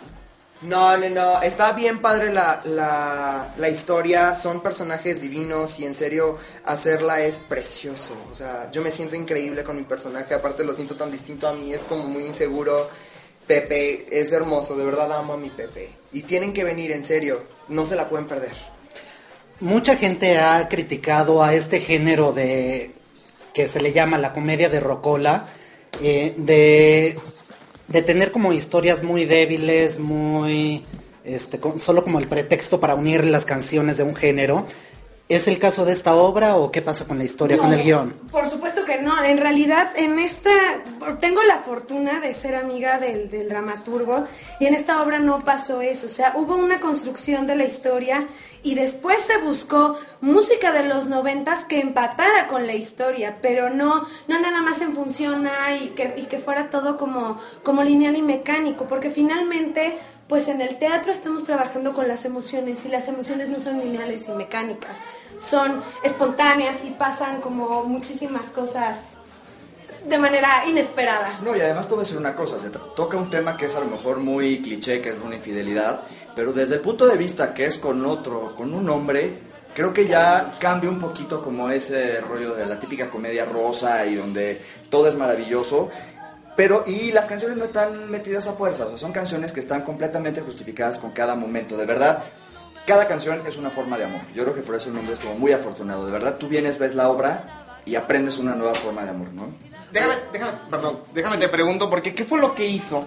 No, 0.62 0.94
no, 0.98 1.08
no, 1.08 1.40
está 1.40 1.72
bien 1.72 2.00
padre 2.00 2.32
la, 2.34 2.60
la, 2.64 3.54
la 3.56 3.68
historia, 3.70 4.36
son 4.36 4.60
personajes 4.60 5.20
divinos 5.20 5.78
y 5.78 5.86
en 5.86 5.94
serio 5.94 6.36
hacerla 6.66 7.22
es 7.22 7.40
precioso. 7.40 8.14
O 8.30 8.34
sea, 8.34 8.70
yo 8.70 8.82
me 8.82 8.92
siento 8.92 9.16
increíble 9.16 9.64
con 9.64 9.76
mi 9.76 9.84
personaje, 9.84 10.34
aparte 10.34 10.62
lo 10.62 10.74
siento 10.74 10.96
tan 10.96 11.10
distinto 11.10 11.48
a 11.48 11.54
mí, 11.54 11.72
es 11.72 11.82
como 11.82 12.04
muy 12.04 12.26
inseguro. 12.26 12.90
Pepe 13.46 14.06
es 14.10 14.30
hermoso, 14.32 14.76
de 14.76 14.84
verdad 14.84 15.10
amo 15.12 15.32
a 15.32 15.36
mi 15.36 15.48
Pepe. 15.48 15.90
Y 16.12 16.22
tienen 16.22 16.52
que 16.52 16.62
venir, 16.62 16.92
en 16.92 17.04
serio, 17.04 17.42
no 17.68 17.84
se 17.84 17.96
la 17.96 18.08
pueden 18.08 18.28
perder. 18.28 18.52
Mucha 19.60 19.96
gente 19.96 20.38
ha 20.38 20.68
criticado 20.68 21.42
a 21.42 21.54
este 21.54 21.80
género 21.80 22.32
de 22.32 22.92
que 23.52 23.66
se 23.66 23.80
le 23.80 23.92
llama 23.92 24.18
la 24.18 24.32
comedia 24.32 24.68
de 24.68 24.78
Rocola, 24.78 25.48
eh, 26.02 26.34
de, 26.36 27.18
de 27.90 28.02
tener 28.02 28.32
como 28.32 28.52
historias 28.52 29.02
muy 29.02 29.26
débiles, 29.26 29.98
muy 29.98 30.84
este, 31.24 31.60
solo 31.76 32.02
como 32.02 32.18
el 32.18 32.28
pretexto 32.28 32.80
para 32.80 32.94
unir 32.94 33.24
las 33.24 33.44
canciones 33.44 33.98
de 33.98 34.04
un 34.04 34.14
género. 34.14 34.64
¿Es 35.30 35.46
el 35.46 35.60
caso 35.60 35.84
de 35.84 35.92
esta 35.92 36.16
obra 36.16 36.56
o 36.56 36.72
qué 36.72 36.82
pasa 36.82 37.04
con 37.04 37.16
la 37.16 37.22
historia, 37.22 37.56
con 37.56 37.72
el 37.72 37.84
guion? 37.84 38.14
Por 38.32 38.50
supuesto 38.50 38.84
que 38.84 39.00
no. 39.00 39.22
En 39.22 39.38
realidad, 39.38 39.92
en 39.94 40.18
esta, 40.18 40.50
tengo 41.20 41.40
la 41.44 41.58
fortuna 41.58 42.18
de 42.18 42.34
ser 42.34 42.56
amiga 42.56 42.98
del, 42.98 43.30
del 43.30 43.48
dramaturgo 43.48 44.24
y 44.58 44.66
en 44.66 44.74
esta 44.74 45.00
obra 45.00 45.20
no 45.20 45.44
pasó 45.44 45.82
eso. 45.82 46.08
O 46.08 46.10
sea, 46.10 46.32
hubo 46.34 46.56
una 46.56 46.80
construcción 46.80 47.46
de 47.46 47.54
la 47.54 47.64
historia 47.64 48.26
y 48.64 48.74
después 48.74 49.20
se 49.20 49.38
buscó 49.38 49.96
música 50.20 50.72
de 50.72 50.82
los 50.82 51.06
noventas 51.06 51.64
que 51.64 51.78
empatara 51.78 52.48
con 52.48 52.66
la 52.66 52.74
historia, 52.74 53.38
pero 53.40 53.70
no, 53.70 54.04
no 54.26 54.40
nada 54.40 54.62
más 54.62 54.82
en 54.82 54.96
función 54.96 55.46
a 55.46 55.76
y 55.76 55.90
que, 55.90 56.12
y 56.16 56.22
que 56.22 56.40
fuera 56.40 56.70
todo 56.70 56.96
como, 56.96 57.38
como 57.62 57.84
lineal 57.84 58.16
y 58.16 58.22
mecánico, 58.22 58.88
porque 58.88 59.12
finalmente 59.12 59.96
pues 60.30 60.48
en 60.48 60.60
el 60.62 60.78
teatro 60.78 61.10
estamos 61.12 61.44
trabajando 61.44 61.92
con 61.92 62.06
las 62.08 62.24
emociones 62.24 62.84
y 62.86 62.88
las 62.88 63.08
emociones 63.08 63.48
no 63.48 63.58
son 63.60 63.80
lineales 63.80 64.28
y 64.28 64.30
mecánicas, 64.30 64.96
son 65.38 65.82
espontáneas 66.04 66.84
y 66.84 66.90
pasan 66.90 67.40
como 67.40 67.82
muchísimas 67.84 68.46
cosas 68.52 68.96
de 70.08 70.18
manera 70.18 70.64
inesperada. 70.66 71.40
No, 71.44 71.54
y 71.56 71.60
además 71.60 71.86
te 71.88 71.94
voy 71.94 72.02
a 72.02 72.04
decir 72.04 72.16
una 72.16 72.34
cosa, 72.34 72.58
se 72.58 72.70
to- 72.70 72.78
toca 72.96 73.16
un 73.18 73.28
tema 73.28 73.56
que 73.56 73.66
es 73.66 73.74
a 73.74 73.80
lo 73.80 73.86
mejor 73.86 74.18
muy 74.18 74.62
cliché, 74.62 75.02
que 75.02 75.10
es 75.10 75.16
una 75.22 75.34
infidelidad, 75.34 76.02
pero 76.36 76.52
desde 76.52 76.76
el 76.76 76.80
punto 76.80 77.06
de 77.06 77.16
vista 77.18 77.52
que 77.52 77.66
es 77.66 77.76
con 77.78 78.06
otro, 78.06 78.54
con 78.54 78.72
un 78.72 78.88
hombre, 78.88 79.36
creo 79.74 79.92
que 79.92 80.06
ya 80.06 80.56
cambia 80.58 80.88
un 80.90 80.98
poquito 80.98 81.42
como 81.42 81.70
ese 81.70 82.20
rollo 82.20 82.54
de 82.54 82.66
la 82.66 82.78
típica 82.78 83.10
comedia 83.10 83.44
rosa 83.44 84.06
y 84.06 84.14
donde 84.14 84.60
todo 84.90 85.06
es 85.08 85.16
maravilloso. 85.16 85.90
Pero, 86.60 86.84
y 86.86 87.10
las 87.10 87.24
canciones 87.24 87.56
no 87.56 87.64
están 87.64 88.10
metidas 88.10 88.46
a 88.46 88.52
fuerza, 88.52 88.84
o 88.84 88.88
sea, 88.90 88.98
son 88.98 89.12
canciones 89.12 89.50
que 89.50 89.60
están 89.60 89.80
completamente 89.80 90.42
justificadas 90.42 90.98
con 90.98 91.10
cada 91.12 91.34
momento, 91.34 91.74
de 91.78 91.86
verdad. 91.86 92.22
cada 92.86 93.06
canción 93.06 93.42
es 93.46 93.56
una 93.56 93.70
forma 93.70 93.96
de 93.96 94.04
amor. 94.04 94.20
Yo 94.34 94.42
creo 94.42 94.54
que 94.54 94.60
por 94.60 94.74
eso 94.74 94.90
el 94.90 94.94
nombre 94.96 95.14
es 95.14 95.20
como 95.20 95.36
muy 95.36 95.52
afortunado. 95.52 96.04
De 96.04 96.12
verdad, 96.12 96.36
tú 96.36 96.48
vienes, 96.48 96.76
ves 96.76 96.94
la 96.94 97.08
obra 97.08 97.80
y 97.86 97.94
aprendes 97.94 98.36
una 98.36 98.54
nueva 98.54 98.74
forma 98.74 99.04
de 99.04 99.08
amor, 99.08 99.32
¿no? 99.32 99.54
Déjame, 99.90 100.16
déjame, 100.34 100.52
perdón, 100.70 101.00
déjame 101.14 101.38
te 101.38 101.48
pregunto, 101.48 101.88
porque 101.88 102.14
¿qué 102.14 102.26
fue 102.26 102.38
lo 102.38 102.54
que 102.54 102.66
hizo 102.66 103.06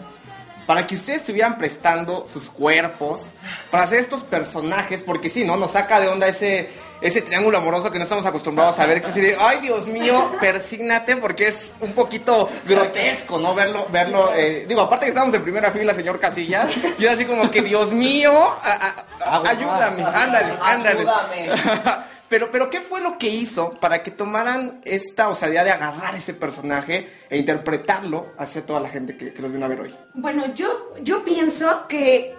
para 0.66 0.88
que 0.88 0.95
ustedes 0.95 1.20
estuvieran 1.20 1.60
prestando 1.60 2.26
sus 2.26 2.49
cuerpos 2.49 3.34
para 3.70 3.84
hacer 3.84 3.99
estos 3.99 4.24
personajes? 4.24 5.04
Porque 5.04 5.30
sí, 5.30 5.45
¿no? 5.45 5.58
Nos 5.58 5.74
saca 5.74 5.99
de 5.99 6.08
onda 6.08 6.28
ese, 6.28 6.72
ese 7.04 7.22
triángulo 7.22 7.58
amoroso 7.60 7.91
que 7.91 7.97
no 7.99 8.04
estamos 8.06 8.26
acostumbrados 8.26 8.80
a 8.80 8.86
ver. 8.88 8.99
Que 9.01 9.08
es 9.08 9.12
así 9.12 9.22
de, 9.22 9.38
ay, 9.39 9.60
Dios 9.62 9.88
mío, 9.88 10.32
persígnate, 10.39 11.18
porque 11.18 11.49
es 11.49 11.74
un 11.82 11.91
poquito 11.93 12.49
grotesco, 12.66 13.38
¿no? 13.38 13.54
Verlo, 13.54 13.86
verlo. 13.91 14.32
eh, 14.34 14.66
digo, 14.68 14.82
aparte 14.82 15.06
que 15.06 15.10
estamos 15.12 15.34
en 15.36 15.43
primera 15.43 15.72
fila, 15.72 15.93
señor 15.93 16.20
Casillas, 16.20 16.70
y 16.97 17.04
era 17.04 17.14
así 17.14 17.26
como 17.26 17.51
que, 17.51 17.62
Dios 17.62 17.91
mío, 17.91 18.32
a- 18.34 19.06
a- 19.22 19.36
a- 19.38 19.49
ayúdame, 19.49 20.04
ándale, 20.04 20.54
ándale. 20.62 21.06
Pero, 22.30 22.49
pero, 22.51 22.68
¿qué 22.72 22.82
fue 22.82 22.99
lo 22.99 23.20
que 23.20 23.28
hizo 23.28 23.70
para 23.80 24.01
que 24.01 24.10
tomaran 24.10 24.82
esta 24.86 25.28
osadía 25.30 25.64
de 25.64 25.70
agarrar 25.70 26.16
ese 26.16 26.34
personaje 26.34 27.08
e 27.30 27.38
interpretarlo 27.38 28.34
hacia 28.39 28.66
toda 28.66 28.80
la 28.80 28.89
gente 28.89 29.16
que, 29.16 29.32
que 29.34 29.39
los 29.43 29.51
vino 29.51 29.66
a 29.66 29.68
ver 29.68 29.82
hoy? 29.82 29.95
Bueno, 30.16 30.51
yo, 30.56 30.95
yo 31.04 31.24
pienso 31.24 31.88
que 31.88 32.36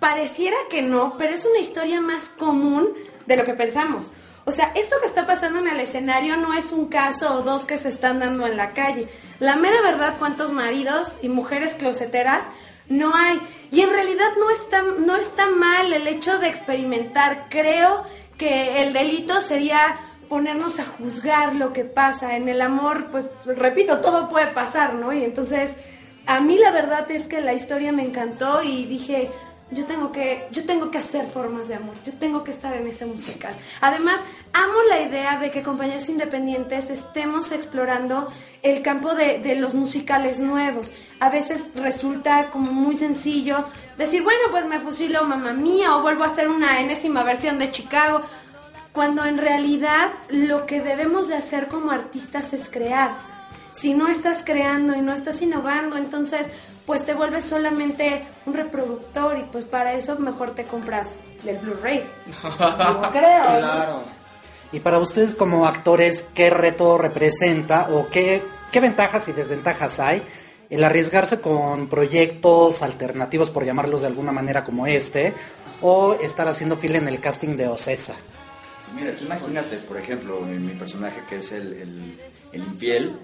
pareciera 0.00 0.56
que 0.68 0.82
no, 0.82 1.14
pero 1.18 1.34
es 1.34 1.44
una 1.44 1.60
historia 1.60 2.00
más 2.00 2.30
común 2.36 2.88
de 3.28 3.36
lo 3.36 3.44
que 3.44 3.54
pensamos. 3.54 4.10
O 4.46 4.50
sea, 4.50 4.72
esto 4.74 4.96
que 5.00 5.06
está 5.06 5.26
pasando 5.26 5.58
en 5.58 5.68
el 5.68 5.78
escenario 5.78 6.38
no 6.38 6.54
es 6.54 6.72
un 6.72 6.86
caso 6.86 7.34
o 7.34 7.42
dos 7.42 7.66
que 7.66 7.76
se 7.76 7.90
están 7.90 8.18
dando 8.18 8.46
en 8.46 8.56
la 8.56 8.72
calle. 8.72 9.06
La 9.38 9.56
mera 9.56 9.80
verdad, 9.82 10.14
cuántos 10.18 10.50
maridos 10.52 11.16
y 11.20 11.28
mujeres 11.28 11.74
closeteras 11.74 12.46
no 12.88 13.14
hay. 13.14 13.38
Y 13.70 13.82
en 13.82 13.90
realidad 13.90 14.30
no 14.38 14.50
está, 14.50 14.82
no 14.82 15.16
está 15.16 15.50
mal 15.50 15.92
el 15.92 16.06
hecho 16.06 16.38
de 16.38 16.48
experimentar. 16.48 17.48
Creo 17.50 18.04
que 18.38 18.82
el 18.82 18.94
delito 18.94 19.42
sería 19.42 19.98
ponernos 20.30 20.78
a 20.78 20.86
juzgar 20.86 21.54
lo 21.54 21.74
que 21.74 21.84
pasa. 21.84 22.36
En 22.36 22.48
el 22.48 22.62
amor, 22.62 23.08
pues, 23.10 23.26
repito, 23.44 23.98
todo 23.98 24.30
puede 24.30 24.46
pasar, 24.46 24.94
¿no? 24.94 25.12
Y 25.12 25.24
entonces, 25.24 25.72
a 26.24 26.40
mí 26.40 26.56
la 26.56 26.70
verdad 26.70 27.10
es 27.10 27.28
que 27.28 27.42
la 27.42 27.52
historia 27.52 27.92
me 27.92 28.02
encantó 28.02 28.62
y 28.62 28.86
dije, 28.86 29.30
yo 29.70 29.84
tengo 29.84 30.12
que, 30.12 30.48
yo 30.50 30.64
tengo 30.64 30.90
que 30.90 30.98
hacer 30.98 31.26
formas 31.26 31.68
de 31.68 31.74
amor, 31.74 31.94
yo 32.04 32.12
tengo 32.14 32.42
que 32.42 32.50
estar 32.50 32.74
en 32.74 32.86
ese 32.86 33.04
musical. 33.04 33.54
Además, 33.80 34.20
amo 34.52 34.74
la 34.88 35.00
idea 35.02 35.38
de 35.38 35.50
que 35.50 35.62
compañías 35.62 36.08
independientes 36.08 36.88
estemos 36.88 37.52
explorando 37.52 38.32
el 38.62 38.82
campo 38.82 39.14
de, 39.14 39.38
de 39.38 39.56
los 39.56 39.74
musicales 39.74 40.38
nuevos. 40.38 40.90
A 41.20 41.28
veces 41.28 41.68
resulta 41.74 42.50
como 42.50 42.72
muy 42.72 42.96
sencillo 42.96 43.64
decir, 43.98 44.22
bueno, 44.22 44.44
pues 44.50 44.66
me 44.66 44.80
fusilo 44.80 45.24
mamá 45.24 45.52
mía 45.52 45.96
o 45.96 46.02
vuelvo 46.02 46.24
a 46.24 46.28
hacer 46.28 46.48
una 46.48 46.80
enésima 46.80 47.22
versión 47.22 47.58
de 47.58 47.70
Chicago 47.70 48.22
cuando 48.92 49.24
en 49.24 49.38
realidad 49.38 50.10
lo 50.30 50.66
que 50.66 50.80
debemos 50.80 51.28
de 51.28 51.36
hacer 51.36 51.68
como 51.68 51.90
artistas 51.90 52.52
es 52.52 52.68
crear. 52.68 53.12
Si 53.72 53.94
no 53.94 54.08
estás 54.08 54.42
creando 54.44 54.96
y 54.96 55.02
no 55.02 55.14
estás 55.14 55.40
innovando, 55.40 55.96
entonces 55.96 56.48
pues 56.88 57.04
te 57.06 57.14
vuelves 57.14 57.44
solamente 57.44 58.24
un 58.46 58.54
reproductor 58.54 59.38
y 59.38 59.42
pues 59.44 59.64
para 59.64 59.92
eso 59.92 60.18
mejor 60.18 60.56
te 60.56 60.64
compras 60.64 61.10
del 61.44 61.58
Blu-ray. 61.58 61.98
Yo 62.42 63.10
creo. 63.12 63.44
Claro. 63.58 64.02
Y 64.72 64.80
para 64.80 64.98
ustedes 64.98 65.34
como 65.34 65.66
actores, 65.66 66.26
¿qué 66.34 66.50
reto 66.50 66.98
representa 66.98 67.88
o 67.92 68.08
qué, 68.08 68.42
qué 68.72 68.80
ventajas 68.80 69.28
y 69.28 69.32
desventajas 69.32 70.00
hay 70.00 70.22
el 70.70 70.82
arriesgarse 70.84 71.40
con 71.40 71.88
proyectos 71.88 72.82
alternativos, 72.82 73.48
por 73.50 73.64
llamarlos 73.64 74.00
de 74.02 74.06
alguna 74.08 74.32
manera 74.32 74.64
como 74.64 74.86
este, 74.86 75.32
o 75.80 76.14
estar 76.14 76.48
haciendo 76.48 76.76
fila 76.76 76.98
en 76.98 77.08
el 77.08 77.20
casting 77.20 77.56
de 77.56 77.68
Ocesa? 77.68 78.14
Mira, 78.94 79.12
tú 79.16 79.24
imagínate, 79.24 79.76
por 79.78 79.96
ejemplo, 79.98 80.40
mi, 80.40 80.58
mi 80.58 80.72
personaje 80.72 81.22
que 81.28 81.36
es 81.36 81.52
el, 81.52 81.72
el- 81.74 82.20
el 82.52 82.60
infiel, 82.62 83.16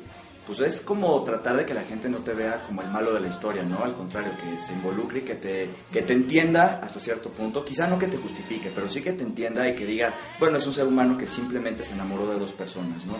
pues 0.46 0.60
es 0.60 0.80
como 0.80 1.22
tratar 1.24 1.56
de 1.56 1.64
que 1.64 1.74
la 1.74 1.82
gente 1.82 2.08
no 2.08 2.18
te 2.18 2.34
vea 2.34 2.62
como 2.66 2.82
el 2.82 2.88
malo 2.88 3.14
de 3.14 3.20
la 3.20 3.28
historia, 3.28 3.62
¿no? 3.62 3.82
Al 3.82 3.94
contrario, 3.94 4.32
que 4.36 4.58
se 4.58 4.72
involucre 4.72 5.20
y 5.20 5.22
que 5.22 5.34
te, 5.34 5.70
que 5.92 6.02
te 6.02 6.12
entienda 6.12 6.80
hasta 6.82 7.00
cierto 7.00 7.30
punto. 7.30 7.64
Quizá 7.64 7.86
no 7.86 7.98
que 7.98 8.08
te 8.08 8.18
justifique, 8.18 8.70
pero 8.74 8.88
sí 8.88 9.00
que 9.00 9.12
te 9.12 9.22
entienda 9.22 9.66
y 9.68 9.74
que 9.74 9.86
diga, 9.86 10.14
bueno, 10.38 10.58
es 10.58 10.66
un 10.66 10.72
ser 10.72 10.86
humano 10.86 11.16
que 11.16 11.26
simplemente 11.26 11.82
se 11.82 11.94
enamoró 11.94 12.26
de 12.26 12.38
dos 12.38 12.52
personas, 12.52 13.06
¿no? 13.06 13.14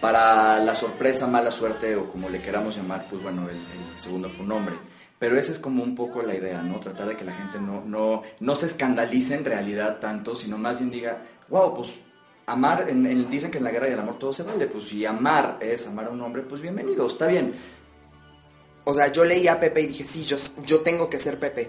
Para 0.00 0.58
la 0.58 0.74
sorpresa, 0.74 1.26
mala 1.26 1.50
suerte 1.50 1.96
o 1.96 2.08
como 2.08 2.30
le 2.30 2.40
queramos 2.40 2.76
llamar, 2.76 3.06
pues 3.10 3.22
bueno, 3.22 3.48
el, 3.48 3.56
el 3.56 3.98
segundo 3.98 4.30
fue 4.30 4.44
un 4.46 4.52
hombre. 4.52 4.76
Pero 5.18 5.38
esa 5.38 5.52
es 5.52 5.58
como 5.58 5.82
un 5.82 5.94
poco 5.94 6.22
la 6.22 6.34
idea, 6.34 6.62
¿no? 6.62 6.80
Tratar 6.80 7.08
de 7.08 7.16
que 7.16 7.26
la 7.26 7.32
gente 7.32 7.60
no, 7.60 7.84
no, 7.84 8.22
no 8.40 8.56
se 8.56 8.64
escandalice 8.64 9.34
en 9.34 9.44
realidad 9.44 9.98
tanto, 10.00 10.34
sino 10.34 10.56
más 10.56 10.78
bien 10.78 10.90
diga, 10.90 11.22
wow, 11.50 11.74
pues 11.74 11.90
amar, 12.46 12.86
en, 12.88 13.06
en- 13.06 13.30
dicen 13.30 13.50
que 13.50 13.58
en 13.58 13.64
la 13.64 13.70
guerra 13.70 13.88
y 13.88 13.92
el 13.92 14.00
amor 14.00 14.18
todo 14.18 14.32
se 14.32 14.42
vale, 14.42 14.66
pues 14.66 14.84
si 14.84 15.04
amar 15.06 15.58
es 15.60 15.86
amar 15.86 16.06
a 16.06 16.10
un 16.10 16.20
hombre, 16.20 16.42
pues 16.42 16.60
bienvenido, 16.60 17.06
está 17.06 17.26
bien. 17.26 17.54
O 18.84 18.94
sea, 18.94 19.12
yo 19.12 19.24
leí 19.24 19.46
a 19.46 19.60
Pepe 19.60 19.82
y 19.82 19.86
dije, 19.88 20.04
sí, 20.04 20.24
yo, 20.24 20.36
yo 20.64 20.80
tengo 20.80 21.08
que 21.10 21.18
ser 21.18 21.38
Pepe. 21.38 21.68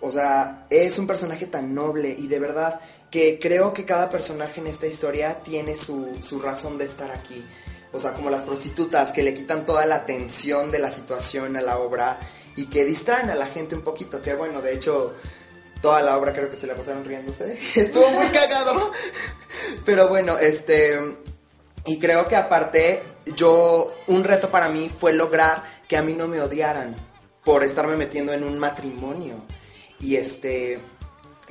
O 0.00 0.10
sea, 0.10 0.66
es 0.70 0.98
un 0.98 1.06
personaje 1.06 1.46
tan 1.46 1.74
noble 1.74 2.14
y 2.18 2.28
de 2.28 2.38
verdad 2.38 2.80
que 3.10 3.38
creo 3.40 3.72
que 3.72 3.84
cada 3.84 4.10
personaje 4.10 4.60
en 4.60 4.66
esta 4.66 4.86
historia 4.86 5.40
tiene 5.40 5.76
su, 5.76 6.16
su 6.22 6.38
razón 6.40 6.78
de 6.78 6.84
estar 6.84 7.10
aquí. 7.10 7.44
O 7.92 7.98
sea, 7.98 8.12
como 8.12 8.30
las 8.30 8.44
prostitutas 8.44 9.12
que 9.12 9.22
le 9.22 9.32
quitan 9.34 9.64
toda 9.66 9.86
la 9.86 9.96
atención 9.96 10.70
de 10.70 10.78
la 10.80 10.90
situación 10.90 11.56
a 11.56 11.62
la 11.62 11.78
obra 11.78 12.20
y 12.56 12.66
que 12.66 12.84
distraen 12.84 13.30
a 13.30 13.34
la 13.34 13.46
gente 13.46 13.74
un 13.74 13.82
poquito. 13.82 14.20
Que 14.20 14.34
bueno, 14.34 14.60
de 14.60 14.74
hecho, 14.74 15.14
toda 15.80 16.02
la 16.02 16.16
obra 16.16 16.32
creo 16.32 16.50
que 16.50 16.56
se 16.56 16.66
la 16.66 16.74
pasaron 16.74 17.04
riéndose. 17.04 17.58
Estuvo 17.74 18.08
muy 18.10 18.26
cagado. 18.28 18.92
Pero 19.84 20.08
bueno, 20.08 20.38
este... 20.38 20.98
Y 21.88 22.00
creo 22.00 22.26
que 22.26 22.34
aparte, 22.34 23.00
yo, 23.36 23.94
un 24.08 24.24
reto 24.24 24.50
para 24.50 24.68
mí 24.68 24.88
fue 24.88 25.12
lograr 25.12 25.62
que 25.86 25.96
a 25.96 26.02
mí 26.02 26.14
no 26.14 26.26
me 26.26 26.40
odiaran 26.40 26.96
por 27.44 27.62
estarme 27.62 27.94
metiendo 27.94 28.32
en 28.32 28.42
un 28.42 28.58
matrimonio. 28.58 29.44
Y 30.00 30.16
este, 30.16 30.80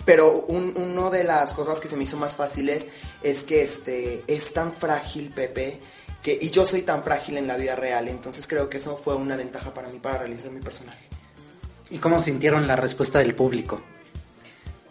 pero 0.03 0.41
un, 0.47 0.73
uno 0.75 1.09
de 1.09 1.23
las 1.23 1.53
cosas 1.53 1.79
que 1.79 1.87
se 1.87 1.95
me 1.95 2.03
hizo 2.03 2.17
más 2.17 2.35
fáciles 2.35 2.85
es 3.23 3.43
que 3.43 3.61
este, 3.61 4.23
es 4.27 4.53
tan 4.53 4.73
frágil 4.73 5.29
Pepe, 5.29 5.79
que, 6.21 6.37
y 6.39 6.49
yo 6.49 6.65
soy 6.65 6.81
tan 6.81 7.03
frágil 7.03 7.37
en 7.37 7.47
la 7.47 7.55
vida 7.55 7.75
real, 7.75 8.07
entonces 8.09 8.45
creo 8.45 8.69
que 8.69 8.77
eso 8.77 8.97
fue 8.97 9.15
una 9.15 9.35
ventaja 9.35 9.73
para 9.73 9.87
mí 9.87 9.99
para 9.99 10.19
realizar 10.19 10.51
mi 10.51 10.59
personaje. 10.59 11.07
¿Y 11.89 11.99
cómo 11.99 12.21
sintieron 12.21 12.67
la 12.67 12.75
respuesta 12.75 13.19
del 13.19 13.35
público? 13.35 13.81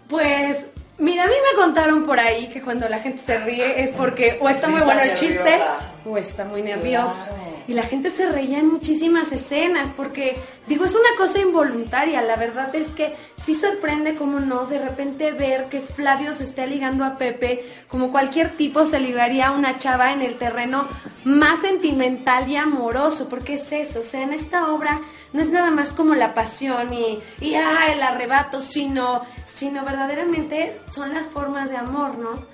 Pues, 0.08 0.66
mira, 0.98 1.24
a 1.24 1.26
mí 1.26 1.34
me 1.52 1.60
contaron 1.60 2.04
por 2.04 2.18
ahí 2.18 2.48
que 2.48 2.62
cuando 2.62 2.88
la 2.88 2.98
gente 2.98 3.22
se 3.22 3.38
ríe 3.38 3.82
es 3.82 3.90
porque 3.90 4.38
o 4.40 4.48
está 4.48 4.68
muy 4.68 4.80
bueno 4.82 5.00
el 5.00 5.14
chiste 5.14 5.42
nerviosa. 5.42 5.93
O 6.04 6.18
está 6.18 6.44
muy 6.44 6.62
nervioso. 6.62 7.28
Y 7.66 7.72
la 7.72 7.82
gente 7.82 8.10
se 8.10 8.26
reía 8.26 8.58
en 8.58 8.70
muchísimas 8.70 9.32
escenas 9.32 9.90
porque, 9.90 10.36
digo, 10.66 10.84
es 10.84 10.94
una 10.94 11.16
cosa 11.16 11.38
involuntaria. 11.40 12.20
La 12.22 12.36
verdad 12.36 12.74
es 12.74 12.88
que 12.88 13.14
sí 13.36 13.54
sorprende, 13.54 14.14
como 14.14 14.40
no, 14.40 14.66
de 14.66 14.78
repente 14.78 15.32
ver 15.32 15.68
que 15.68 15.80
Flavio 15.80 16.34
se 16.34 16.44
está 16.44 16.66
ligando 16.66 17.04
a 17.04 17.16
Pepe 17.16 17.64
como 17.88 18.10
cualquier 18.10 18.56
tipo 18.56 18.84
se 18.86 19.00
ligaría 19.00 19.48
a 19.48 19.52
una 19.52 19.78
chava 19.78 20.12
en 20.12 20.20
el 20.20 20.36
terreno 20.36 20.88
más 21.24 21.60
sentimental 21.60 22.50
y 22.50 22.56
amoroso, 22.56 23.28
porque 23.28 23.54
es 23.54 23.72
eso, 23.72 24.00
o 24.00 24.04
sea, 24.04 24.22
en 24.22 24.34
esta 24.34 24.72
obra 24.72 25.00
no 25.32 25.40
es 25.40 25.50
nada 25.50 25.70
más 25.70 25.90
como 25.90 26.14
la 26.14 26.34
pasión 26.34 26.92
y, 26.92 27.18
y 27.40 27.54
ah, 27.54 27.92
el 27.92 28.02
arrebato, 28.02 28.60
sino, 28.60 29.22
sino 29.46 29.84
verdaderamente 29.84 30.80
son 30.90 31.14
las 31.14 31.28
formas 31.28 31.70
de 31.70 31.76
amor, 31.76 32.18
¿no? 32.18 32.53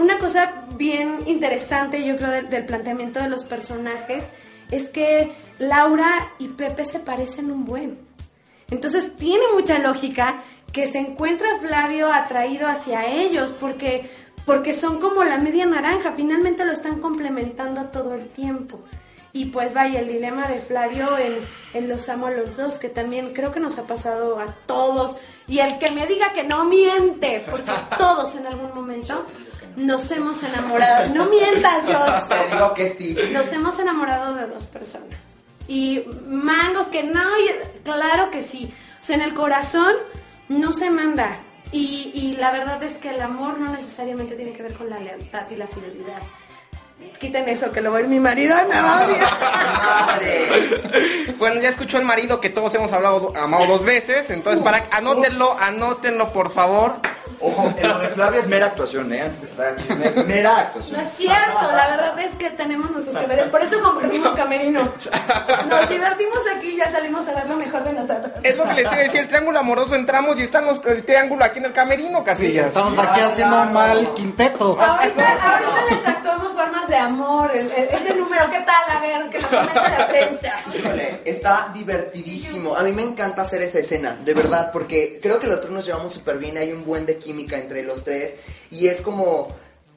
Una 0.00 0.18
cosa 0.18 0.64
bien 0.76 1.18
interesante, 1.26 2.02
yo 2.02 2.16
creo, 2.16 2.30
del, 2.30 2.48
del 2.48 2.64
planteamiento 2.64 3.20
de 3.20 3.28
los 3.28 3.44
personajes 3.44 4.24
es 4.70 4.88
que 4.88 5.30
Laura 5.58 6.32
y 6.38 6.48
Pepe 6.48 6.86
se 6.86 7.00
parecen 7.00 7.50
un 7.50 7.66
buen. 7.66 7.98
Entonces 8.70 9.14
tiene 9.16 9.44
mucha 9.52 9.78
lógica 9.78 10.40
que 10.72 10.90
se 10.90 11.00
encuentra 11.00 11.58
Flavio 11.60 12.10
atraído 12.10 12.66
hacia 12.66 13.08
ellos 13.08 13.52
porque, 13.52 14.08
porque 14.46 14.72
son 14.72 15.00
como 15.00 15.22
la 15.22 15.36
media 15.36 15.66
naranja, 15.66 16.14
finalmente 16.16 16.64
lo 16.64 16.72
están 16.72 17.00
complementando 17.00 17.84
todo 17.90 18.14
el 18.14 18.26
tiempo. 18.28 18.80
Y 19.34 19.46
pues 19.46 19.74
vaya, 19.74 20.00
el 20.00 20.08
dilema 20.08 20.48
de 20.48 20.62
Flavio 20.62 21.18
en, 21.18 21.34
en 21.74 21.88
Los 21.90 22.08
amo 22.08 22.28
a 22.28 22.30
los 22.30 22.56
dos, 22.56 22.78
que 22.78 22.88
también 22.88 23.34
creo 23.34 23.52
que 23.52 23.60
nos 23.60 23.76
ha 23.76 23.86
pasado 23.86 24.40
a 24.40 24.46
todos. 24.64 25.16
Y 25.46 25.58
el 25.58 25.78
que 25.78 25.90
me 25.90 26.06
diga 26.06 26.32
que 26.32 26.44
no 26.44 26.64
miente, 26.64 27.44
porque 27.50 27.70
todos 27.98 28.34
en 28.34 28.46
algún 28.46 28.74
momento 28.74 29.26
nos 29.76 30.10
hemos 30.10 30.42
enamorado. 30.42 31.14
No 31.14 31.26
mientas, 31.26 31.86
Dios. 31.86 32.28
Te 32.28 32.54
digo 32.54 32.74
que 32.74 32.94
sí. 32.96 33.16
Nos 33.32 33.52
hemos 33.52 33.78
enamorado 33.78 34.34
de 34.34 34.46
dos 34.46 34.66
personas. 34.66 35.18
Y 35.68 36.04
mangos 36.26 36.86
que 36.88 37.02
no, 37.02 37.20
claro 37.84 38.30
que 38.30 38.42
sí. 38.42 38.72
O 38.98 39.02
sea, 39.02 39.16
en 39.16 39.22
el 39.22 39.34
corazón 39.34 39.94
no 40.48 40.72
se 40.72 40.90
manda. 40.90 41.38
Y, 41.72 42.10
y 42.14 42.36
la 42.36 42.50
verdad 42.50 42.82
es 42.82 42.98
que 42.98 43.10
el 43.10 43.20
amor 43.20 43.58
no 43.58 43.70
necesariamente 43.70 44.34
tiene 44.34 44.52
que 44.52 44.62
ver 44.62 44.74
con 44.74 44.90
la 44.90 44.98
lealtad 44.98 45.48
y 45.50 45.56
la 45.56 45.68
fidelidad. 45.68 46.20
Quiten 47.18 47.48
eso, 47.48 47.72
que 47.72 47.80
lo 47.80 47.92
va 47.92 47.98
a 47.98 48.00
ir 48.02 48.08
mi 48.08 48.20
marido 48.20 48.54
y 48.62 48.68
me 48.68 48.80
va 48.80 48.98
a 48.98 49.06
odiar. 49.06 49.30
Bueno, 51.38 51.60
ya 51.60 51.70
escuchó 51.70 51.96
el 51.96 52.04
marido 52.04 52.38
que 52.40 52.50
todos 52.50 52.74
hemos 52.74 52.92
hablado, 52.92 53.32
amado 53.34 53.66
dos 53.66 53.84
veces, 53.84 54.28
entonces 54.28 54.62
para 54.62 54.84
anótenlo, 54.90 55.56
anótenlo 55.58 56.34
por 56.34 56.50
favor. 56.52 56.96
Ojo, 57.40 57.72
en 57.78 57.88
lo 57.88 57.98
de 57.98 58.08
Flavia 58.10 58.40
es 58.40 58.46
mera 58.46 58.66
actuación, 58.66 59.12
¿eh? 59.12 59.22
Antes 59.22 59.40
de 59.42 59.46
pasar 59.48 59.72
a 59.72 59.76
chisme, 59.76 60.06
es 60.08 60.16
mera 60.26 60.58
actuación. 60.60 61.00
No 61.00 61.06
es 61.06 61.12
cierto, 61.14 61.72
la 61.74 61.88
verdad 61.88 62.18
es 62.20 62.36
que 62.36 62.50
tenemos 62.50 62.90
nuestros 62.90 63.16
camerinos. 63.16 63.50
Por 63.50 63.62
eso 63.62 63.80
compartimos 63.82 64.32
camerino. 64.34 64.92
Nos 65.68 65.88
divertimos 65.88 66.38
aquí 66.56 66.68
y 66.70 66.76
ya 66.76 66.90
salimos 66.90 67.26
a 67.28 67.32
dar 67.32 67.48
lo 67.48 67.56
mejor 67.56 67.82
de 67.84 67.92
nosotros. 67.94 68.30
Es 68.42 68.56
lo 68.56 68.64
que 68.64 68.72
les 68.74 68.82
iba 68.82 68.92
a 68.92 68.96
decir, 68.98 69.20
el 69.20 69.28
triángulo 69.28 69.58
amoroso 69.58 69.94
entramos 69.94 70.38
y 70.38 70.42
estamos 70.42 70.80
el 70.86 71.04
triángulo 71.04 71.44
aquí 71.44 71.58
en 71.58 71.64
el 71.66 71.72
camerino, 71.72 72.22
Casillas. 72.24 72.66
Estamos 72.68 72.98
aquí 72.98 73.20
haciendo 73.20 73.62
un 73.62 73.72
mal 73.72 74.14
quinteto. 74.14 74.78
Ahorita, 74.80 75.52
ahorita 75.52 75.94
les 75.94 76.06
actuamos 76.08 76.52
formas 76.52 76.88
de 76.88 76.96
amor. 76.96 77.50
el- 77.54 77.70
el- 77.72 77.88
ese 77.88 78.14
número, 78.14 78.48
¿qué 78.50 78.60
tal? 78.60 78.96
A 78.96 79.00
ver, 79.00 79.30
que 79.30 79.38
lo 79.40 79.48
comente 79.48 79.74
la 79.74 80.08
prensa. 80.08 80.52
Híjole, 80.76 81.20
está 81.24 81.68
divertidísimo. 81.74 82.76
A 82.76 82.82
mí 82.82 82.92
me 82.92 83.02
encanta 83.02 83.42
hacer 83.42 83.62
esa 83.62 83.78
escena, 83.78 84.16
de 84.24 84.34
verdad, 84.34 84.70
porque 84.72 85.18
creo 85.22 85.40
que 85.40 85.46
los 85.46 85.60
tres 85.60 85.72
nos 85.72 85.84
llevamos 85.86 86.12
súper 86.12 86.38
bien. 86.38 86.56
Hay 86.58 86.72
un 86.72 86.84
buen 86.84 87.06
de 87.06 87.18
entre 87.38 87.82
los 87.82 88.04
tres. 88.04 88.34
Y 88.70 88.88
es 88.88 89.00
como, 89.00 89.48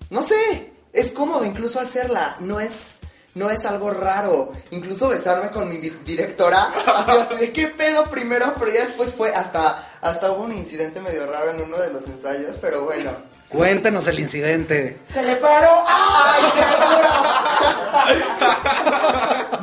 no 0.09 0.23
sé, 0.23 0.71
es 0.93 1.09
cómodo 1.11 1.45
incluso 1.45 1.79
hacerla. 1.79 2.38
No 2.39 2.59
es, 2.59 2.99
no 3.36 3.49
es 3.49 3.65
algo 3.65 3.91
raro. 3.91 4.51
Incluso 4.71 5.09
besarme 5.09 5.51
con 5.51 5.69
mi 5.69 5.77
di- 5.77 5.89
directora. 6.05 6.73
Así, 7.07 7.49
qué 7.49 7.67
pedo 7.67 8.05
primero, 8.09 8.53
pero 8.59 8.71
ya 8.73 8.86
después 8.86 9.13
fue 9.13 9.29
hasta, 9.34 9.88
hasta 10.01 10.31
hubo 10.31 10.43
un 10.43 10.53
incidente 10.53 10.99
medio 11.01 11.25
raro 11.25 11.51
en 11.51 11.61
uno 11.61 11.77
de 11.77 11.91
los 11.91 12.05
ensayos, 12.05 12.57
pero 12.61 12.86
bueno. 12.86 13.11
Cuéntenos 13.53 14.07
el 14.07 14.19
incidente. 14.19 14.97
Se 15.13 15.21
le 15.21 15.35
paró. 15.37 15.85
¡Ay, 15.87 16.43
qué 16.55 16.65
duro! 16.85 17.09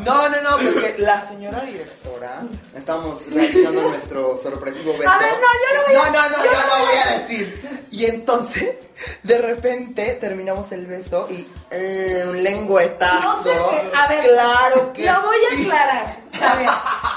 No, 0.05 0.29
no, 0.29 0.41
no, 0.43 0.57
pues 0.59 0.75
que 0.95 1.03
la 1.03 1.21
señora 1.29 1.61
directora, 1.63 2.43
estábamos 2.77 3.29
realizando 3.31 3.83
nuestro 3.83 4.39
sorpresivo 4.39 4.97
beso. 4.97 5.11
A 5.11 5.19
ver, 5.19 5.33
no, 5.33 5.39
yo 5.41 5.77
no 5.77 5.83
voy 5.87 5.95
a- 5.97 6.11
No, 6.11 6.29
no, 6.31 6.37
no, 6.37 6.45
yo 6.45 6.53
no 6.53 6.59
no 6.79 6.85
voy 6.87 6.97
a- 6.97 7.09
a 7.15 7.19
decir. 7.19 7.87
Y 7.91 8.07
entonces, 8.07 8.89
de 9.25 9.39
repente, 9.39 10.13
terminamos 10.21 10.71
el 10.73 10.87
beso 10.87 11.27
y 11.31 11.47
eh, 11.71 12.25
un 12.29 12.43
lengüetazo. 12.43 13.21
No 13.23 13.43
sé 13.43 13.51
qué. 13.51 13.97
A 13.97 14.07
ver, 14.07 14.25
claro 14.25 14.93
que 14.93 15.05
Lo 15.05 15.21
voy 15.23 15.37
a 15.51 15.57
sí. 15.57 15.63
aclarar. 15.65 16.17
A 16.41 16.55
ver, 16.55 16.69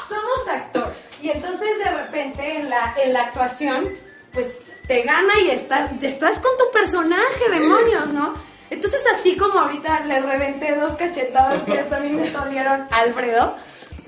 somos 0.10 0.48
actores. 0.52 0.98
Y 1.22 1.30
entonces 1.30 1.70
de 1.78 1.90
repente 1.92 2.58
en 2.58 2.70
la, 2.70 2.96
en 3.02 3.14
la 3.14 3.22
actuación, 3.22 3.90
pues 4.34 4.48
te 4.88 5.02
gana 5.04 5.40
y 5.40 5.50
estás, 5.52 5.92
estás 6.02 6.40
con 6.40 6.52
tu 6.58 6.72
personaje, 6.72 7.50
demonios, 7.50 8.08
¿no? 8.10 8.34
Entonces 8.70 9.02
así 9.16 9.38
como 9.38 9.60
ahorita 9.60 10.02
le 10.02 10.20
reventé 10.20 10.76
dos 10.76 10.94
cachetadas 10.96 11.62
que 11.64 11.80
mí 12.00 12.10
me 12.10 12.30
dolieron 12.32 12.88
Alfredo, 12.92 13.56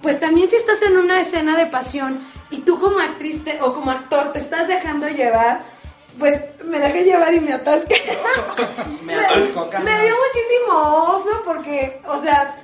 pues 0.02 0.20
también 0.20 0.50
si 0.50 0.56
estás 0.56 0.82
en 0.82 0.98
una 0.98 1.22
escena 1.22 1.56
de 1.58 1.68
pasión 1.68 2.20
y 2.50 2.60
tú 2.60 2.80
como 2.80 3.00
actriz 3.00 3.44
te- 3.44 3.62
o 3.62 3.74
como 3.74 3.92
actor 3.92 4.32
te 4.34 4.40
estás 4.40 4.68
dejando 4.68 5.08
llevar, 5.08 5.64
pues 6.20 6.40
me 6.64 6.80
dejé 6.80 7.04
llevar 7.04 7.34
y 7.34 7.40
me 7.42 7.54
atasqué. 7.54 7.96
Me 9.04 9.16
atascó, 9.16 9.70
Me 9.84 10.02
dio 10.04 10.16
muchísimo 10.16 11.14
oso 11.16 11.42
porque, 11.46 12.02
o 12.08 12.22
sea, 12.24 12.56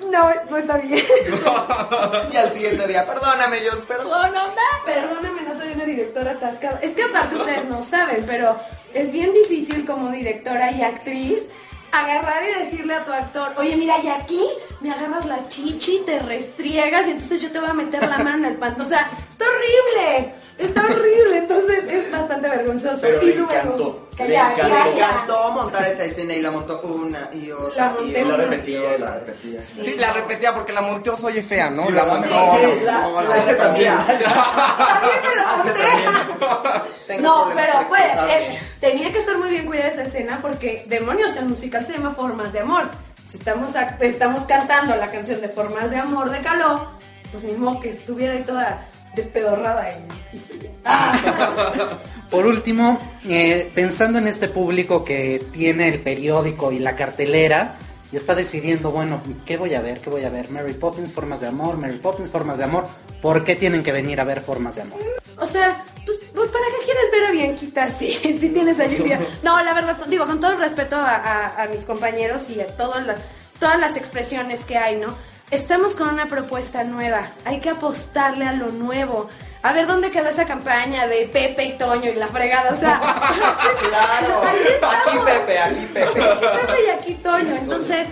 no, 0.00 0.30
no 0.50 0.56
está 0.56 0.78
bien. 0.78 1.04
Y 2.32 2.36
al 2.36 2.52
siguiente 2.52 2.86
día, 2.86 3.06
perdóname, 3.06 3.60
Dios, 3.60 3.76
perdóname. 3.86 4.60
Perdóname, 4.84 5.42
no 5.42 5.54
soy 5.54 5.72
una 5.72 5.84
directora 5.84 6.32
atascada. 6.32 6.80
Es 6.80 6.94
que 6.94 7.02
aparte 7.02 7.36
ustedes 7.36 7.64
no 7.66 7.82
saben, 7.82 8.24
pero 8.26 8.58
es 8.92 9.10
bien 9.10 9.32
difícil 9.32 9.84
como 9.84 10.10
directora 10.10 10.70
y 10.72 10.82
actriz 10.82 11.44
agarrar 11.92 12.42
y 12.44 12.64
decirle 12.64 12.94
a 12.94 13.04
tu 13.04 13.12
actor, 13.12 13.54
oye, 13.56 13.76
mira, 13.76 13.98
y 14.02 14.08
aquí 14.08 14.42
me 14.80 14.90
agarras 14.90 15.24
la 15.26 15.48
chichi, 15.48 16.02
te 16.04 16.18
restriegas 16.18 17.06
y 17.08 17.12
entonces 17.12 17.40
yo 17.40 17.50
te 17.50 17.58
voy 17.58 17.70
a 17.70 17.74
meter 17.74 18.06
la 18.06 18.18
mano 18.18 18.38
en 18.38 18.44
el 18.44 18.56
panto. 18.56 18.82
O 18.82 18.86
sea, 18.86 19.10
está 19.30 19.44
horrible, 19.46 20.34
está 20.58 20.84
horrible, 20.84 21.38
entonces 21.38 21.84
es 21.88 22.10
bastante 22.10 22.48
vergonzoso. 22.48 22.98
Pero 23.00 23.22
y 23.22 23.26
le 23.26 23.34
luego, 23.36 23.52
encantó. 23.52 24.08
Le 24.12 24.16
calla, 24.16 24.52
encantó, 24.52 24.62
calla. 24.74 24.84
le 24.84 24.92
encantó 24.92 25.50
montar 25.52 25.84
esa 25.88 26.04
escena 26.04 26.34
y 26.34 26.40
la 26.42 26.50
montó 26.50 26.80
una 26.80 27.30
y 27.34 27.50
otra. 27.50 27.84
La 27.86 27.92
monté 27.92 28.18
y 28.18 28.22
una. 28.22 28.34
otra. 28.34 28.46
repetía, 28.46 28.80
la 28.98 29.14
repetía. 29.14 29.60
Sí, 29.62 29.94
la 29.98 30.12
repetía 30.12 30.54
porque 30.54 30.72
la 30.72 30.80
monteó 30.80 31.16
oye 31.22 31.42
fea, 31.42 31.68
¿no? 31.70 31.86
Sí, 31.86 31.92
la 31.92 32.04
montó. 32.04 32.28
Sí, 32.28 32.66
sí, 32.78 32.84
la, 32.84 33.00
no, 33.02 33.20
la 33.22 33.34
hace 33.34 33.54
también. 33.54 33.94
También 33.96 35.20
me 35.28 35.36
la 35.36 35.56
monté. 35.56 35.80
No, 37.20 37.50
pero 37.54 37.72
pues 37.88 38.02
eh, 38.30 38.58
tenía 38.80 39.12
que 39.12 39.18
estar 39.20 39.38
muy 39.38 39.48
bien 39.48 39.64
cuidada 39.66 39.88
esa 39.90 40.02
escena 40.02 40.40
porque 40.42 40.84
demonios, 40.88 41.36
el 41.36 41.44
musical 41.46 41.86
se 41.86 41.92
llama 41.92 42.14
Formas 42.14 42.52
de 42.52 42.60
Amor. 42.60 42.84
Si 43.24 43.38
estamos, 43.38 43.74
act- 43.76 44.00
estamos 44.02 44.44
cantando 44.46 44.94
la 44.96 45.10
canción 45.10 45.40
de 45.40 45.48
Formas 45.48 45.90
de 45.90 45.96
Amor 45.98 46.30
de 46.30 46.40
Caló, 46.40 46.88
pues 47.32 47.44
modo 47.58 47.80
que 47.80 47.90
estuviera 47.90 48.32
ahí 48.34 48.42
toda 48.42 48.88
despedorrada 49.16 49.90
y, 50.32 50.38
fría. 50.38 50.70
Por 52.30 52.46
último, 52.46 52.98
eh, 53.28 53.70
pensando 53.74 54.18
en 54.18 54.26
este 54.28 54.48
público 54.48 55.04
que 55.04 55.44
tiene 55.52 55.88
el 55.88 56.00
periódico 56.00 56.70
y 56.72 56.78
la 56.78 56.94
cartelera 56.96 57.76
y 58.12 58.16
está 58.16 58.34
decidiendo, 58.34 58.90
bueno, 58.92 59.20
¿qué 59.44 59.56
voy 59.56 59.74
a 59.74 59.80
ver? 59.82 60.00
¿Qué 60.00 60.10
voy 60.10 60.24
a 60.24 60.30
ver? 60.30 60.50
Mary 60.50 60.74
Poppins, 60.74 61.12
Formas 61.12 61.40
de 61.40 61.48
Amor, 61.48 61.76
Mary 61.76 61.98
Poppins, 61.98 62.28
Formas 62.28 62.58
de 62.58 62.64
Amor. 62.64 62.86
¿Por 63.22 63.42
qué 63.44 63.56
tienen 63.56 63.82
que 63.82 63.90
venir 63.92 64.20
a 64.20 64.24
ver 64.24 64.42
Formas 64.42 64.76
de 64.76 64.82
Amor? 64.82 64.98
O 65.38 65.46
sea, 65.46 65.84
pues, 66.04 66.18
pues, 66.34 66.50
¿para 66.50 66.64
qué 66.66 66.84
quieres 66.84 67.10
ver 67.10 67.24
a 67.24 67.30
Bianquita 67.32 67.90
si, 67.98 68.12
si 68.12 68.48
tienes 68.50 68.78
a 68.78 68.84
Julia? 68.86 69.20
No, 69.42 69.60
la 69.62 69.74
verdad, 69.74 69.98
digo, 70.08 70.26
con 70.26 70.38
todo 70.40 70.52
el 70.52 70.58
respeto 70.58 70.96
a, 70.96 71.14
a- 71.16 71.62
a 71.62 71.66
mis 71.68 71.84
compañeros 71.84 72.48
y 72.50 72.60
a 72.60 72.66
todas 72.76 73.04
las, 73.06 73.16
todas 73.58 73.78
las 73.80 73.96
expresiones 73.96 74.64
que 74.64 74.76
hay, 74.78 74.96
¿no? 74.96 75.14
Estamos 75.50 75.94
con 75.94 76.08
una 76.08 76.26
propuesta 76.26 76.82
nueva, 76.82 77.28
hay 77.44 77.60
que 77.60 77.70
apostarle 77.70 78.46
a 78.46 78.52
lo 78.52 78.68
nuevo. 78.68 79.28
A 79.62 79.72
ver 79.72 79.86
dónde 79.86 80.10
quedó 80.10 80.28
esa 80.28 80.44
campaña 80.44 81.06
de 81.06 81.26
Pepe 81.32 81.64
y 81.64 81.78
Toño 81.78 82.10
y 82.10 82.14
la 82.14 82.28
fregada, 82.28 82.72
o 82.72 82.76
sea, 82.76 82.98
Claro. 83.80 84.42
Aquí 84.82 85.18
Pepe, 85.24 85.58
aquí 85.58 85.86
Pepe. 85.92 86.04
aquí 86.04 86.20
Pepe 86.20 86.84
y 86.86 86.90
aquí 86.90 87.14
Toño. 87.14 87.56
Entonces, 87.56 88.08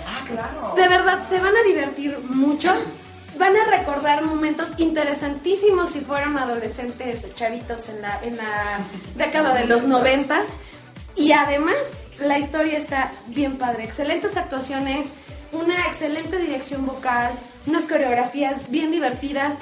de 0.76 0.89
verdad, 0.89 1.22
se 1.28 1.39
van 1.41 1.57
a 1.57 1.62
divertir 1.66 2.18
mucho. 2.20 2.72
Van 3.37 3.53
a 3.57 3.64
recordar 3.78 4.22
momentos 4.24 4.70
interesantísimos 4.78 5.91
si 5.91 6.01
fueron 6.01 6.39
adolescentes 6.39 7.26
chavitos 7.35 7.89
en 7.89 8.01
la, 8.01 8.20
en 8.22 8.37
la 8.37 8.78
década 9.16 9.55
de 9.55 9.66
los 9.66 9.82
noventas. 9.85 10.47
Y 11.16 11.32
además, 11.32 11.74
la 12.20 12.39
historia 12.39 12.78
está 12.78 13.11
bien 13.26 13.59
padre. 13.59 13.85
Excelentes 13.85 14.37
actuaciones, 14.37 15.07
una 15.55 15.87
excelente 15.87 16.39
dirección 16.39 16.85
vocal, 16.87 17.33
unas 17.67 17.87
coreografías 17.87 18.71
bien 18.71 18.91
divertidas. 18.91 19.59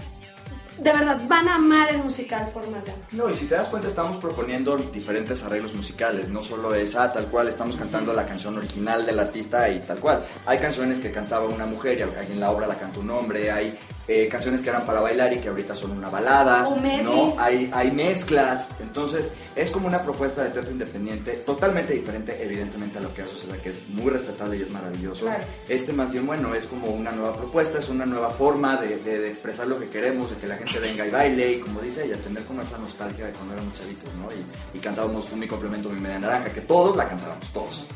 De 0.78 0.90
verdad, 0.90 1.20
van 1.28 1.48
a 1.48 1.56
amar 1.56 1.90
el 1.90 1.98
musical 1.98 2.50
Formas 2.52 2.86
de 2.86 2.92
Amor. 2.92 3.04
No, 3.12 3.30
y 3.30 3.34
si 3.34 3.44
te 3.46 3.54
das 3.54 3.68
cuenta 3.68 3.88
estamos 3.88 4.16
proponiendo 4.16 4.76
diferentes 4.76 5.44
arreglos 5.44 5.74
musicales, 5.74 6.28
no 6.30 6.42
solo 6.42 6.74
es, 6.74 6.96
ah, 6.96 7.12
tal 7.12 7.26
cual, 7.26 7.48
estamos 7.48 7.76
cantando 7.76 8.12
la 8.14 8.26
canción 8.26 8.56
original 8.56 9.04
del 9.04 9.18
artista 9.18 9.68
y 9.68 9.80
tal 9.80 9.98
cual. 9.98 10.24
Hay 10.46 10.58
canciones 10.58 10.98
que 10.98 11.12
cantaba 11.12 11.46
una 11.46 11.66
mujer 11.66 11.98
y 11.98 12.32
en 12.32 12.40
la 12.40 12.50
obra 12.50 12.66
la 12.66 12.78
canta 12.78 13.00
un 13.00 13.10
hombre, 13.10 13.52
hay 13.52 13.78
eh, 14.08 14.28
canciones 14.30 14.60
que 14.62 14.68
eran 14.70 14.84
para 14.84 15.00
bailar 15.00 15.32
y 15.32 15.38
que 15.38 15.48
ahorita 15.48 15.74
son 15.74 15.92
una 15.92 16.08
balada, 16.10 16.66
O. 16.68 17.04
¿no? 17.04 17.34
Hay, 17.38 17.70
hay 17.72 17.90
mezclas, 17.90 18.68
entonces 18.80 19.30
es 19.54 19.70
como 19.70 19.86
una 19.86 20.02
propuesta 20.02 20.42
de 20.42 20.50
teatro 20.50 20.72
independiente 20.72 21.32
totalmente 21.46 21.92
diferente 21.92 22.36
evidentemente 22.42 22.98
a 22.98 23.00
lo 23.00 23.14
que 23.14 23.22
hace 23.22 23.36
César, 23.36 23.58
que 23.60 23.70
es 23.70 23.76
muy 23.88 24.10
respetable 24.10 24.56
y 24.56 24.62
es 24.62 24.70
maravilloso. 24.70 25.26
Claro. 25.26 25.44
Este 25.68 25.92
más 25.92 26.12
bien, 26.12 26.26
bueno, 26.26 26.54
es 26.54 26.66
como 26.66 26.88
una 26.88 27.12
nueva 27.12 27.34
propuesta, 27.34 27.78
es 27.78 27.88
una 27.88 28.04
nueva 28.06 28.30
forma 28.30 28.76
de, 28.76 28.96
de- 28.98 29.18
de 29.20 29.28
expresar 29.28 29.66
lo 29.68 29.78
que 29.78 29.88
queremos, 29.88 30.30
de 30.30 30.36
que 30.36 30.46
la 30.48 30.56
gente 30.56 30.78
venga 30.80 31.06
y 31.06 31.10
baile 31.10 31.52
y 31.52 31.60
como 31.60 31.80
dice 31.80 32.04
ella, 32.04 32.16
tener 32.16 32.42
como 32.44 32.62
esa 32.62 32.78
nostalgia 32.78 33.26
de 33.26 33.32
cuando 33.32 33.54
éramos 33.54 33.74
chavitos, 33.74 34.10
¿no? 34.14 34.28
Y, 34.32 34.78
y 34.78 34.80
cantábamos 34.80 35.26
tú 35.26 35.36
mi 35.36 35.46
complemento, 35.46 35.88
mi 35.88 36.00
media 36.00 36.18
naranja, 36.18 36.48
que 36.50 36.60
todos 36.62 36.96
la 36.96 37.08
cantábamos, 37.08 37.48
todos. 37.52 37.86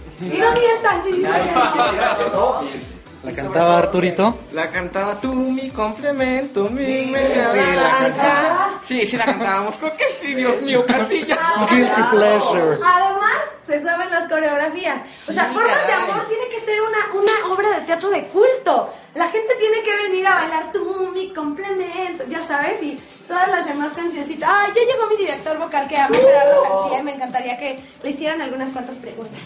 Sí, 3.30 3.36
sí, 3.36 3.36
sí. 3.36 3.42
¿La 3.42 3.52
cantaba 3.52 3.78
Arturito? 3.78 4.38
La 4.52 4.70
cantaba 4.70 5.20
tú, 5.20 5.32
mi 5.34 5.70
complemento, 5.70 6.68
mi 6.70 7.06
media 7.06 7.50
sí, 7.52 7.58
la. 7.76 8.80
Sí, 8.84 9.06
sí 9.06 9.16
la 9.16 9.24
cantábamos. 9.24 9.76
Creo 9.76 9.96
que 9.96 10.04
sí, 10.20 10.34
Dios 10.34 10.60
mío, 10.62 10.84
Casillas. 10.86 11.38
Guilty 11.70 12.02
pleasure. 12.10 12.78
Además, 12.84 13.36
se 13.66 13.82
saben 13.82 14.10
las 14.10 14.28
coreografías. 14.28 14.98
O 15.28 15.32
sea, 15.32 15.48
Sí, 15.48 15.54
Formas 15.54 15.86
de. 15.86 15.92
Amor 15.92 16.26
tiene 16.28 16.48
que 16.48 16.60
ser 16.60 16.80
una, 16.82 17.20
una 17.20 17.54
obra 17.54 17.80
de 17.80 17.86
teatro 17.86 18.10
de 18.10 18.28
culto. 18.28 18.92
La 19.14 19.28
gente 19.28 19.54
tiene 19.56 19.82
que 19.82 19.96
venir 20.08 20.26
a 20.26 20.34
bailar 20.34 20.72
tú, 20.72 21.10
mi 21.12 21.32
complemento, 21.32 22.24
ya 22.28 22.42
sabes, 22.46 22.82
y 22.82 23.00
todas 23.26 23.48
las 23.48 23.66
demás 23.66 23.92
cancioncitas. 23.94 24.48
Ay, 24.52 24.72
ya 24.74 24.82
llegó 24.92 25.08
mi 25.08 25.16
director 25.16 25.58
vocal 25.58 25.88
que 25.88 25.96
Gerardo 25.96 26.62
García 26.62 27.00
y 27.00 27.02
me 27.02 27.14
encantaría 27.14 27.58
que 27.58 27.80
le 28.02 28.10
hicieran 28.10 28.40
algunas 28.40 28.70
cuantas 28.70 28.96
preguntas. 28.96 29.40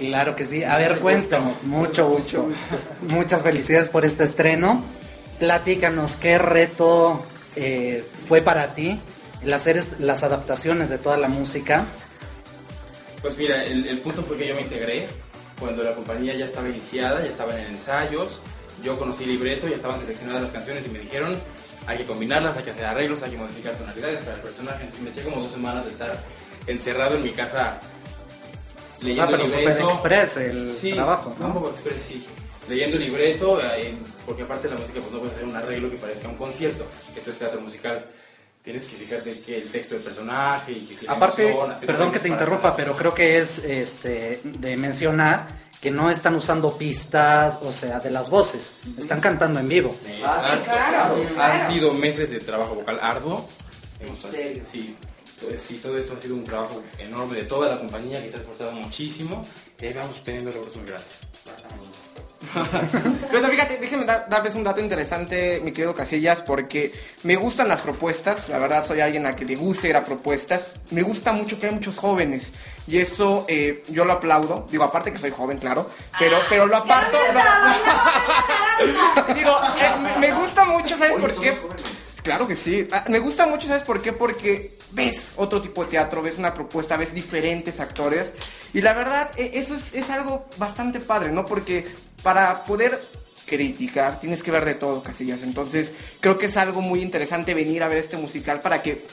Claro 0.00 0.34
que 0.34 0.46
sí. 0.46 0.64
A 0.64 0.78
ver, 0.78 0.98
cuéntanos. 0.98 1.62
Mucho 1.62 2.08
gusto. 2.08 2.48
Muchas 3.02 3.42
felicidades 3.42 3.90
por 3.90 4.06
este 4.06 4.24
estreno. 4.24 4.82
Platícanos 5.38 6.16
qué 6.16 6.38
reto 6.38 7.22
eh, 7.54 8.02
fue 8.26 8.40
para 8.40 8.74
ti 8.74 8.98
el 9.42 9.52
hacer 9.52 9.84
las 9.98 10.22
adaptaciones 10.22 10.88
de 10.88 10.96
toda 10.96 11.18
la 11.18 11.28
música. 11.28 11.84
Pues 13.20 13.36
mira, 13.36 13.62
el, 13.62 13.86
el 13.86 13.98
punto 13.98 14.22
fue 14.22 14.38
que 14.38 14.48
yo 14.48 14.54
me 14.54 14.62
integré 14.62 15.06
cuando 15.58 15.82
la 15.82 15.94
compañía 15.94 16.34
ya 16.34 16.46
estaba 16.46 16.70
iniciada, 16.70 17.22
ya 17.22 17.28
estaba 17.28 17.60
en 17.60 17.66
ensayos 17.66 18.40
yo 18.82 18.98
conocí 18.98 19.24
el 19.24 19.30
libreto, 19.30 19.68
ya 19.68 19.76
estaban 19.76 20.00
seleccionadas 20.00 20.42
las 20.42 20.50
canciones 20.50 20.86
y 20.86 20.88
me 20.88 21.00
dijeron, 21.00 21.36
hay 21.86 21.98
que 21.98 22.04
combinarlas, 22.04 22.56
hay 22.56 22.64
que 22.64 22.70
hacer 22.70 22.86
arreglos, 22.86 23.22
hay 23.22 23.32
que 23.32 23.36
modificar 23.36 23.74
tonalidades 23.74 24.20
para 24.20 24.36
el 24.36 24.42
personaje. 24.42 24.84
Entonces 24.84 25.02
me 25.02 25.10
eché 25.10 25.22
como 25.22 25.42
dos 25.42 25.52
semanas 25.52 25.84
de 25.84 25.90
estar 25.90 26.16
encerrado 26.66 27.16
en 27.16 27.22
mi 27.22 27.32
casa 27.32 27.80
leyendo 29.02 29.22
Ah, 29.22 29.28
pero 29.30 29.44
el 29.44 29.50
libreto. 29.50 29.88
express 29.90 30.36
el 30.36 30.70
Sí, 30.72 30.92
trabajo, 30.92 31.34
¿no? 31.38 31.46
un 31.46 31.52
poco 31.54 31.70
express, 31.70 32.02
sí. 32.02 32.26
Leyendo 32.68 32.96
el 32.98 33.04
libreto, 33.04 33.60
eh, 33.60 33.94
porque 34.26 34.42
aparte 34.42 34.68
de 34.68 34.74
la 34.74 34.80
música, 34.80 35.00
pues 35.00 35.10
no 35.12 35.18
puedes 35.18 35.34
hacer 35.34 35.48
un 35.48 35.56
arreglo 35.56 35.90
que 35.90 35.96
parezca 35.96 36.28
un 36.28 36.36
concierto. 36.36 36.86
Esto 37.16 37.30
es 37.30 37.38
teatro 37.38 37.60
musical. 37.60 38.04
Tienes 38.62 38.84
que 38.84 38.96
fijarte 38.96 39.40
que 39.40 39.56
el 39.56 39.70
texto 39.70 39.94
del 39.94 40.04
personaje 40.04 40.72
y 40.72 40.80
que 40.84 40.94
si 40.94 41.06
la 41.06 41.12
Aparte, 41.12 41.50
emoción, 41.50 41.86
perdón 41.86 42.12
que 42.12 42.18
te 42.20 42.28
interrumpa, 42.28 42.76
pero 42.76 42.94
creo 42.96 43.14
que 43.14 43.38
es 43.38 43.58
este 43.58 44.40
de 44.44 44.76
mencionar 44.76 45.46
que 45.80 45.90
no 45.90 46.10
están 46.10 46.34
usando 46.34 46.76
pistas, 46.76 47.58
o 47.62 47.72
sea, 47.72 48.00
de 48.00 48.10
las 48.10 48.28
voces, 48.28 48.74
están 48.98 49.18
cantando 49.20 49.58
en 49.60 49.66
vivo. 49.68 49.96
Exacto. 50.06 50.70
Han 51.40 51.72
sido 51.72 51.94
meses 51.94 52.30
de 52.30 52.38
trabajo 52.38 52.74
vocal 52.74 52.98
arduo. 53.00 53.46
Hemos- 53.98 54.20
serio? 54.20 54.62
Sí, 54.70 54.94
todo- 55.40 55.58
sí, 55.58 55.80
todo 55.82 55.96
esto 55.96 56.14
ha 56.16 56.20
sido 56.20 56.34
un 56.34 56.44
trabajo 56.44 56.82
enorme 56.98 57.36
de 57.36 57.44
toda 57.44 57.70
la 57.70 57.78
compañía 57.78 58.22
que 58.22 58.28
se 58.28 58.36
ha 58.36 58.40
esforzado 58.40 58.72
muchísimo. 58.72 59.46
Y 59.80 59.86
ahí 59.86 59.92
vamos 59.94 60.22
teniendo 60.22 60.50
logros 60.50 60.76
muy 60.76 60.84
grandes. 60.86 61.26
Pero 63.30 63.48
fíjate, 63.48 63.76
déjenme 63.76 64.06
dar- 64.06 64.26
darles 64.28 64.54
un 64.54 64.64
dato 64.64 64.80
interesante, 64.80 65.60
mi 65.62 65.72
querido 65.72 65.94
Casillas, 65.94 66.40
porque 66.42 66.90
me 67.22 67.36
gustan 67.36 67.68
las 67.68 67.82
propuestas, 67.82 68.48
la 68.48 68.58
verdad 68.58 68.84
soy 68.84 69.00
alguien 69.00 69.26
a 69.26 69.36
que 69.36 69.44
le 69.44 69.56
gusta 69.56 69.88
ir 69.88 69.96
a 69.96 70.02
propuestas, 70.04 70.68
me 70.90 71.02
gusta 71.02 71.32
mucho 71.32 71.60
que 71.60 71.66
hay 71.66 71.74
muchos 71.74 71.96
jóvenes, 71.98 72.50
y 72.86 72.96
eso 72.98 73.44
eh, 73.46 73.82
yo 73.88 74.04
lo 74.06 74.14
aplaudo, 74.14 74.66
digo, 74.70 74.84
aparte 74.84 75.12
que 75.12 75.18
soy 75.18 75.30
joven, 75.30 75.58
claro, 75.58 75.90
pero, 76.18 76.38
pero 76.48 76.66
lo 76.66 76.76
aparto, 76.78 77.18
lo- 77.32 77.40
digo, 79.34 79.60
eh, 79.78 79.90
me, 80.18 80.28
me 80.28 80.32
gusta 80.40 80.64
mucho, 80.64 80.96
¿sabes 80.96 81.18
por 81.20 81.34
qué? 81.40 81.54
Claro 82.22 82.46
que 82.46 82.54
sí. 82.56 82.86
Ah, 82.92 83.04
Me 83.08 83.18
gusta 83.18 83.46
mucho, 83.46 83.66
¿sabes 83.66 83.82
por 83.82 84.02
qué? 84.02 84.12
Porque 84.12 84.76
ves 84.92 85.32
otro 85.36 85.60
tipo 85.60 85.84
de 85.84 85.90
teatro, 85.92 86.22
ves 86.22 86.36
una 86.38 86.52
propuesta, 86.54 86.96
ves 86.96 87.14
diferentes 87.14 87.80
actores. 87.80 88.32
Y 88.74 88.82
la 88.82 88.92
verdad, 88.92 89.30
e- 89.36 89.52
eso 89.54 89.74
es, 89.74 89.94
es 89.94 90.10
algo 90.10 90.46
bastante 90.58 91.00
padre, 91.00 91.32
¿no? 91.32 91.44
Porque 91.46 91.86
para 92.22 92.64
poder 92.64 93.00
criticar 93.46 94.20
tienes 94.20 94.42
que 94.42 94.50
ver 94.50 94.64
de 94.64 94.74
todo, 94.74 95.02
Casillas. 95.02 95.42
Entonces, 95.42 95.92
creo 96.20 96.38
que 96.38 96.46
es 96.46 96.56
algo 96.56 96.80
muy 96.82 97.00
interesante 97.02 97.54
venir 97.54 97.82
a 97.82 97.88
ver 97.88 97.98
este 97.98 98.16
musical 98.16 98.60
para 98.60 98.82
que 98.82 99.06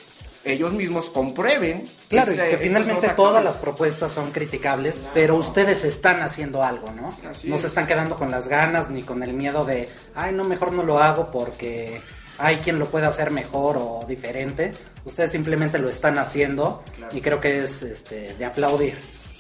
ellos 0.44 0.72
mismos 0.74 1.10
comprueben. 1.10 1.86
Claro, 2.10 2.32
este- 2.32 2.48
y 2.48 2.50
que 2.52 2.58
finalmente 2.58 3.10
todas 3.10 3.44
las 3.44 3.56
propuestas 3.58 4.12
son 4.12 4.32
criticables, 4.32 4.98
pero 5.14 5.36
ustedes 5.36 5.84
están 5.84 6.22
haciendo 6.22 6.64
algo, 6.64 6.92
¿no? 6.92 7.10
Así 7.30 7.48
no 7.50 7.56
es. 7.56 7.62
se 7.62 7.68
están 7.68 7.88
quedando 7.88 8.16
con 8.16 8.32
las 8.32 8.48
ganas 8.48 8.90
ni 8.90 9.02
con 9.02 9.24
el 9.24 9.34
miedo 9.34 9.66
de, 9.66 9.90
ay, 10.16 10.34
no, 10.34 10.44
mejor 10.44 10.72
no 10.72 10.84
lo 10.84 11.00
hago 11.02 11.32
porque 11.32 12.00
hay 12.38 12.58
quien 12.58 12.80
lo 12.80 12.90
puede 12.90 13.06
hacer 13.06 13.32
mejor 13.32 13.78
o 13.78 14.06
diferente. 14.08 14.72
Ustedes 15.06 15.32
simplemente 15.32 15.80
lo 15.80 15.90
están 15.90 16.18
haciendo 16.18 16.84
y 17.12 17.22
creo 17.22 17.40
que 17.40 17.64
es 17.64 17.82
este, 17.82 18.34
de 18.34 18.46
aplaudir 18.46 18.98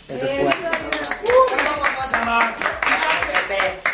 ese 0.07 0.25
esfuerzo. 0.25 0.57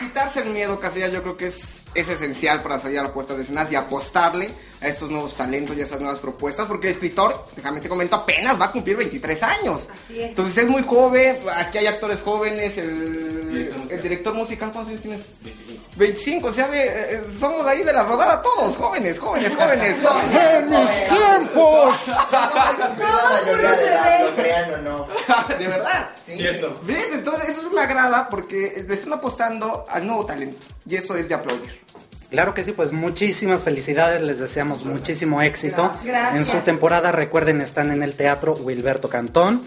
Quitarse 0.03 0.41
el 0.41 0.49
miedo, 0.49 0.79
Casillas, 0.79 1.11
yo 1.11 1.21
creo 1.21 1.37
que 1.37 1.47
es, 1.47 1.81
es 1.95 2.09
esencial 2.09 2.61
para 2.61 2.79
salir 2.79 2.99
a 2.99 3.03
la 3.03 3.13
puesta 3.13 3.33
de 3.35 3.43
escenas 3.43 3.71
y 3.71 3.75
apostarle 3.75 4.49
a 4.81 4.87
estos 4.89 5.09
nuevos 5.09 5.33
talentos 5.35 5.77
y 5.77 5.81
a 5.81 5.83
estas 5.85 6.01
nuevas 6.01 6.19
propuestas, 6.19 6.67
porque 6.67 6.87
el 6.87 6.93
escritor, 6.93 7.45
déjame 7.55 7.79
te 7.79 7.87
comento, 7.87 8.17
apenas 8.17 8.59
va 8.59 8.65
a 8.65 8.71
cumplir 8.71 8.97
23 8.97 9.43
años. 9.43 9.83
Así 9.93 10.19
es. 10.19 10.29
Entonces 10.29 10.57
es 10.65 10.69
muy 10.69 10.83
joven, 10.83 11.37
aquí 11.55 11.77
hay 11.77 11.87
actores 11.87 12.21
jóvenes, 12.21 12.77
el, 12.77 13.87
el 13.89 14.01
director 14.01 14.33
musical, 14.33 14.71
¿cuántos 14.71 14.89
años 14.89 15.01
tienes? 15.01 15.25
25, 15.95 16.47
o 16.47 16.53
sea, 16.53 16.67
ve, 16.67 16.85
eh, 16.85 17.21
somos 17.39 17.65
ahí 17.67 17.83
de 17.83 17.93
la 17.93 18.03
rodada 18.03 18.41
todos, 18.41 18.75
jóvenes, 18.75 19.19
jóvenes, 19.19 19.55
jóvenes. 19.55 19.97
¡En 20.33 20.69
mis 20.69 21.07
tiempos! 21.07 22.07
la 22.31 23.41
mayoría 23.45 23.71
de 23.71 23.87
edad, 23.87 24.25
lo 24.25 24.35
crean 24.35 24.73
o 24.73 24.77
no. 24.77 25.07
De 25.57 25.67
verdad. 25.67 26.09
Sí. 26.25 26.33
Cierto. 26.33 26.79
¿Ves? 26.83 27.05
Entonces 27.13 27.49
eso 27.49 27.69
me 27.69 27.81
agrada 27.81 28.27
porque 28.27 28.83
le 28.87 28.93
están 28.93 29.13
apostando 29.13 29.85
al 29.93 30.07
nuevo 30.07 30.25
talento 30.25 30.57
y 30.85 30.95
eso 30.95 31.15
es 31.15 31.29
de 31.29 31.35
aplaudir. 31.35 31.83
Claro 32.33 32.55
que 32.55 32.63
sí, 32.63 32.71
pues 32.71 32.91
muchísimas 32.91 33.63
felicidades, 33.63 34.23
les 34.23 34.39
deseamos 34.39 34.85
muchísimo 34.85 35.43
éxito. 35.43 35.91
Gracias. 36.03 36.35
En 36.35 36.45
su 36.47 36.57
temporada, 36.65 37.11
recuerden, 37.11 37.61
están 37.61 37.91
en 37.91 38.01
el 38.01 38.15
Teatro 38.15 38.55
Wilberto 38.55 39.07
Cantón, 39.07 39.61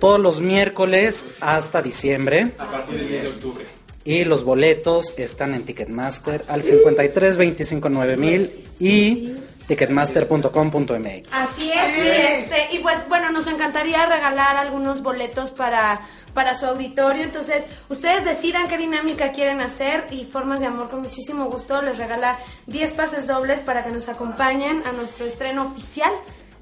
todos 0.00 0.18
los 0.18 0.40
miércoles 0.40 1.24
hasta 1.40 1.80
diciembre. 1.80 2.50
A 2.58 2.66
partir 2.66 2.96
del 2.96 3.10
mes 3.10 3.22
de 3.22 3.28
octubre. 3.28 3.64
Y 4.02 4.24
los 4.24 4.42
boletos 4.42 5.14
están 5.16 5.54
en 5.54 5.64
Ticketmaster 5.64 6.44
al 6.48 6.62
53 6.62 7.36
25 7.36 7.88
9000 7.88 8.64
y 8.80 9.34
ticketmaster.com.mx. 9.68 11.32
Así 11.32 11.70
es, 11.70 11.98
y, 11.98 12.08
este, 12.08 12.74
y 12.74 12.78
pues 12.80 12.96
bueno, 13.08 13.30
nos 13.30 13.46
encantaría 13.46 14.06
regalar 14.06 14.56
algunos 14.56 15.02
boletos 15.02 15.52
para, 15.52 16.00
para 16.38 16.54
su 16.54 16.66
auditorio, 16.66 17.24
entonces 17.24 17.64
ustedes 17.88 18.24
decidan 18.24 18.68
qué 18.68 18.78
dinámica 18.78 19.32
quieren 19.32 19.60
hacer 19.60 20.06
y 20.12 20.24
Formas 20.24 20.60
de 20.60 20.66
Amor 20.66 20.88
con 20.88 21.02
muchísimo 21.02 21.46
gusto 21.46 21.82
les 21.82 21.98
regala 21.98 22.38
10 22.68 22.92
pases 22.92 23.26
dobles 23.26 23.60
para 23.60 23.82
que 23.82 23.90
nos 23.90 24.08
acompañen 24.08 24.84
a 24.86 24.92
nuestro 24.92 25.26
estreno 25.26 25.64
oficial 25.64 26.12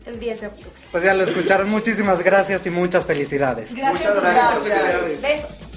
el 0.07 0.19
10 0.19 0.41
de 0.41 0.47
octubre. 0.47 0.71
Pues 0.91 1.05
ya 1.05 1.13
lo 1.13 1.25
escucharon, 1.25 1.69
muchísimas 1.69 2.23
gracias 2.23 2.67
y 2.67 2.71
muchas 2.71 3.05
felicidades. 3.05 3.75
Gracias, 3.75 4.15
Muchas 4.15 4.65
gracias. 4.65 5.21
Besos. 5.21 5.76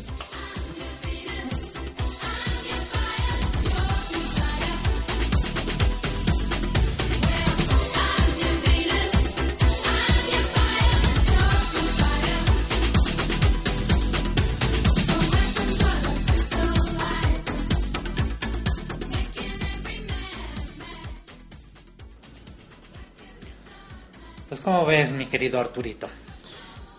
Como 24.70 24.86
ves, 24.86 25.11
mi 25.13 25.26
querido 25.26 25.59
Arturito. 25.59 26.07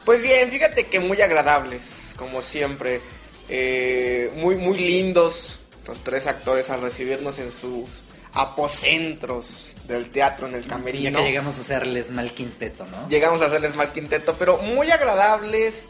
Pues 0.04 0.22
bien, 0.22 0.50
fíjate 0.50 0.88
que 0.88 0.98
muy 0.98 1.22
agradables, 1.22 2.14
como 2.16 2.42
siempre. 2.42 3.00
Eh, 3.48 4.32
muy, 4.34 4.56
muy 4.56 4.76
lindos 4.76 5.60
los 5.86 6.00
tres 6.00 6.26
actores 6.26 6.68
al 6.70 6.82
recibirnos 6.82 7.38
en 7.38 7.52
sus 7.52 8.02
aposentos 8.32 9.76
del 9.86 10.10
teatro 10.10 10.48
en 10.48 10.56
el 10.56 10.64
Ya 10.64 10.70
camerino. 10.70 11.20
que 11.20 11.24
llegamos 11.24 11.58
a 11.58 11.60
hacerles 11.60 12.10
mal 12.10 12.32
quinteto, 12.34 12.86
¿no? 12.86 13.08
Llegamos 13.08 13.40
a 13.40 13.46
hacerles 13.46 13.76
mal 13.76 13.92
quinteto, 13.92 14.34
pero 14.36 14.58
muy 14.58 14.90
agradables, 14.90 15.84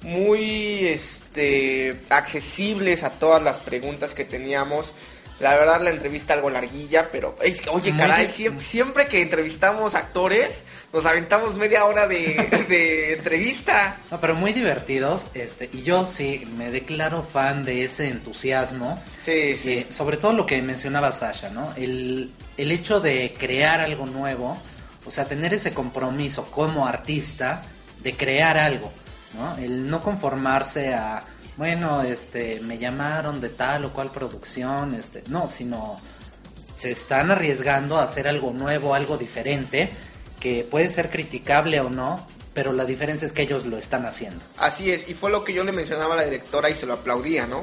muy 0.00 0.86
este 0.86 1.94
accesibles 2.08 3.04
a 3.04 3.10
todas 3.10 3.42
las 3.42 3.60
preguntas 3.60 4.14
que 4.14 4.24
teníamos. 4.24 4.94
La 5.40 5.54
verdad 5.56 5.82
la 5.82 5.90
entrevista 5.90 6.32
algo 6.32 6.48
larguilla, 6.48 7.10
pero 7.12 7.36
es 7.42 7.60
que, 7.60 7.68
oye, 7.68 7.94
caray, 7.96 8.28
siempre, 8.58 9.06
que 9.06 9.22
entrevistamos 9.22 9.94
actores, 9.94 10.62
nos 10.92 11.04
aventamos 11.04 11.54
media 11.56 11.84
hora 11.84 12.06
de, 12.06 12.66
de 12.68 13.14
entrevista. 13.14 13.96
No, 14.10 14.20
pero 14.20 14.34
muy 14.34 14.52
divertidos, 14.52 15.26
este, 15.34 15.68
y 15.72 15.82
yo 15.82 16.06
sí 16.06 16.46
me 16.56 16.70
declaro 16.70 17.22
fan 17.22 17.64
de 17.64 17.84
ese 17.84 18.08
entusiasmo. 18.08 19.02
Sí, 19.22 19.56
sí. 19.56 19.72
Eh, 19.72 19.86
sobre 19.90 20.16
todo 20.16 20.32
lo 20.32 20.46
que 20.46 20.60
mencionaba 20.62 21.12
Sasha, 21.12 21.50
¿no? 21.50 21.72
El, 21.76 22.32
el 22.56 22.72
hecho 22.72 23.00
de 23.00 23.34
crear 23.38 23.80
algo 23.80 24.06
nuevo, 24.06 24.60
o 25.06 25.10
sea, 25.10 25.26
tener 25.26 25.54
ese 25.54 25.72
compromiso 25.72 26.50
como 26.50 26.86
artista 26.86 27.62
de 28.02 28.16
crear 28.16 28.56
algo, 28.56 28.90
¿no? 29.34 29.56
El 29.58 29.88
no 29.88 30.00
conformarse 30.00 30.94
a, 30.94 31.22
bueno, 31.56 32.02
este, 32.02 32.60
me 32.60 32.78
llamaron 32.78 33.40
de 33.40 33.48
tal 33.50 33.84
o 33.84 33.92
cual 33.92 34.10
producción, 34.10 34.94
este, 34.94 35.22
no, 35.28 35.48
sino 35.48 35.96
se 36.76 36.92
están 36.92 37.30
arriesgando 37.32 37.98
a 37.98 38.04
hacer 38.04 38.28
algo 38.28 38.52
nuevo, 38.52 38.94
algo 38.94 39.16
diferente, 39.16 39.90
que 40.40 40.66
puede 40.68 40.88
ser 40.88 41.10
criticable 41.10 41.80
o 41.80 41.90
no, 41.90 42.26
pero 42.54 42.72
la 42.72 42.84
diferencia 42.84 43.26
es 43.26 43.32
que 43.32 43.42
ellos 43.42 43.66
lo 43.66 43.78
están 43.78 44.06
haciendo. 44.06 44.40
Así 44.56 44.90
es, 44.90 45.08
y 45.08 45.14
fue 45.14 45.30
lo 45.30 45.44
que 45.44 45.52
yo 45.52 45.64
le 45.64 45.72
mencionaba 45.72 46.14
a 46.14 46.16
la 46.18 46.24
directora 46.24 46.70
y 46.70 46.74
se 46.74 46.86
lo 46.86 46.94
aplaudía, 46.94 47.46
¿no? 47.46 47.62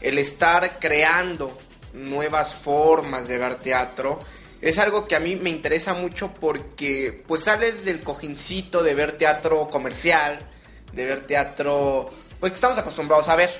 El 0.00 0.18
estar 0.18 0.78
creando 0.78 1.56
nuevas 1.92 2.54
formas 2.54 3.28
de 3.28 3.38
ver 3.38 3.56
teatro 3.56 4.20
es 4.60 4.78
algo 4.78 5.06
que 5.06 5.16
a 5.16 5.20
mí 5.20 5.36
me 5.36 5.50
interesa 5.50 5.94
mucho 5.94 6.32
porque 6.34 7.24
pues 7.26 7.44
sales 7.44 7.84
del 7.84 8.00
cojincito 8.00 8.82
de 8.82 8.94
ver 8.94 9.18
teatro 9.18 9.68
comercial, 9.68 10.38
de 10.92 11.04
ver 11.04 11.26
teatro 11.26 12.10
pues 12.40 12.52
que 12.52 12.56
estamos 12.56 12.78
acostumbrados 12.78 13.28
a 13.28 13.36
ver. 13.36 13.50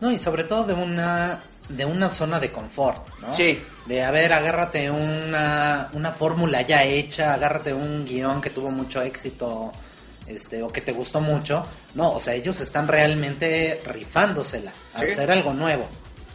No, 0.00 0.10
y 0.10 0.18
sobre 0.18 0.44
todo 0.44 0.64
de 0.64 0.74
una 0.74 1.42
de 1.68 1.84
una 1.84 2.08
zona 2.08 2.40
de 2.40 2.50
confort, 2.52 3.06
¿no? 3.20 3.32
Sí. 3.34 3.62
De, 3.86 4.02
a 4.02 4.10
ver, 4.10 4.32
agárrate 4.32 4.90
una, 4.90 5.88
una 5.92 6.12
fórmula 6.12 6.62
ya 6.62 6.84
hecha, 6.84 7.34
agárrate 7.34 7.72
un 7.72 8.04
guion 8.04 8.40
que 8.40 8.50
tuvo 8.50 8.70
mucho 8.70 9.00
éxito, 9.02 9.72
este, 10.26 10.62
o 10.62 10.68
que 10.68 10.80
te 10.80 10.92
gustó 10.92 11.20
mucho. 11.20 11.66
No, 11.94 12.12
o 12.12 12.20
sea, 12.20 12.34
ellos 12.34 12.60
están 12.60 12.86
realmente 12.88 13.80
rifándosela, 13.86 14.72
a 14.94 15.00
Sí. 15.00 15.06
hacer 15.12 15.30
algo 15.30 15.52
nuevo. 15.52 15.86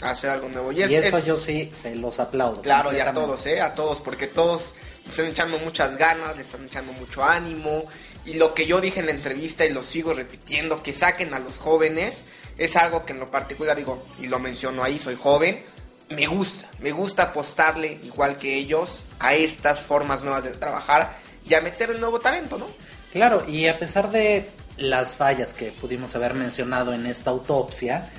a 0.01 0.09
hacer 0.09 0.31
algo 0.31 0.49
nuevo. 0.49 0.71
Y, 0.73 0.79
Y, 0.79 0.84
es, 0.84 0.91
eso 1.05 1.17
es- 1.17 1.25
yo 1.25 1.38
sí 1.38 1.71
se 1.73 1.95
los 1.95 2.19
aplaudo. 2.19 2.61
Claro, 2.61 2.91
y 2.91 2.99
a 2.99 3.13
todos, 3.13 3.45
¿eh? 3.45 3.61
A 3.61 3.73
todos, 3.73 4.01
porque 4.01 4.27
todos 4.27 4.73
le 5.05 5.09
están 5.09 5.27
echando 5.27 5.57
muchas 5.59 5.95
ganas, 5.95 6.36
le 6.36 6.41
están 6.41 6.65
echando 6.65 6.91
mucho 6.91 7.23
ánimo. 7.23 7.86
Y 8.25 8.34
lo 8.34 8.53
que 8.53 8.65
yo 8.67 8.81
dije 8.81 8.99
en 8.99 9.05
la 9.05 9.13
entrevista 9.13 9.63
y 9.65 9.71
lo 9.71 9.81
sigo 9.81 10.13
repitiendo, 10.13 10.84
que 10.84 10.91
saquen 10.91 11.34
a 11.34 11.39
los 11.39 11.57
jóvenes, 11.57 12.23
es 12.58 12.76
algo 12.76 13.06
que 13.06 13.14
en 13.14 13.20
lo 13.20 13.30
particular 13.32 13.78
digo, 13.78 14.06
y 14.20 14.28
lo 14.28 14.39
menciono 14.39 14.84
ahí, 14.84 14.99
soy 14.99 15.16
joven, 15.16 15.64
me 16.10 16.28
gusta, 16.28 16.68
me 16.80 16.91
gusta 16.91 17.24
apostarle, 17.24 17.99
igual 18.04 18.38
que 18.38 18.56
ellos, 18.56 19.06
a 19.20 19.36
estas 19.36 19.82
formas 19.82 20.24
nuevas 20.24 20.43
de 20.43 20.51
trabajar 20.51 21.18
y 21.47 21.54
a 21.54 21.62
meter 21.62 21.89
el 21.89 21.99
nuevo 21.99 22.20
talento, 22.20 22.58
¿no? 22.58 22.68
Claro, 23.12 23.47
y 23.47 23.68
a 23.68 23.78
pesar 23.80 24.12
de 24.12 24.49
las 24.78 25.16
fallas 25.16 25.54
que 25.54 25.72
pudimos 25.72 26.16
haber 26.16 26.34
mencionado 26.34 26.93
en 26.93 27.06
esta 27.06 27.30
autopsia, 27.30 28.12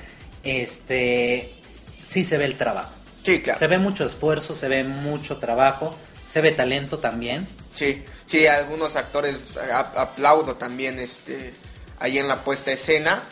este 0.43 1.53
sí 2.03 2.25
se 2.25 2.39
ve 2.39 2.45
el 2.45 2.57
trabajo. 2.57 2.93
Sí, 3.25 3.41
claro. 3.41 3.59
Se 3.59 3.67
ve 3.67 3.79
mucho 3.79 4.05
esfuerzo, 4.05 4.55
se 4.55 4.69
ve 4.69 4.85
mucho 4.85 5.39
trabajo, 5.39 5.97
se 6.27 6.41
ve 6.41 6.53
talento 6.53 6.99
también. 6.99 7.49
Sí, 7.73 8.05
sí, 8.27 8.47
algunos 8.47 8.97
actores 8.97 9.57
aplaudo 9.97 10.55
también 10.55 10.99
este 10.99 11.55
ahí 11.99 12.19
en 12.19 12.29
la 12.29 12.45
puesta 12.45 12.71
de 12.71 12.75
escena. 12.75 13.23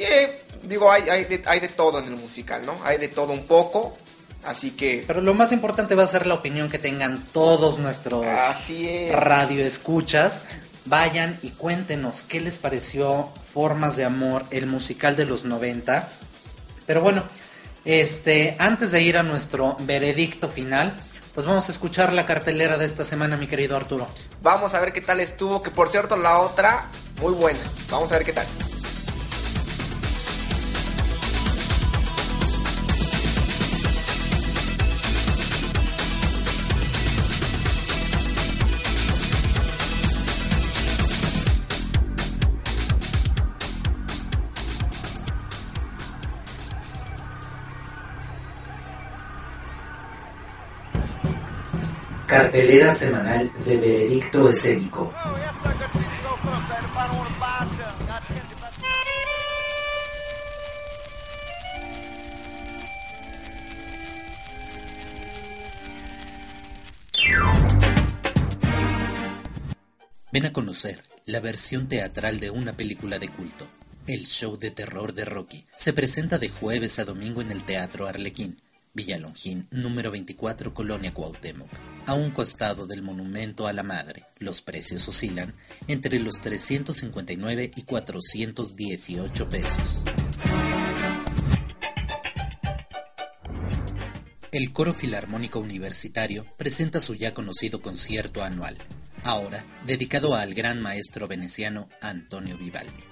Y 0.00 0.04
eh, 0.04 0.38
digo, 0.62 0.90
hay, 0.90 1.10
hay, 1.10 1.24
de, 1.26 1.42
hay 1.44 1.60
de 1.60 1.68
todo 1.68 1.98
en 1.98 2.06
el 2.06 2.16
musical, 2.16 2.64
¿no? 2.64 2.74
Hay 2.84 2.96
de 2.96 3.08
todo 3.08 3.34
un 3.34 3.44
poco. 3.44 3.98
Así 4.42 4.70
que 4.70 5.04
Pero 5.06 5.20
lo 5.20 5.34
más 5.34 5.52
importante 5.52 5.94
va 5.94 6.04
a 6.04 6.06
ser 6.06 6.26
la 6.26 6.32
opinión 6.32 6.70
que 6.70 6.78
tengan 6.78 7.22
todos 7.34 7.78
nuestros 7.78 8.24
Así 8.24 8.88
es. 8.88 9.14
radio 9.14 9.62
escuchas. 9.62 10.42
Vayan 10.86 11.38
y 11.42 11.50
cuéntenos 11.50 12.22
qué 12.26 12.40
les 12.40 12.56
pareció 12.56 13.28
Formas 13.52 13.98
de 13.98 14.06
Amor, 14.06 14.46
el 14.50 14.66
musical 14.66 15.16
de 15.16 15.26
los 15.26 15.44
90. 15.44 16.08
Pero 16.86 17.02
bueno, 17.02 17.22
este, 17.84 18.56
antes 18.58 18.92
de 18.92 19.02
ir 19.02 19.18
a 19.18 19.22
nuestro 19.22 19.76
veredicto 19.80 20.48
final, 20.48 20.96
pues 21.34 21.46
vamos 21.46 21.68
a 21.68 21.72
escuchar 21.72 22.14
la 22.14 22.24
cartelera 22.24 22.78
de 22.78 22.86
esta 22.86 23.04
semana, 23.04 23.36
mi 23.36 23.46
querido 23.46 23.76
Arturo. 23.76 24.06
vamos 24.42 24.72
a 24.72 24.80
ver 24.80 24.94
qué 24.94 25.02
tal 25.02 25.20
estuvo. 25.20 25.60
Que 25.60 25.70
por 25.70 25.90
cierto, 25.90 26.16
la 26.16 26.38
otra, 26.38 26.86
muy 27.20 27.34
buena. 27.34 27.60
Vamos 27.90 28.10
a 28.12 28.14
ver 28.14 28.24
qué 28.24 28.32
tal. 28.32 28.46
Cartelera 52.30 52.94
semanal 52.94 53.50
de 53.64 53.76
veredicto 53.76 54.48
escénico. 54.48 55.12
Ven 70.32 70.46
a 70.46 70.52
conocer 70.52 71.02
la 71.26 71.40
versión 71.40 71.88
teatral 71.88 72.38
de 72.38 72.50
una 72.50 72.74
película 72.74 73.18
de 73.18 73.28
culto. 73.28 73.66
El 74.06 74.26
show 74.26 74.56
de 74.56 74.70
terror 74.70 75.14
de 75.14 75.24
Rocky 75.24 75.66
se 75.74 75.92
presenta 75.92 76.38
de 76.38 76.48
jueves 76.48 77.00
a 77.00 77.04
domingo 77.04 77.40
en 77.40 77.50
el 77.50 77.64
Teatro 77.64 78.06
Arlequín, 78.06 78.56
Villalongín, 78.94 79.66
número 79.72 80.12
24, 80.12 80.72
Colonia 80.72 81.12
Cuauhtémoc. 81.12 81.70
A 82.10 82.14
un 82.14 82.32
costado 82.32 82.88
del 82.88 83.02
Monumento 83.02 83.68
a 83.68 83.72
la 83.72 83.84
Madre, 83.84 84.26
los 84.40 84.62
precios 84.62 85.06
oscilan 85.06 85.54
entre 85.86 86.18
los 86.18 86.40
359 86.40 87.70
y 87.76 87.82
418 87.82 89.48
pesos. 89.48 90.02
El 94.50 94.72
Coro 94.72 94.92
Filarmónico 94.92 95.60
Universitario 95.60 96.46
presenta 96.56 96.98
su 96.98 97.14
ya 97.14 97.32
conocido 97.32 97.80
concierto 97.80 98.42
anual, 98.42 98.76
ahora 99.22 99.64
dedicado 99.86 100.34
al 100.34 100.54
gran 100.54 100.82
maestro 100.82 101.28
veneciano 101.28 101.88
Antonio 102.00 102.58
Vivaldi. 102.58 103.04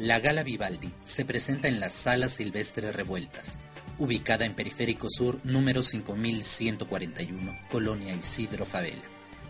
La 0.00 0.18
Gala 0.18 0.42
Vivaldi 0.42 0.90
se 1.04 1.24
presenta 1.24 1.68
en 1.68 1.78
la 1.78 1.88
Sala 1.88 2.28
Silvestre 2.28 2.90
Revueltas, 2.90 3.58
ubicada 3.98 4.44
en 4.44 4.54
Periférico 4.54 5.08
Sur 5.10 5.40
número 5.44 5.82
5141, 5.82 7.54
Colonia 7.70 8.14
Isidro 8.14 8.66
Favela, 8.66 9.02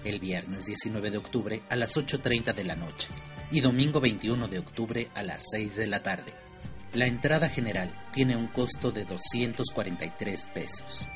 el 0.05 0.21
viernes 0.21 0.67
19 0.67 1.11
de 1.11 1.19
octubre 1.19 1.63
a 1.69 1.77
las 1.77 1.97
8.30 1.97 2.55
de 2.55 2.65
la 2.65 2.77
noche 2.77 3.09
y 3.51 3.61
domingo 3.61 4.01
21 4.01 4.49
de 4.49 4.59
octubre 4.59 5.09
a 5.15 5.23
las 5.23 5.45
6 5.51 5.77
de 5.77 5.87
la 5.87 6.03
tarde. 6.03 6.35
La 6.93 7.07
entrada 7.07 7.49
general 7.49 7.91
tiene 8.13 8.37
un 8.37 8.47
costo 8.49 8.93
de 8.93 9.05
243 9.05 10.49
pesos. 10.55 11.09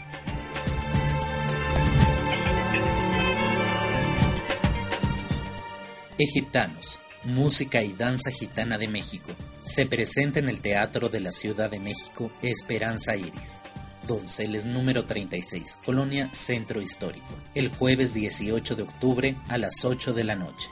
Egiptanos, 6.18 6.98
música 7.28 7.82
y 7.82 7.92
danza 7.92 8.30
gitana 8.30 8.78
de 8.78 8.88
México, 8.88 9.30
se 9.60 9.86
presenta 9.86 10.38
en 10.38 10.48
el 10.48 10.60
Teatro 10.60 11.08
de 11.08 11.20
la 11.20 11.30
Ciudad 11.30 11.70
de 11.70 11.78
México 11.78 12.32
Esperanza 12.42 13.16
Iris, 13.16 13.60
Donceles 14.06 14.64
número 14.66 15.04
36, 15.04 15.78
Colonia 15.84 16.30
Centro 16.32 16.80
Histórico, 16.80 17.34
el 17.54 17.68
jueves 17.68 18.14
18 18.14 18.74
de 18.74 18.82
octubre 18.82 19.36
a 19.48 19.58
las 19.58 19.84
8 19.84 20.14
de 20.14 20.24
la 20.24 20.36
noche. 20.36 20.70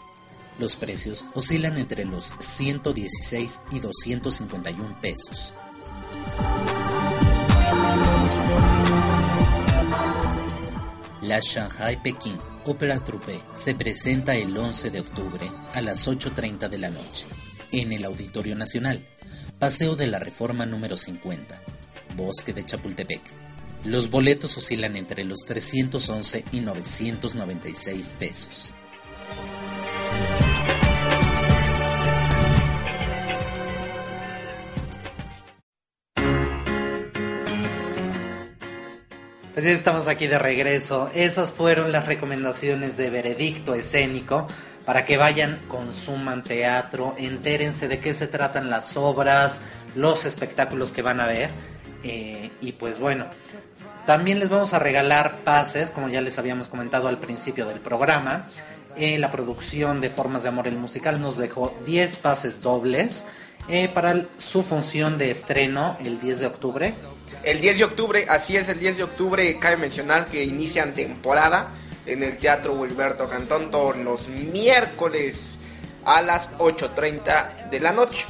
Los 0.59 0.77
precios 0.77 1.25
oscilan 1.35 1.77
entre 1.77 2.07
los 2.07 2.33
116 2.39 3.61
y 3.73 3.81
251 3.81 5.01
pesos. 5.03 5.55
La 11.21 11.41
Shanghai 11.41 12.03
Pekín 12.03 12.39
Opera 12.69 12.99
Troupe 12.99 13.41
se 13.53 13.77
presenta 13.77 14.35
el 14.35 14.57
11 14.57 14.91
de 14.91 14.99
octubre 14.99 15.53
a 15.73 15.81
las 15.83 16.09
8.30 16.09 16.69
de 16.69 16.79
la 16.79 16.91
noche 16.91 17.25
en 17.71 17.93
el 17.93 18.05
Auditorio 18.05 18.57
Nacional, 18.57 19.07
Paseo 19.61 19.95
de 19.95 20.09
la 20.09 20.19
Reforma 20.19 20.67
número 20.67 20.97
50, 20.97 21.63
Bosque 22.17 22.53
de 22.53 22.67
Chapultepec. 22.67 23.23
Los 23.85 24.11
boletos 24.11 24.57
oscilan 24.57 24.97
entre 24.97 25.23
los 25.23 25.43
311 25.47 26.45
y 26.51 26.59
996 26.59 28.17
pesos. 28.19 28.75
Pues 39.57 39.65
ya 39.65 39.73
estamos 39.73 40.07
aquí 40.07 40.27
de 40.27 40.39
regreso. 40.39 41.11
Esas 41.15 41.51
fueron 41.51 41.91
las 41.91 42.05
recomendaciones 42.05 42.99
de 42.99 43.09
veredicto 43.09 43.75
escénico 43.75 44.47
para 44.85 45.07
que 45.07 45.17
vayan, 45.17 45.59
consuman 45.67 46.45
teatro, 46.45 47.15
entérense 47.17 47.89
de 47.89 47.99
qué 47.99 48.13
se 48.13 48.27
tratan 48.27 48.69
las 48.69 48.99
obras, 48.99 49.63
los 49.95 50.27
espectáculos 50.27 50.91
que 50.91 51.01
van 51.01 51.21
a 51.21 51.27
ver. 51.27 51.49
Eh, 52.03 52.51
y 52.61 52.73
pues 52.73 52.99
bueno, 52.99 53.29
también 54.05 54.41
les 54.41 54.51
vamos 54.51 54.75
a 54.75 54.79
regalar 54.79 55.39
pases, 55.43 55.91
como 55.91 56.11
ya 56.11 56.21
les 56.21 56.39
habíamos 56.39 56.69
comentado 56.69 57.09
al 57.09 57.17
principio 57.17 57.65
del 57.65 57.81
programa. 57.81 58.49
Eh, 58.95 59.19
la 59.19 59.33
producción 59.33 60.03
de 60.03 60.11
Formas 60.11 60.43
de 60.43 60.51
Amor 60.51 60.69
el 60.69 60.77
Musical 60.77 61.19
nos 61.19 61.39
dejó 61.39 61.75
10 61.87 62.19
pases 62.19 62.61
dobles 62.61 63.25
eh, 63.71 63.89
para 63.89 64.23
su 64.37 64.63
función 64.63 65.17
de 65.17 65.31
estreno 65.31 65.97
el 66.05 66.21
10 66.21 66.41
de 66.41 66.47
octubre. 66.47 66.95
El 67.43 67.61
10 67.61 67.79
de 67.79 67.85
octubre, 67.85 68.27
así 68.29 68.57
es, 68.57 68.69
el 68.69 68.79
10 68.79 68.97
de 68.99 69.03
octubre 69.05 69.59
cabe 69.59 69.77
mencionar 69.77 70.27
que 70.27 70.45
inician 70.45 70.93
temporada 70.93 71.71
en 72.07 72.23
el 72.23 72.39
Teatro 72.39 72.75
Wilberto 72.75 73.29
Cantón 73.29 73.71
todos 73.71 73.97
los 73.97 74.29
miércoles 74.29 75.59
a 76.05 76.23
las 76.23 76.51
8.30 76.59 77.71
de 77.71 77.81
la 77.81 77.93
noche. 77.93 78.27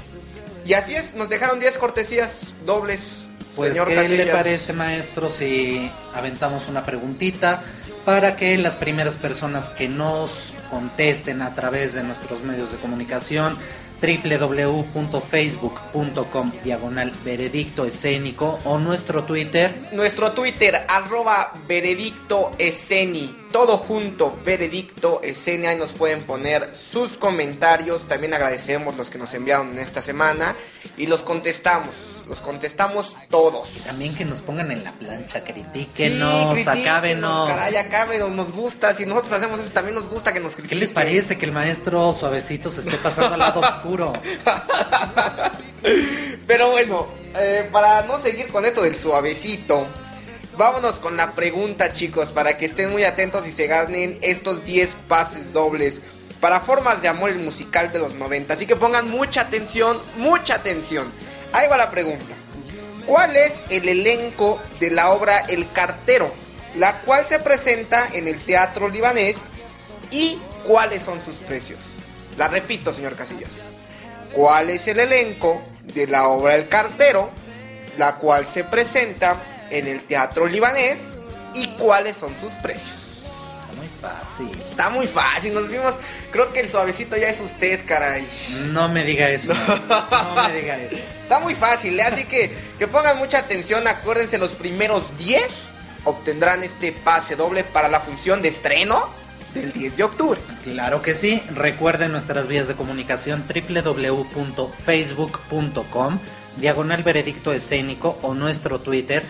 Y 0.64 0.74
así 0.74 0.94
es, 0.94 1.14
nos 1.14 1.28
dejaron 1.28 1.61
10 1.61 1.78
cortesías 1.78 2.55
dobles, 2.64 3.26
Pues, 3.55 3.70
señor 3.70 3.88
¿qué 3.88 4.09
le 4.09 4.26
parece, 4.26 4.72
maestro, 4.72 5.30
si 5.30 5.90
aventamos 6.14 6.68
una 6.68 6.84
preguntita 6.84 7.62
para 8.05 8.36
que 8.36 8.57
las 8.59 8.76
primeras 8.76 9.16
personas 9.16 9.68
que 9.70 9.88
nos 9.88 10.53
contesten 10.70 11.42
a 11.42 11.55
través 11.55 11.94
de 11.94 12.03
nuestros 12.03 12.42
medios 12.42 12.72
de 12.72 12.78
comunicación 12.78 13.57
www.facebook.com 14.01 16.53
diagonal 16.62 17.11
veredicto 17.24 17.84
escénico 17.84 18.61
o 18.64 18.78
nuestro 18.78 19.24
Twitter. 19.24 19.88
Nuestro 19.92 20.30
Twitter, 20.32 20.84
arroba 20.88 21.53
veredicto 21.66 22.53
esceni, 22.59 23.34
todo 23.53 23.78
junto, 23.78 24.38
veredicto, 24.44 25.20
escena, 25.22 25.70
ahí 25.70 25.76
nos 25.76 25.92
pueden 25.92 26.24
poner 26.24 26.74
sus 26.74 27.16
comentarios, 27.16 28.07
también 28.07 28.34
agradecemos 28.34 28.97
los 28.97 29.11
que 29.11 29.18
nos 29.18 29.32
enviaron 29.34 29.70
en 29.70 29.78
esta 29.78 30.03
semana 30.03 30.57
y 30.97 31.07
los 31.07 31.22
contestamos, 31.22 32.16
los 32.29 32.41
contestamos 32.41 33.16
todos. 33.31 33.68
También 33.87 34.14
que 34.14 34.24
nos 34.24 34.41
pongan 34.41 34.70
en 34.70 34.85
la 34.85 34.93
plancha, 34.93 35.43
Sí, 35.47 35.53
critíquenos, 35.53 36.55
critíquenos, 36.55 36.81
acábenos. 36.85 37.49
Caray, 37.49 37.77
acábenos, 37.77 38.31
nos 38.33 38.53
gusta, 38.53 38.95
si 38.95 39.07
nosotros 39.07 39.33
hacemos 39.33 39.61
eso 39.61 39.70
también 39.70 39.95
nos 39.95 40.09
gusta 40.09 40.33
que 40.33 40.41
nos 40.41 40.55
¿Qué 40.55 40.62
critiquen. 40.62 40.81
les 40.81 40.91
parece 40.91 41.39
que 41.39 41.47
el 41.47 41.53
maestro 41.53 42.12
suavecito 42.14 42.70
se 42.70 42.81
esté 42.81 42.97
pasando 42.99 43.35
al 43.35 43.41
lado 43.41 43.61
oscuro? 43.61 44.12
Pero 46.47 46.70
bueno, 46.70 47.07
eh, 47.37 47.68
para 47.72 48.03
no 48.03 48.18
seguir 48.18 48.49
con 48.49 48.64
esto 48.64 48.83
del 48.83 48.97
suavecito, 48.97 49.87
vámonos 50.57 50.99
con 50.99 51.16
la 51.16 51.33
pregunta, 51.33 51.93
chicos, 51.93 52.31
para 52.31 52.57
que 52.57 52.66
estén 52.66 52.91
muy 52.91 53.05
atentos 53.05 53.47
y 53.47 53.53
se 53.53 53.66
ganen 53.66 54.18
estos 54.22 54.64
10 54.64 54.95
pases 55.09 55.53
dobles 55.53 56.01
para 56.41 56.61
Formas 56.61 57.03
de 57.03 57.09
Amor, 57.09 57.31
el 57.31 57.39
musical 57.39 57.93
de 57.93 57.99
los 57.99 58.14
90. 58.14 58.55
Así 58.55 58.66
que 58.66 58.77
pongan 58.77 59.11
mucha 59.11 59.43
atención, 59.43 59.99
mucha 60.16 60.57
atención. 60.57 61.11
Ahí 61.53 61.68
va 61.68 61.76
la 61.76 61.90
pregunta. 61.90 62.34
¿Cuál 63.07 63.36
es 63.36 63.55
el 63.70 63.88
elenco 63.88 64.61
de 64.80 64.90
la 64.90 65.11
obra 65.11 65.40
El 65.40 65.70
Cartero? 65.72 66.30
La 66.76 67.01
cual 67.03 67.26
se 67.26 67.38
presenta 67.38 68.09
en 68.12 68.28
el 68.28 68.40
Teatro 68.44 68.88
Libanés 68.88 69.36
y 70.11 70.38
cuáles 70.66 71.03
son 71.03 71.20
sus 71.20 71.36
precios. 71.36 71.94
La 72.36 72.49
repito, 72.49 72.92
señor 72.92 73.16
Casillas. 73.16 73.53
¿Cuál 74.32 74.70
es 74.70 74.86
el 74.88 74.99
elenco 74.99 75.62
de 75.82 76.07
la 76.07 76.28
obra 76.28 76.57
El 76.57 76.68
Cartero? 76.68 77.30
La 77.97 78.16
cual 78.16 78.47
se 78.47 78.64
presenta 78.64 79.42
en 79.70 79.88
el 79.88 80.03
Teatro 80.03 80.47
Libanés 80.47 80.99
y 81.55 81.68
cuáles 81.78 82.16
son 82.16 82.36
sus 82.38 82.53
precios. 82.55 83.05
Fácil. 84.01 84.51
Está 84.70 84.90
muy 84.90 85.07
fácil, 85.07 85.55
nos 85.55 85.68
vimos. 85.68 85.94
Creo 86.30 86.53
que 86.53 86.61
el 86.61 86.68
suavecito 86.68 87.16
ya 87.16 87.28
es 87.28 87.40
usted, 87.40 87.80
caray. 87.86 88.26
No 88.72 88.88
me 88.88 89.05
diga 89.05 89.28
eso. 89.30 89.53
No 89.88 90.49
me 90.49 90.61
diga 90.61 90.76
eso. 90.76 90.97
Está 91.22 91.40
muy 91.40 91.55
fácil, 91.55 91.99
¿eh? 91.99 92.03
así 92.03 92.24
que 92.24 92.55
que 92.78 92.86
pongan 92.86 93.18
mucha 93.18 93.38
atención. 93.38 93.86
Acuérdense, 93.88 94.38
los 94.38 94.53
primeros 94.53 95.16
10 95.18 95.42
obtendrán 96.05 96.62
este 96.62 96.92
pase 96.92 97.36
doble 97.36 97.64
para 97.64 97.88
la 97.88 98.01
función 98.01 98.42
de 98.42 98.49
estreno 98.49 99.09
del 99.55 99.72
10 99.72 99.97
de 99.97 100.05
octubre. 100.05 100.40
Claro 100.64 101.03
que 101.03 101.14
sí. 101.14 101.42
Recuerden 101.55 102.12
nuestras 102.12 102.47
vías 102.47 102.68
de 102.68 102.74
comunicación 102.74 103.44
www.facebook.com 103.49 106.18
diagonal 106.57 107.03
veredicto 107.03 107.53
escénico 107.53 108.18
o 108.22 108.34
nuestro 108.34 108.78
Twitter 108.78 109.22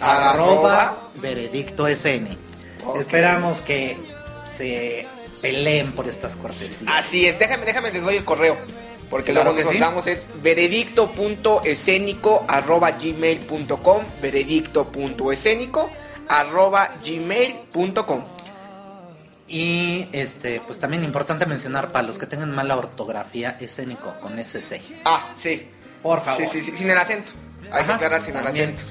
Arroba. 0.00 0.30
arroba 0.30 1.08
veredicto 1.16 1.86
escénico. 1.86 2.40
Esperamos 2.98 3.60
que 3.60 3.96
se 4.56 5.06
peleen 5.42 5.92
por 5.92 6.08
estas 6.08 6.36
cortesías. 6.36 6.82
Así 6.86 7.26
es, 7.26 7.38
déjame, 7.38 7.66
déjame, 7.66 7.92
les 7.92 8.02
doy 8.02 8.16
el 8.16 8.24
correo. 8.24 8.56
Porque 9.10 9.32
Claro 9.32 9.52
luego 9.52 9.58
que 9.58 9.64
nos 9.64 9.74
sí. 9.74 9.80
damos 9.80 10.06
es 10.06 10.28
veredicto.escénico 10.42 12.44
arroba 12.48 12.90
gmail.com 12.92 14.02
veredicto.escénico 14.22 15.90
arroba 16.28 16.90
gmail.com 17.04 18.24
Y 19.46 20.08
este, 20.12 20.60
pues 20.66 20.80
también 20.80 21.04
importante 21.04 21.44
mencionar 21.46 21.92
para 21.92 22.06
los 22.06 22.18
que 22.18 22.26
tengan 22.26 22.52
mala 22.54 22.76
ortografía 22.76 23.56
escénico 23.60 24.14
con 24.20 24.38
SC. 24.42 24.80
Ah, 25.04 25.28
sí. 25.36 25.68
Por 26.02 26.22
favor. 26.22 26.42
Sí, 26.42 26.48
sí, 26.50 26.62
sí, 26.70 26.76
sin 26.76 26.90
el 26.90 26.98
acento. 26.98 27.32
Hay 27.70 27.84
que 27.84 27.92
aclarar 27.92 28.22
sin 28.22 28.36
el 28.36 28.46
acento. 28.46 28.82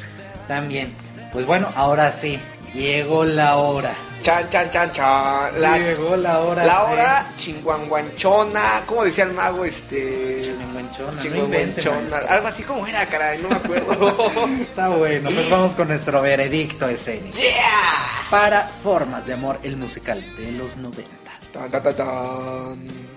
También. 0.48 0.94
Pues 1.32 1.46
bueno, 1.48 1.72
ahora 1.76 2.12
sí, 2.12 2.38
llegó 2.74 3.24
la 3.26 3.58
hora. 3.58 3.94
Chan, 4.22 4.50
chan, 4.50 4.72
chan, 4.72 4.92
chan. 4.94 5.62
La, 5.62 5.78
Llegó 5.78 6.16
la 6.16 6.40
hora. 6.40 6.64
la 6.66 6.86
de- 6.88 6.94
hora 6.94 7.26
chinguanguanchona. 7.38 8.84
¿Cómo 8.86 9.04
decía 9.04 9.26
el 9.26 9.34
mago? 9.34 9.66
Este. 9.66 10.42
Chinguanguanchona, 10.44 11.22
Chinguanguanchona. 11.22 12.18
Algo 12.30 12.48
así 12.48 12.64
como 12.64 12.88
era, 12.88 13.06
caray, 13.06 13.42
no 13.42 13.50
me 13.50 13.56
acuerdo. 13.56 14.32
Está 14.62 14.90
bueno, 14.90 15.30
pues 15.30 15.50
vamos 15.50 15.76
con 15.76 15.90
nuestro 15.90 16.22
veredicto 16.22 16.88
escénico. 16.88 17.38
¡Yeah! 17.38 18.30
Para 18.30 18.62
Formas 18.64 19.26
de 19.28 19.34
Amor, 19.34 19.60
el 19.64 19.76
musical 19.76 20.24
de 20.38 20.52
los 20.54 20.78
90. 20.78 21.04
Tan, 21.52 21.70
tan, 21.70 21.84
tan, 21.84 21.96
tan. 21.96 23.13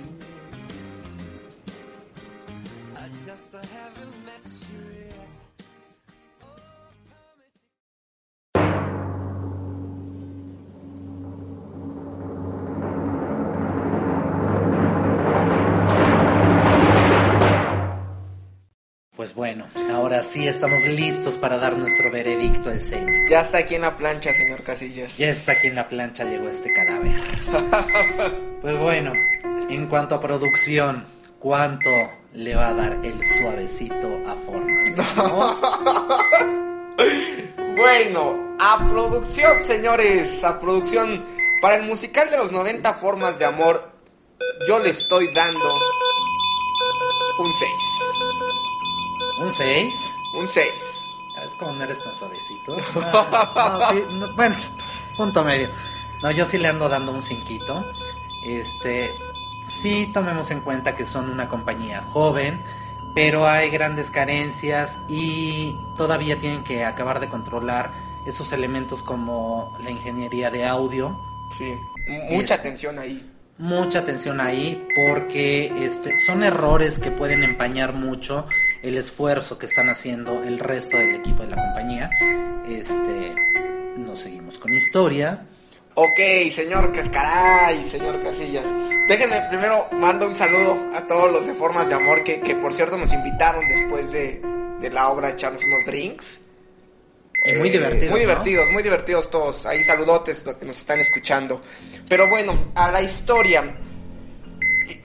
Pues 19.26 19.34
bueno, 19.34 19.66
ahora 19.92 20.22
sí 20.22 20.46
estamos 20.46 20.84
listos 20.84 21.36
para 21.36 21.58
dar 21.58 21.76
nuestro 21.76 22.12
veredicto 22.12 22.70
escénico. 22.70 23.28
Ya 23.28 23.40
está 23.40 23.58
aquí 23.58 23.74
en 23.74 23.82
la 23.82 23.96
plancha, 23.96 24.32
señor 24.32 24.62
Casillas. 24.62 25.18
Ya 25.18 25.30
está 25.30 25.50
aquí 25.50 25.66
en 25.66 25.74
la 25.74 25.88
plancha, 25.88 26.22
llegó 26.22 26.48
este 26.48 26.72
cadáver. 26.72 27.10
Pues 28.62 28.78
bueno, 28.78 29.12
en 29.68 29.88
cuanto 29.88 30.14
a 30.14 30.20
producción, 30.20 31.06
¿cuánto 31.40 31.90
le 32.34 32.54
va 32.54 32.68
a 32.68 32.74
dar 32.74 33.00
el 33.02 33.20
suavecito 33.24 34.06
a 34.28 34.36
Formas? 34.46 34.94
de 34.94 35.20
Amor? 35.20 35.56
Bueno, 37.76 38.56
a 38.60 38.86
producción, 38.88 39.60
señores, 39.60 40.44
a 40.44 40.60
producción. 40.60 41.26
Para 41.60 41.74
el 41.74 41.82
musical 41.82 42.30
de 42.30 42.36
los 42.36 42.52
90 42.52 42.94
formas 42.94 43.40
de 43.40 43.44
amor, 43.44 43.90
yo 44.68 44.78
le 44.78 44.90
estoy 44.90 45.32
dando 45.34 45.78
un 47.38 47.52
6. 47.52 47.70
¿Un 49.38 49.52
6? 49.52 50.14
Un 50.34 50.48
6. 50.48 50.72
¿Sabes 51.34 51.54
cómo 51.56 51.72
no 51.72 51.84
eres 51.84 52.02
tan 52.02 52.14
suavecito? 52.14 52.76
No, 52.94 53.78
no, 53.78 53.90
sí, 53.90 54.02
no, 54.10 54.34
bueno, 54.34 54.56
punto 55.16 55.44
medio. 55.44 55.68
No, 56.22 56.30
yo 56.30 56.46
sí 56.46 56.56
le 56.56 56.68
ando 56.68 56.88
dando 56.88 57.12
un 57.12 57.20
cinquito. 57.20 57.84
Este, 58.42 59.14
sí 59.66 60.10
tomemos 60.14 60.50
en 60.50 60.60
cuenta 60.60 60.96
que 60.96 61.04
son 61.04 61.28
una 61.28 61.48
compañía 61.48 62.02
joven, 62.02 62.62
pero 63.14 63.46
hay 63.46 63.68
grandes 63.68 64.10
carencias 64.10 64.96
y 65.08 65.76
todavía 65.98 66.38
tienen 66.38 66.64
que 66.64 66.84
acabar 66.84 67.20
de 67.20 67.28
controlar 67.28 67.90
esos 68.26 68.52
elementos 68.52 69.02
como 69.02 69.76
la 69.82 69.90
ingeniería 69.90 70.50
de 70.50 70.64
audio. 70.64 71.14
Sí, 71.58 71.74
mucha 72.30 72.54
atención 72.54 72.98
ahí. 72.98 73.30
Mucha 73.58 74.00
atención 74.00 74.40
ahí 74.40 74.86
porque 74.94 75.72
este, 75.84 76.18
son 76.26 76.42
errores 76.42 76.98
que 76.98 77.10
pueden 77.10 77.42
empañar 77.42 77.92
mucho 77.94 78.46
el 78.88 78.98
esfuerzo 78.98 79.58
que 79.58 79.66
están 79.66 79.88
haciendo 79.88 80.42
el 80.42 80.58
resto 80.58 80.96
del 80.96 81.16
equipo 81.16 81.42
de 81.42 81.50
la 81.50 81.56
compañía. 81.56 82.10
Este, 82.68 83.34
nos 83.96 84.20
seguimos 84.20 84.58
con 84.58 84.72
historia. 84.74 85.46
Ok, 85.94 86.52
señor 86.52 86.92
Cascaray, 86.92 87.88
señor 87.88 88.22
Casillas. 88.22 88.64
Déjenme 89.08 89.40
primero 89.48 89.86
mando 89.92 90.26
un 90.26 90.34
saludo 90.34 90.90
a 90.94 91.06
todos 91.06 91.32
los 91.32 91.46
de 91.46 91.54
Formas 91.54 91.88
de 91.88 91.94
Amor 91.94 92.22
que, 92.22 92.40
que 92.40 92.54
por 92.54 92.74
cierto 92.74 92.98
nos 92.98 93.12
invitaron 93.12 93.66
después 93.66 94.12
de, 94.12 94.42
de 94.80 94.90
la 94.90 95.08
obra 95.08 95.28
a 95.28 95.30
echarnos 95.30 95.62
unos 95.64 95.84
drinks. 95.86 96.40
Y 97.46 97.52
muy 97.58 97.68
Eh, 97.68 97.72
divertidos, 97.72 98.10
Muy 98.10 98.20
¿no? 98.20 98.26
divertidos, 98.28 98.70
muy 98.72 98.82
divertidos 98.82 99.30
todos. 99.30 99.64
Ahí 99.66 99.84
saludotes 99.84 100.44
los 100.44 100.56
que 100.56 100.66
nos 100.66 100.76
están 100.76 101.00
escuchando. 101.00 101.62
Pero 102.08 102.28
bueno, 102.28 102.72
a 102.74 102.90
la 102.90 103.00
historia. 103.00 103.76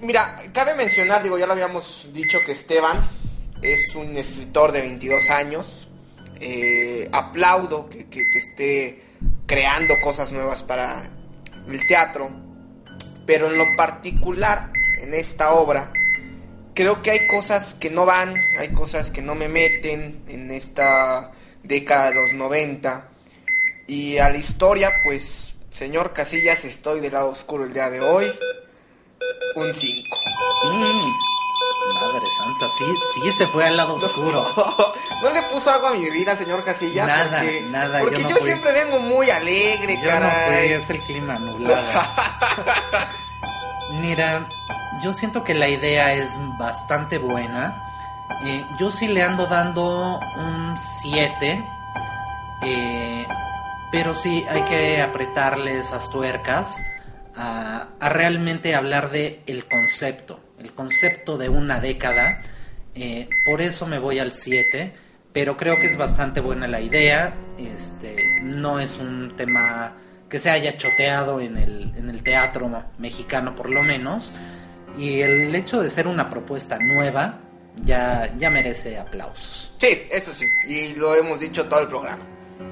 Mira, 0.02 0.36
cabe 0.54 0.76
mencionar, 0.76 1.24
digo, 1.24 1.38
ya 1.38 1.46
lo 1.46 1.54
habíamos 1.54 2.08
dicho 2.12 2.40
que 2.46 2.52
Esteban 2.52 3.08
es 3.62 3.96
un 3.96 4.18
escritor 4.18 4.72
de 4.72 4.82
22 4.82 5.30
años. 5.30 5.88
Eh, 6.40 7.08
aplaudo 7.12 7.88
que, 7.90 8.08
esté 8.36 9.04
creando 9.46 9.94
cosas 10.02 10.32
nuevas 10.32 10.64
para 10.64 11.04
el 11.68 11.88
teatro. 11.88 12.32
Pero 13.26 13.48
en 13.48 13.58
lo 13.58 13.66
particular, 13.78 14.72
en 15.02 15.14
esta 15.14 15.54
obra, 15.54 15.94
creo 16.74 17.02
que 17.02 17.12
hay 17.12 17.28
cosas 17.28 17.76
que 17.76 17.90
no 17.90 18.06
van, 18.06 18.36
hay 18.58 18.70
cosas 18.70 19.12
que 19.12 19.22
no 19.22 19.36
me 19.36 19.48
meten 19.48 20.24
en 20.28 20.52
esta 20.52 21.32
década 21.64 22.10
de 22.10 22.16
los 22.16 22.34
90. 22.34 23.08
Y 23.88 24.18
a 24.18 24.30
la 24.30 24.38
historia, 24.38 24.92
pues, 25.04 25.56
señor 25.70 26.14
Casillas, 26.14 26.66
estoy 26.66 27.00
del 27.00 27.14
lado 27.14 27.30
oscuro 27.30 27.66
el 27.66 27.74
día 27.74 27.90
de 27.90 28.02
hoy. 28.02 28.32
Un 29.56 29.74
5. 29.74 30.18
Mm, 30.64 31.31
madre 31.94 32.28
santa, 32.38 32.68
sí, 32.70 32.86
sí 33.14 33.32
se 33.32 33.48
fue 33.48 33.66
al 33.66 33.78
lado 33.78 33.96
oscuro. 33.96 34.46
¿No 35.22 35.30
le 35.30 35.42
puso 35.44 35.72
algo 35.72 35.88
a 35.88 35.94
mi 35.94 36.10
vida, 36.10 36.36
señor 36.36 36.64
Casillas? 36.64 37.08
Nada, 37.08 37.40
porque 37.40 37.62
nada, 37.62 38.00
yo 38.00 38.06
porque 38.06 38.24
no 38.24 38.30
yo, 38.30 38.36
siempre 38.38 38.72
vengo 38.72 39.00
muy 39.00 39.30
alegre, 39.30 40.00
Yo 40.04 40.20
no 40.20 40.30
fui, 40.30 40.56
es 40.74 40.90
el 40.90 41.00
clima 41.02 41.40
nublado. 41.40 41.82
Mira, 43.92 44.48
yo 45.04 45.14
siento 45.14 45.44
que 45.44 45.54
la 45.54 45.68
idea 45.68 46.14
es 46.14 46.30
bastante 46.58 47.18
buena. 47.18 47.76
Eh, 48.46 48.66
yo 48.80 48.90
sí 48.90 49.08
le 49.08 49.24
ando 49.24 49.46
dando 49.48 50.20
un 50.38 50.76
7. 51.02 51.64
eh, 52.64 53.28
pero 53.92 54.14
sí 54.14 54.46
hay 54.50 54.62
que 54.64 55.02
apretarle 55.02 55.78
esas 55.78 56.10
tuercas 56.10 56.78
a, 57.36 57.88
a 58.00 58.10
realmente 58.10 58.74
hablar 58.74 59.12
de 59.12 59.44
el 59.48 59.68
concepto, 59.68 60.40
el 60.62 60.74
concepto 60.74 61.38
de 61.38 61.50
una 61.50 61.80
década. 61.80 62.40
Eh, 62.96 63.28
por 63.46 63.62
eso 63.62 63.88
me 63.88 64.00
voy 64.00 64.20
al 64.20 64.34
7, 64.34 64.94
pero 65.34 65.58
creo 65.58 65.78
que 65.78 65.88
es 65.88 65.98
bastante 65.98 66.40
buena 66.40 66.68
la 66.68 66.82
idea. 66.82 67.34
Este, 67.58 68.40
no 68.42 68.80
es 68.80 68.98
un 68.98 69.36
tema 69.36 69.96
que 70.30 70.40
se 70.40 70.50
haya 70.50 70.78
choteado 70.78 71.42
en 71.42 71.58
el, 71.58 71.94
en 71.98 72.10
el 72.10 72.24
teatro 72.24 72.70
mexicano 72.98 73.56
por 73.56 73.70
lo 73.70 73.84
menos. 73.84 74.32
Y 74.98 75.22
el 75.22 75.54
hecho 75.56 75.82
de 75.82 75.90
ser 75.90 76.08
una 76.08 76.30
propuesta 76.30 76.78
nueva 76.80 77.40
ya, 77.84 78.34
ya 78.38 78.50
merece 78.50 78.98
aplausos. 78.98 79.74
Sí, 79.78 80.04
eso 80.12 80.34
sí, 80.34 80.46
y 80.68 80.96
lo 80.96 81.16
hemos 81.16 81.40
dicho 81.40 81.66
todo 81.66 81.80
el 81.80 81.88
programa. 81.88 82.24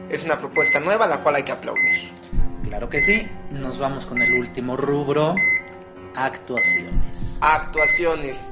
Es 0.09 0.23
una 0.23 0.37
propuesta 0.37 0.79
nueva 0.79 1.07
la 1.07 1.21
cual 1.21 1.35
hay 1.35 1.43
que 1.43 1.51
aplaudir. 1.51 2.11
Claro 2.63 2.89
que 2.89 3.01
sí. 3.01 3.27
Nos 3.51 3.79
vamos 3.79 4.05
con 4.05 4.21
el 4.21 4.33
último 4.33 4.77
rubro, 4.77 5.33
actuaciones. 6.25 7.37
Actuaciones. 7.41 8.51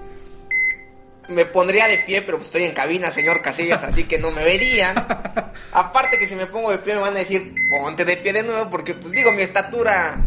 Me 1.28 1.46
pondría 1.46 1.88
de 1.88 1.98
pie, 1.98 2.22
pero 2.22 2.38
pues 2.38 2.48
estoy 2.48 2.64
en 2.64 2.74
cabina, 2.74 3.12
señor 3.12 3.42
Casillas, 3.42 3.84
así 3.84 4.06
que 4.06 4.18
no 4.18 4.32
me 4.32 4.44
verían. 4.44 4.96
Aparte 5.74 6.18
que 6.18 6.28
si 6.28 6.36
me 6.36 6.46
pongo 6.46 6.72
de 6.72 6.78
pie 6.78 6.96
me 6.96 7.02
van 7.02 7.16
a 7.16 7.20
decir, 7.20 7.54
ponte 7.70 8.06
de 8.06 8.16
pie 8.18 8.32
de 8.32 8.44
nuevo, 8.44 8.70
porque 8.70 8.94
pues 8.94 9.12
digo, 9.12 9.34
mi 9.34 9.42
estatura 9.42 10.22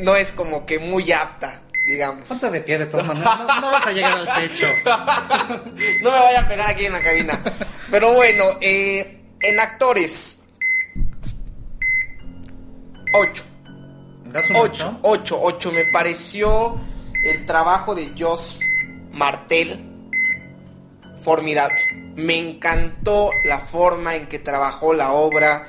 no 0.00 0.16
es 0.16 0.32
como 0.32 0.66
que 0.66 0.80
muy 0.80 1.12
apta, 1.12 1.60
digamos. 1.86 2.26
Ponte 2.26 2.50
de 2.50 2.60
pie 2.60 2.78
de 2.78 2.86
todas 2.86 3.06
maneras, 3.06 3.38
no, 3.38 3.60
no 3.60 3.70
vas 3.70 3.86
a 3.86 3.92
llegar 3.92 4.14
al 4.14 4.26
techo. 4.34 4.66
no 6.02 6.10
me 6.10 6.18
vaya 6.18 6.40
a 6.40 6.48
pegar 6.48 6.70
aquí 6.70 6.86
en 6.86 6.92
la 6.92 7.02
cabina. 7.02 7.40
Pero 7.88 8.14
bueno, 8.14 8.58
eh, 8.60 9.20
en 9.40 9.60
actores. 9.60 10.38
8. 13.14 13.45
¿Das 14.36 14.50
un 14.50 14.56
8, 14.56 14.98
8, 15.00 15.38
8. 15.40 15.72
Me 15.72 15.84
pareció 15.86 16.78
el 17.24 17.46
trabajo 17.46 17.94
de 17.94 18.12
Joss 18.18 18.60
Martel 19.10 19.82
formidable. 21.22 21.80
Me 22.16 22.36
encantó 22.36 23.30
la 23.46 23.60
forma 23.60 24.14
en 24.14 24.26
que 24.26 24.38
trabajó 24.38 24.92
la 24.92 25.12
obra. 25.12 25.66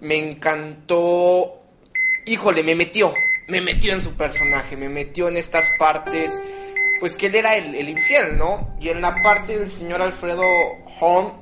Me 0.00 0.16
encantó. 0.16 1.60
Híjole, 2.24 2.62
me 2.62 2.76
metió. 2.76 3.12
Me 3.48 3.60
metió 3.60 3.92
en 3.92 4.00
su 4.00 4.14
personaje. 4.14 4.76
Me 4.76 4.88
metió 4.88 5.26
en 5.26 5.36
estas 5.36 5.68
partes. 5.76 6.40
Pues 7.00 7.16
que 7.16 7.26
él 7.26 7.34
era 7.34 7.56
el, 7.56 7.74
el 7.74 7.88
infiel, 7.88 8.38
¿no? 8.38 8.76
Y 8.78 8.90
en 8.90 9.00
la 9.00 9.20
parte 9.24 9.58
del 9.58 9.68
señor 9.68 10.00
Alfredo 10.00 10.44
Horn. 11.00 11.32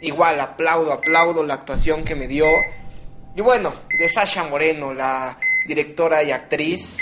Igual, 0.00 0.40
aplaudo, 0.40 0.90
aplaudo 0.90 1.42
la 1.42 1.52
actuación 1.52 2.02
que 2.02 2.14
me 2.14 2.26
dio. 2.26 2.46
Y 3.36 3.42
bueno, 3.42 3.74
de 3.98 4.08
Sasha 4.08 4.44
Moreno, 4.44 4.94
la 4.94 5.38
directora 5.68 6.24
y 6.24 6.32
actriz. 6.32 6.98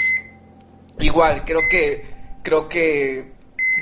Igual, 0.99 1.45
creo 1.45 1.63
que. 1.71 2.05
Creo 2.43 2.69
que. 2.69 3.33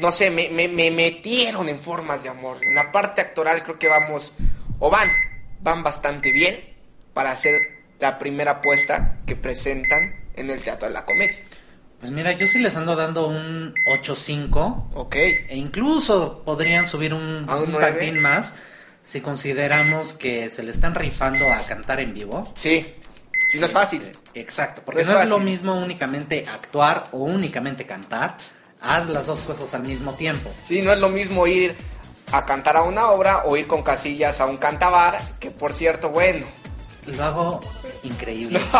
No 0.00 0.12
sé, 0.12 0.30
me, 0.30 0.48
me, 0.50 0.68
me 0.68 0.90
metieron 0.90 1.68
en 1.68 1.80
formas 1.80 2.22
de 2.22 2.28
amor. 2.28 2.58
En 2.62 2.74
la 2.74 2.92
parte 2.92 3.20
actoral 3.20 3.62
creo 3.62 3.78
que 3.78 3.88
vamos. 3.88 4.32
O 4.78 4.90
van. 4.90 5.10
Van 5.60 5.82
bastante 5.82 6.30
bien. 6.30 6.72
Para 7.12 7.32
hacer 7.32 7.60
la 7.98 8.18
primera 8.18 8.52
apuesta 8.52 9.18
que 9.26 9.34
presentan 9.34 10.24
en 10.36 10.50
el 10.50 10.62
Teatro 10.62 10.88
de 10.88 10.94
la 10.94 11.04
Comedia. 11.04 11.36
Pues 12.00 12.12
mira, 12.12 12.32
yo 12.32 12.46
sí 12.46 12.58
les 12.58 12.76
ando 12.76 12.96
dando 12.96 13.28
un 13.28 13.74
8-5. 13.88 14.90
Ok. 14.94 15.16
E 15.16 15.56
incluso 15.56 16.42
podrían 16.44 16.86
subir 16.86 17.14
un, 17.14 17.46
¿A 17.48 17.56
un 17.56 17.74
un 17.74 18.20
más 18.20 18.54
si 19.04 19.20
consideramos 19.20 20.14
que 20.14 20.50
se 20.50 20.62
le 20.62 20.70
están 20.70 20.94
rifando 20.94 21.52
a 21.52 21.58
cantar 21.58 22.00
en 22.00 22.14
vivo. 22.14 22.52
Sí. 22.56 22.92
Sí, 23.54 23.60
no 23.60 23.66
es 23.66 23.72
fácil. 23.72 24.10
Exacto, 24.34 24.82
porque 24.84 25.04
No 25.04 25.12
no, 25.12 25.18
es 25.18 25.24
es 25.24 25.30
lo 25.30 25.38
mismo 25.38 25.74
únicamente 25.76 26.44
actuar 26.52 27.06
o 27.12 27.18
únicamente 27.18 27.86
cantar. 27.86 28.36
Haz 28.80 29.08
las 29.08 29.26
dos 29.26 29.38
cosas 29.42 29.72
al 29.74 29.84
mismo 29.84 30.14
tiempo. 30.14 30.52
Sí, 30.66 30.82
no 30.82 30.92
es 30.92 30.98
lo 30.98 31.08
mismo 31.08 31.46
ir 31.46 31.76
a 32.32 32.44
cantar 32.46 32.76
a 32.76 32.82
una 32.82 33.10
obra 33.10 33.44
o 33.44 33.56
ir 33.56 33.68
con 33.68 33.84
casillas 33.84 34.40
a 34.40 34.46
un 34.46 34.56
cantabar, 34.56 35.20
que 35.38 35.52
por 35.52 35.72
cierto, 35.72 36.08
bueno. 36.10 36.44
Lo 37.06 37.22
hago 37.22 37.60
increíble. 38.02 38.60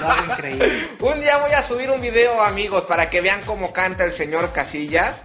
lo 0.00 0.08
hago 0.10 0.32
increíble. 0.32 0.88
Un 1.00 1.20
día 1.20 1.36
voy 1.36 1.52
a 1.52 1.62
subir 1.62 1.90
un 1.90 2.00
video, 2.00 2.40
amigos, 2.42 2.86
para 2.86 3.10
que 3.10 3.20
vean 3.20 3.42
cómo 3.44 3.70
canta 3.70 4.04
el 4.04 4.14
señor 4.14 4.50
Casillas. 4.52 5.16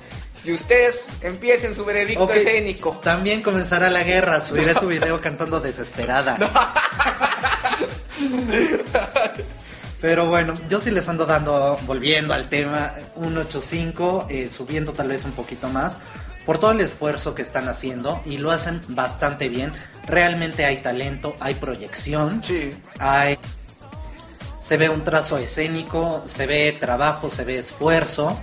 Y 0.44 0.52
ustedes 0.52 1.06
empiecen 1.22 1.74
su 1.74 1.86
veredicto 1.86 2.26
Ok. 2.26 2.32
escénico. 2.32 2.92
También 3.02 3.42
comenzará 3.42 3.90
la 3.90 4.04
guerra. 4.04 4.42
Subiré 4.42 4.76
tu 4.76 4.88
video 4.88 5.22
cantando 5.22 5.62
desesperada. 5.62 6.38
Pero 10.02 10.28
bueno, 10.28 10.54
yo 10.70 10.80
sí 10.80 10.92
les 10.92 11.08
ando 11.10 11.26
dando, 11.26 11.80
volviendo 11.88 12.34
al 12.34 12.50
tema, 12.50 12.94
un 13.16 13.36
8.5, 13.36 14.28
eh, 14.30 14.50
subiendo 14.52 14.92
tal 14.92 15.08
vez 15.08 15.26
un 15.26 15.32
poquito 15.32 15.68
más, 15.70 15.98
por 16.46 16.60
todo 16.60 16.72
el 16.72 16.82
esfuerzo 16.82 17.34
que 17.34 17.42
están 17.42 17.68
haciendo 17.68 18.22
y 18.26 18.38
lo 18.38 18.52
hacen 18.52 18.82
bastante 18.90 19.50
bien. 19.50 19.74
Realmente 20.06 20.66
hay 20.66 20.78
talento, 20.78 21.36
hay 21.40 21.56
proyección, 21.56 22.42
hay, 23.00 23.40
se 24.60 24.78
ve 24.78 24.90
un 24.90 25.04
trazo 25.04 25.38
escénico, 25.40 26.22
se 26.28 26.46
ve 26.46 26.76
trabajo, 26.80 27.30
se 27.30 27.44
ve 27.44 27.58
esfuerzo. 27.58 28.38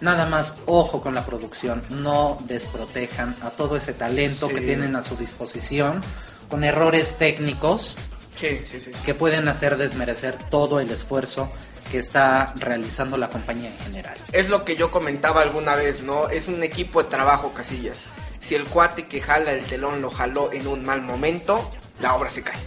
Nada 0.00 0.26
más 0.26 0.54
ojo 0.66 1.00
con 1.00 1.14
la 1.14 1.24
producción, 1.24 1.82
no 1.90 2.38
desprotejan 2.46 3.36
a 3.42 3.50
todo 3.50 3.76
ese 3.76 3.92
talento 3.92 4.48
Sí. 4.48 4.54
que 4.54 4.60
tienen 4.62 4.96
a 4.96 5.02
su 5.02 5.16
disposición 5.16 6.00
con 6.48 6.64
errores 6.64 7.18
técnicos 7.18 7.94
Sí, 8.38 8.60
sí, 8.64 8.80
sí. 8.80 8.92
que 9.04 9.14
pueden 9.14 9.48
hacer 9.48 9.76
desmerecer 9.76 10.38
todo 10.50 10.78
el 10.78 10.90
esfuerzo 10.90 11.50
que 11.90 11.98
está 11.98 12.52
realizando 12.56 13.16
la 13.16 13.30
compañía 13.30 13.70
en 13.70 13.78
general. 13.78 14.16
Es 14.32 14.48
lo 14.48 14.64
que 14.64 14.76
yo 14.76 14.90
comentaba 14.90 15.40
alguna 15.40 15.74
vez, 15.74 16.02
¿no? 16.02 16.28
Es 16.28 16.48
un 16.48 16.62
equipo 16.62 17.02
de 17.02 17.08
trabajo, 17.08 17.52
Casillas. 17.52 18.04
Si 18.40 18.54
el 18.54 18.64
cuate 18.64 19.06
que 19.06 19.20
jala 19.20 19.52
el 19.52 19.64
telón 19.64 20.02
lo 20.02 20.10
jaló 20.10 20.52
en 20.52 20.66
un 20.66 20.84
mal 20.84 21.02
momento, 21.02 21.70
la 22.00 22.14
obra 22.14 22.30
se 22.30 22.42
cae. 22.42 22.58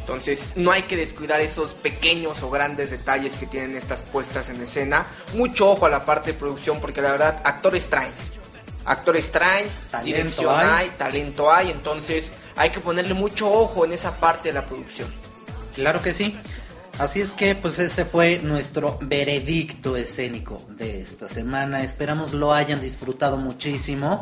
Entonces, 0.00 0.52
no 0.56 0.72
hay 0.72 0.82
que 0.82 0.96
descuidar 0.96 1.40
esos 1.42 1.74
pequeños 1.74 2.42
o 2.42 2.48
grandes 2.48 2.90
detalles 2.90 3.36
que 3.36 3.46
tienen 3.46 3.76
estas 3.76 4.00
puestas 4.00 4.48
en 4.48 4.58
escena. 4.62 5.06
Mucho 5.34 5.70
ojo 5.70 5.84
a 5.84 5.90
la 5.90 6.06
parte 6.06 6.32
de 6.32 6.38
producción, 6.38 6.80
porque 6.80 7.02
la 7.02 7.10
verdad, 7.10 7.42
actores 7.44 7.90
traen. 7.90 8.12
Actores 8.86 9.30
traen, 9.30 9.68
Talento 9.90 10.06
dirección 10.06 10.58
hay. 10.58 10.66
hay, 10.66 10.90
talento 10.96 11.52
hay, 11.52 11.70
entonces 11.70 12.32
hay 12.56 12.70
que 12.70 12.80
ponerle 12.80 13.12
mucho 13.12 13.52
ojo 13.52 13.84
en 13.84 13.92
esa 13.92 14.16
parte 14.16 14.48
de 14.48 14.54
la 14.54 14.64
producción. 14.64 15.12
Claro 15.78 16.02
que 16.02 16.12
sí. 16.12 16.36
Así 16.98 17.20
es 17.20 17.30
que 17.30 17.54
pues 17.54 17.78
ese 17.78 18.04
fue 18.04 18.40
nuestro 18.40 18.98
veredicto 19.00 19.96
escénico 19.96 20.60
de 20.70 21.02
esta 21.02 21.28
semana. 21.28 21.84
Esperamos 21.84 22.32
lo 22.32 22.52
hayan 22.52 22.80
disfrutado 22.80 23.36
muchísimo 23.36 24.20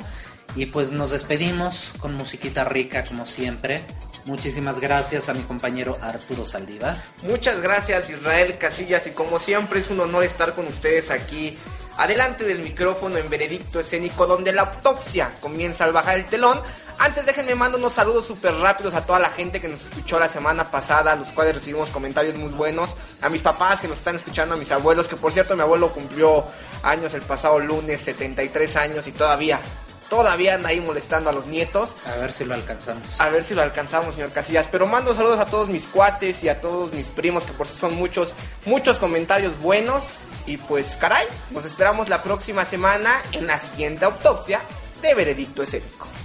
y 0.55 0.67
pues 0.67 0.93
nos 0.93 1.13
despedimos 1.13 1.95
con 1.99 2.15
musiquita 2.15 2.65
rica 2.65 3.07
como 3.07 3.25
siempre. 3.25 3.87
Muchísimas 4.27 4.81
gracias 4.81 5.31
a 5.31 5.35
mi 5.35 5.41
compañero 5.45 5.97
Arturo 6.03 6.45
Saldívar. 6.45 7.03
Muchas 7.23 7.63
gracias 7.63 8.11
Israel 8.11 8.59
Casillas 8.59 9.07
y 9.07 9.13
como 9.13 9.39
siempre 9.39 9.81
es 9.81 9.89
un 9.89 10.01
honor 10.01 10.25
estar 10.25 10.55
con 10.55 10.67
ustedes 10.67 11.11
aquí 11.11 11.57
adelante 11.97 12.45
del 12.45 12.59
micrófono 12.59 13.17
en 13.17 13.31
Veredicto 13.31 13.81
Escénico 13.81 14.27
donde 14.27 14.53
la 14.53 14.63
autopsia 14.63 15.33
comienza 15.41 15.85
al 15.85 15.95
bajar 15.95 16.19
el 16.19 16.27
telón. 16.27 16.61
Antes 16.99 17.27
déjenme 17.27 17.55
mandar 17.55 17.79
unos 17.79 17.93
saludos 17.93 18.27
súper 18.27 18.55
rápidos 18.55 18.95
a 18.95 19.05
toda 19.05 19.19
la 19.19 19.29
gente 19.29 19.61
que 19.61 19.69
nos 19.69 19.85
escuchó 19.85 20.19
la 20.19 20.29
semana 20.29 20.71
pasada, 20.71 21.15
los 21.15 21.29
cuales 21.29 21.55
recibimos 21.55 21.91
comentarios 21.91 22.37
muy 22.37 22.51
buenos, 22.51 22.97
a 23.21 23.29
mis 23.29 23.43
papás 23.43 23.81
que 23.81 23.89
nos 23.89 23.99
están 23.99 24.17
escuchando, 24.17 24.55
a 24.55 24.59
mis 24.59 24.73
abuelos, 24.73 25.07
que 25.07 25.17
por 25.17 25.33
cierto 25.33 25.55
mi 25.57 25.63
abuelo 25.63 25.93
cumplió 25.93 26.45
años 26.83 27.13
el 27.15 27.23
pasado 27.23 27.59
lunes, 27.59 28.01
73 28.01 28.77
años 28.77 29.07
y 29.07 29.13
todavía, 29.13 29.61
todavía 30.09 30.55
anda 30.55 30.71
ahí 30.71 30.81
molestando 30.81 31.29
a 31.29 31.33
los 31.35 31.47
nietos. 31.47 31.95
A 32.07 32.17
ver 32.17 32.33
si 32.33 32.45
lo 32.45 32.55
alcanzamos. 32.55 33.21
A 33.21 33.29
ver 33.29 33.45
si 33.45 33.55
lo 33.55 33.63
alcanzamos, 33.63 34.15
señor 34.15 34.33
Casillas. 34.33 34.69
Pero 34.69 34.87
mando 34.87 35.15
saludos 35.15 35.39
a 35.39 35.47
todos 35.47 35.69
mis 35.69 35.87
cuates 35.87 36.43
y 36.43 36.49
a 36.49 36.63
todos 36.63 36.95
mis 36.95 37.09
primos, 37.09 37.45
que 37.45 37.53
por 37.53 37.67
eso 37.67 37.77
son 37.77 37.95
muchos, 37.95 38.35
muchos 38.65 38.99
comentarios 38.99 39.59
buenos. 39.61 40.17
Y 40.47 40.57
pues, 40.57 40.97
caray, 40.97 41.27
nos 41.51 41.67
esperamos 41.67 42.09
la 42.09 42.23
próxima 42.23 42.65
semana 42.65 43.13
en 43.33 43.47
la 43.47 43.61
siguiente 43.61 44.07
autopsia 44.07 44.63
de 45.03 45.15
Veredicto 45.15 45.63
Escénico. 45.63 46.16